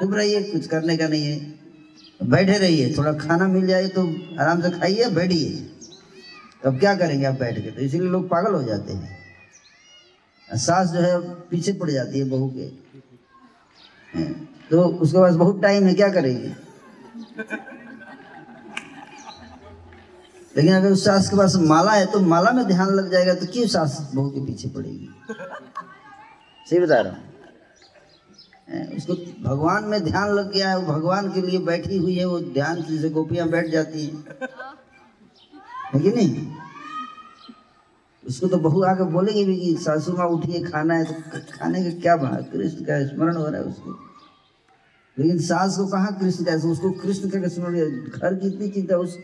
[0.00, 4.02] चुप रहिए, कुछ करने का नहीं है। बैठे रहिए, थोड़ा खाना मिल जाए तो
[4.40, 5.50] आराम से खाइए, बैठिए।
[6.62, 7.70] तो अब क्या करेंगे आप बैठ के?
[7.70, 9.21] तो इसीलिए लोग पागल हो जाते हैं।
[10.56, 11.18] सास जो है
[11.50, 12.68] पीछे पड़ जाती है बहू के।
[14.70, 16.52] तो उसके पास बहुत टाइम है, क्या करेगी?
[20.56, 23.46] लेकिन अगर उस सास के पास माला है तो माला में ध्यान लग जाएगा तो
[23.52, 25.08] क्यों सास बहू के पीछे पड़ेगी?
[26.66, 27.22] सही बता रहा हूँ,
[28.96, 32.38] उसको भगवान में ध्यान लग गया है, वो भगवान के लिए बैठी हुई है, वो
[32.40, 34.24] ध्यान से गोपियाँ बैठ जाती हैं।
[35.94, 36.46] है कि नहीं?
[38.24, 42.00] उसको तो बहू आके बोलेगी भी कि सासू माँ उठिए, खाना है तो खाने का
[42.00, 43.98] क्या बना कृष्ण का स्मरण हो रहा है उसको।
[45.16, 47.74] लेकिन सास को कहाँ कृष्ण का उसको कृष्ण का स्मरण
[48.10, 49.18] घर की इतनी चिंता, उस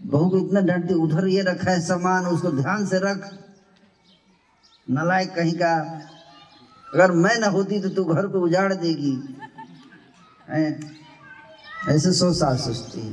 [0.00, 3.28] बहू को इतना डांटती उधर ये रखा है सामान, उसको ध्यान से रख।
[4.90, 5.74] नलायक कहीं का,
[6.94, 9.12] अगर मैं ना होती तो तू घर को उजाड़ देगी।
[11.88, 13.12] ऐसे सो सास सोचती है।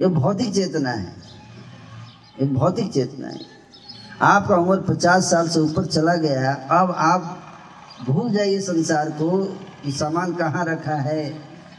[0.00, 1.14] ये भौतिक चेतना है।
[2.40, 3.55] ये भौतिक चेतना है।
[4.22, 9.44] आपका उम्र पचास साल से ऊपर चला गया अब आप भूल जाइए संसार को
[9.82, 11.34] कि सामान कहाँ रखा है।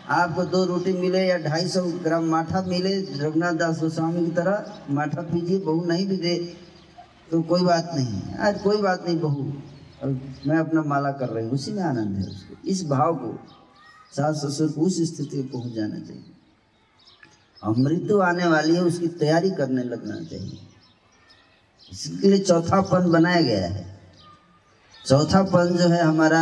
[0.10, 4.66] आपको दो रोटी मिले या ढाई सौ ग्राम माठा मिले, रघुनाथ दास गोस्वामी की तरह
[4.90, 6.36] माठा पीजिए, बहू नहीं भी दे
[7.32, 9.52] तो कोई बात नहीं। आज कोई बात नहीं, बहू।
[10.04, 10.10] और
[10.48, 13.38] मैं अपना माला कर रही हूँ, उसी में आनंद है उसको। इस भाव को
[14.16, 16.34] सास ससुर उस स्थिति में पहुँच जाना चाहिए।
[17.62, 20.60] और मृत्यु आने वाली है, उसकी तैयारी करने लगना चाहिए।
[21.90, 23.86] इसके लिए चौथापन बनाया गया है।
[25.06, 26.42] चौथापन जो है हमारा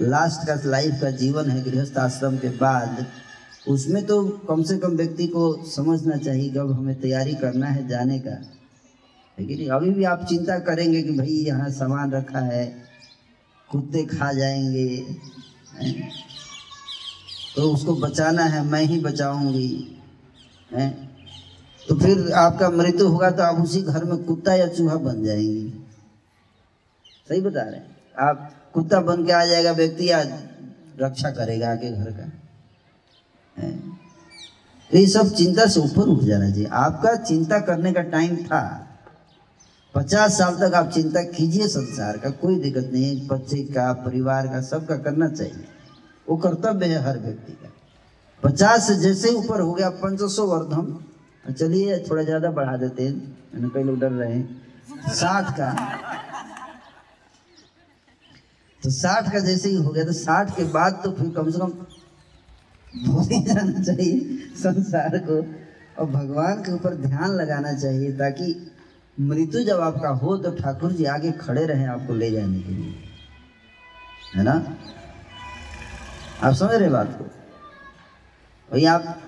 [0.00, 3.06] लास्ट का लाइफ का जीवन है, गृहस्थ आश्रम के बाद,
[3.68, 7.86] उसमें तो कम से कम व्यक्ति को समझना चाहिए कि अब हमें तैयारी करना है
[7.88, 8.40] जाने का।
[9.38, 12.66] लेकिन अभी भी आप चिंता करेंगे कि भाई यहाँ सामान रखा है,
[13.68, 14.96] कुत्ते खा जाएँगे
[17.56, 19.98] तो उसको बचाना है, मैं ही बचाऊँगी,
[20.72, 21.03] हैं?
[21.88, 25.70] तो फिर आपका मृत्यु होगा तो आप उसी घर में कुत्ता या चूहा बन जाएँगे।
[27.28, 27.96] सही बता रहे हैं?
[28.18, 30.22] आप कुत्ता बन के आ जाएगा, व्यक्ति या
[31.00, 32.32] रक्षा करेगा आके घर का।
[34.90, 38.88] तो ये सब चिंता से ऊपर उठ जाना चाहिए आपका चिंता करने का टाइम था।
[39.94, 44.46] पचास साल तक आप चिंता कीजिए संसार का, कोई दिक्कत नहीं है। बच्चे का, परिवार
[44.46, 45.64] का, सबका करना चाहिए।
[46.28, 47.72] वो कर्तव्य है हर व्यक्ति का।
[48.42, 51.04] पचास से जैसे ऊपर हो गया पंचसो वर्धम।
[51.48, 55.72] चलिए थोड़ा ज़्यादा बढ़ा देते हैं। कई लोग डर रहे हैं। साठ का।
[58.82, 61.58] तो साठ का जैसे ही हो गया तो साठ के बाद तो फिर कम से
[61.58, 61.70] कम
[63.04, 65.36] भूल जाना चाहिए संसार को।
[65.98, 68.70] और भगवान के ऊपर ध्यान लगाना चाहिए, ताकि
[69.18, 72.94] मृत्यु जब आपका हो तो ठाकुर जी आगे खड़े रहे आपको ले जाने के लिए।
[74.34, 74.54] है ना?
[76.42, 77.24] आप समझ रहे बात को?
[78.68, 79.20] वही आप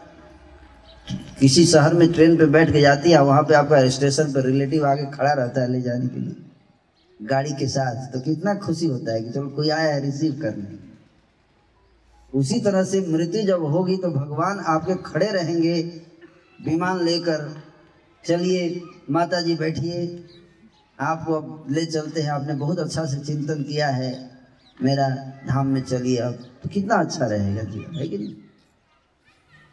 [1.40, 4.86] किसी शहर में ट्रेन पे बैठ के जाती है, वहाँ पे आपका स्टेशन पर रिलेटिव
[4.86, 6.34] आके खड़ा रहता है ले जाने के लिए,
[7.20, 10.78] गाड़ी के साथ। तो कितना खुशी होता है कि चलो कोई आया है रिसीव करने।
[12.32, 15.80] उसी तरह से मृत्यु जब होगी तो भगवान आपके खड़े रहेंगे,
[16.58, 17.52] विमान लेकर
[18.24, 18.80] चलिए
[19.10, 20.24] माता जी बैठिए,
[20.98, 24.10] आपको अब ले चलते हैं। आपने बहुत अच्छा से चिंतन किया है,
[24.78, 25.08] मेरा
[25.48, 28.34] धाम में चलिए। अब तो कितना अच्छा रहेगा जीवन है कि नहीं?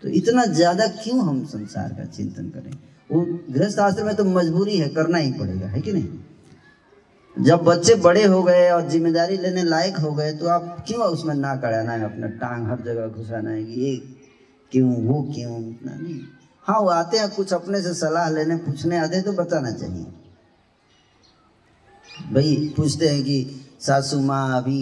[0.03, 2.71] तो इतना ज़्यादा क्यों हम संसार का चिंतन करें?
[3.11, 3.21] वो
[3.51, 6.07] गृहस्थ आश्रम में तो मजबूरी है, करना ही पड़ेगा, है कि नहीं?
[7.37, 11.35] जब बच्चे बड़े हो गए और ज़िम्मेदारी लेने लायक हो गए तो आप क्यों उसमें
[11.35, 13.95] ना कराना है, अपना टांग हर जगह घुसाना है कि ये
[14.71, 16.19] क्यों, वो क्यों, इतना नहीं।
[16.63, 20.05] हाँ वो आते हैं, कुछ अपने से सलाह लेने, पूछने आते हैं तो बताना चाहिए।
[22.33, 24.81] भाई, पूछते हैं कि, सासू, माँ, अभी,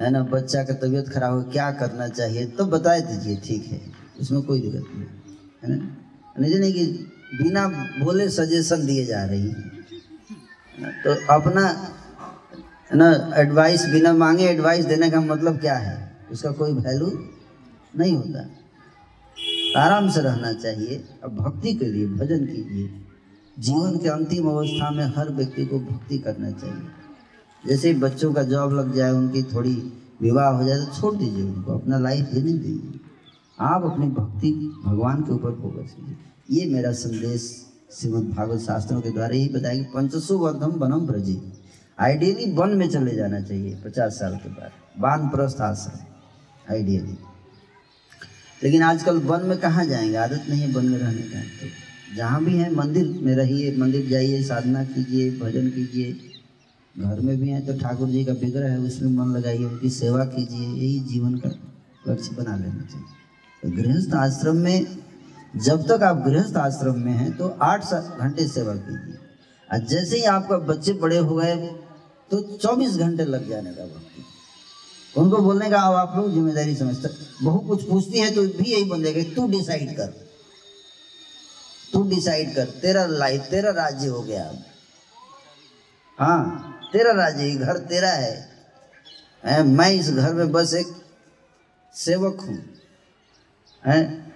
[0.00, 2.46] है ना, बच्चा का तबीयत खराब हो, क्या करना चाहिए?
[2.46, 5.06] तो बता दीजिए, ठीक है। उसमें कोई दिक्कत नहीं
[5.62, 6.58] है। ना?
[6.58, 6.86] नहीं कि
[7.42, 7.66] बिना
[8.04, 9.70] बोले सजेशन दिए जा रही है।
[11.04, 11.64] तो अपना
[12.94, 16.16] ना एडवाइस बिना मांगे एडवाइस देने का मतलब क्या है?
[16.32, 17.28] उसका कोई वैल्यू
[17.98, 18.40] नहीं होता।
[19.80, 22.90] आराम से रहना चाहिए अब भक्ति के लिए, भजन कीजिए।
[23.58, 26.88] जीवन के अंतिम अवस्था में हर व्यक्ति को भक्ति करना चाहिए।
[27.66, 29.92] जैसे बच्चों का जॉब लग जाए, उनकी थोड़ी
[30.22, 33.00] विवाह हो जाए तो छोड़ दीजिए उनको, अपना लाइफ जीने दीजिए।
[33.60, 34.52] आप अपनी भक्ति
[34.84, 39.74] भगवान के ऊपर फोकस कीजिए। ये मेरा संदेश श्रीमद भागवत शास्त्रों के द्वारा यही बताया
[39.74, 41.40] कि पंचसु वर्धम वनम ब्रजी
[41.98, 44.70] आइडियली वन में चले जाना चाहिए पचास साल के बाद।
[45.00, 47.18] बान प्रस्थ आश्रम। आइडियली
[48.62, 50.16] लेकिन आजकल वन में कहाँ जाएँगे?
[50.16, 54.08] आदत नहीं है वन में रहने का। तो जहाँ भी है, मंदिर में रहिए, मंदिर
[54.08, 56.18] जाइए, साधना कीजिए, भजन कीजिए।
[56.98, 60.24] घर में भी हैं तो ठाकुर जी का विग्रह है, उसमें मन लगाइए, उनकी सेवा
[60.24, 61.50] कीजिए, यही जीवन का
[62.08, 63.19] लक्ष्य बना लेना चाहिए।
[63.62, 64.86] गृहस्थ आश्रम में,
[65.56, 69.18] जब तक आप गृहस्थ आश्रम में हैं तो आठ घंटे सेवा कीजिए।
[69.68, 71.56] और जैसे ही आपका बच्चे बड़े हो गए
[72.30, 74.24] तो चौबीस घंटे लग जाने का भक्ति
[75.14, 77.08] उनको बोलने का अब आप लोग ज़िम्मेदारी समझते
[77.42, 80.12] बहु कुछ पूछती है तो भी यही बोलेगा तू डिसाइड कर।
[81.92, 84.62] तू डिसाइड कर। तेरा लाइफ तेरा राज्य हो गया अब।
[86.18, 90.86] हाँ तेरा राज्य घर तेरा है, मैं इस घर में बस एक
[91.94, 92.58] सेवक हूँ।
[93.86, 94.32] हैं?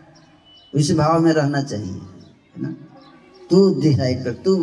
[0.74, 2.68] इस भाव में रहना चाहिए, है ना?
[3.50, 4.56] तू डिसाइड कर, तू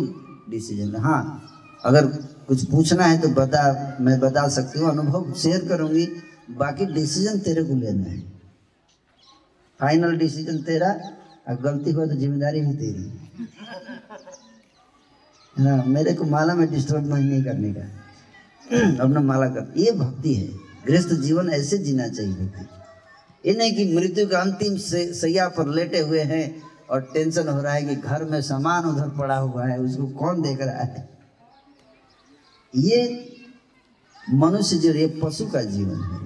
[0.50, 1.48] डिसीज़न हाँ
[1.84, 2.06] अगर
[2.48, 6.06] कुछ पूछना है तो बता, मैं बता सकती हूँ, अनुभव शेयर करूँगी।
[6.50, 8.20] बाकी डिसीज़न तेरे को लेना है।
[9.80, 10.88] फाइनल डिसीज़न तेरा
[11.48, 13.12] और गलती हुआ तो ज़िम्मेदारी भी तेरी।
[15.56, 17.80] हाँ मेरे को माला में डिस्टर्ब नहीं करने का।
[19.04, 20.48] अपना माला कर, ये भक्ति है।
[20.86, 22.81] गृहस्थ जीवन ऐसे जीना चाहिए व्यक्ति
[23.44, 24.76] ये नहीं कि मृत्यु का अंतिम
[25.14, 26.44] सैया पर लेटे हुए हैं
[26.90, 30.42] और टेंशन हो रहा है कि घर में सामान उधर पड़ा हुआ है, उसको कौन
[30.42, 31.08] देख रहा है?
[32.74, 33.28] ये
[34.32, 36.20] मनुष्य जो, ये पशु का जीवन है।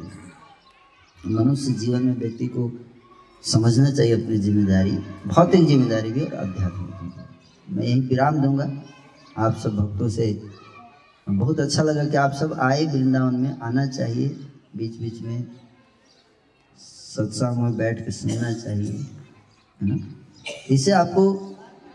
[1.35, 2.71] मनुष्य जीवन में व्यक्ति को
[3.45, 4.91] समझना चाहिए अपनी ज़िम्मेदारी,
[5.27, 6.85] भौतिक ज़िम्मेदारी भी और आध्यात्मिक
[7.69, 8.71] मैं यही विराम दूँगा।
[9.39, 10.27] आप सब भक्तों से
[11.27, 14.29] बहुत अच्छा लगा कि आप सब आए वृंदावन में, आना चाहिए
[14.77, 15.47] बीच बीच में
[17.17, 18.93] सत्संग में बैठ के सुनना चाहिए,
[19.81, 19.97] है ना?
[20.71, 21.25] इससे आपको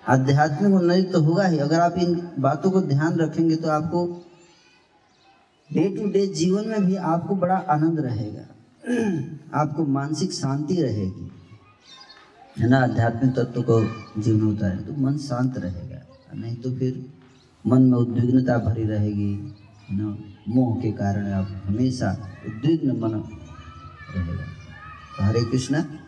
[0.09, 4.05] आध्यात्मिक उन्नति तो होगा ही। अगर आप इन बातों को ध्यान रखेंगे तो आपको
[5.69, 8.45] डे टू डे जीवन में भी आपको बड़ा आनंद रहेगा।
[9.53, 11.29] आपको मानसिक शांति रहेगी,
[12.57, 12.79] है ना?
[12.79, 13.81] आध्यात्मिक तत्व को
[14.21, 15.99] जीवन है तो मन शांत रहेगा।
[16.35, 17.05] नहीं तो फिर
[17.65, 19.33] मन में उद्विग्नता भरी रहेगी,
[19.89, 20.17] है ना?
[20.47, 22.11] मोह के कारण आप हमेशा
[22.47, 23.13] उद्विग्न मन
[24.15, 24.45] रहेगा।
[25.19, 26.00] हरे कृष्णा।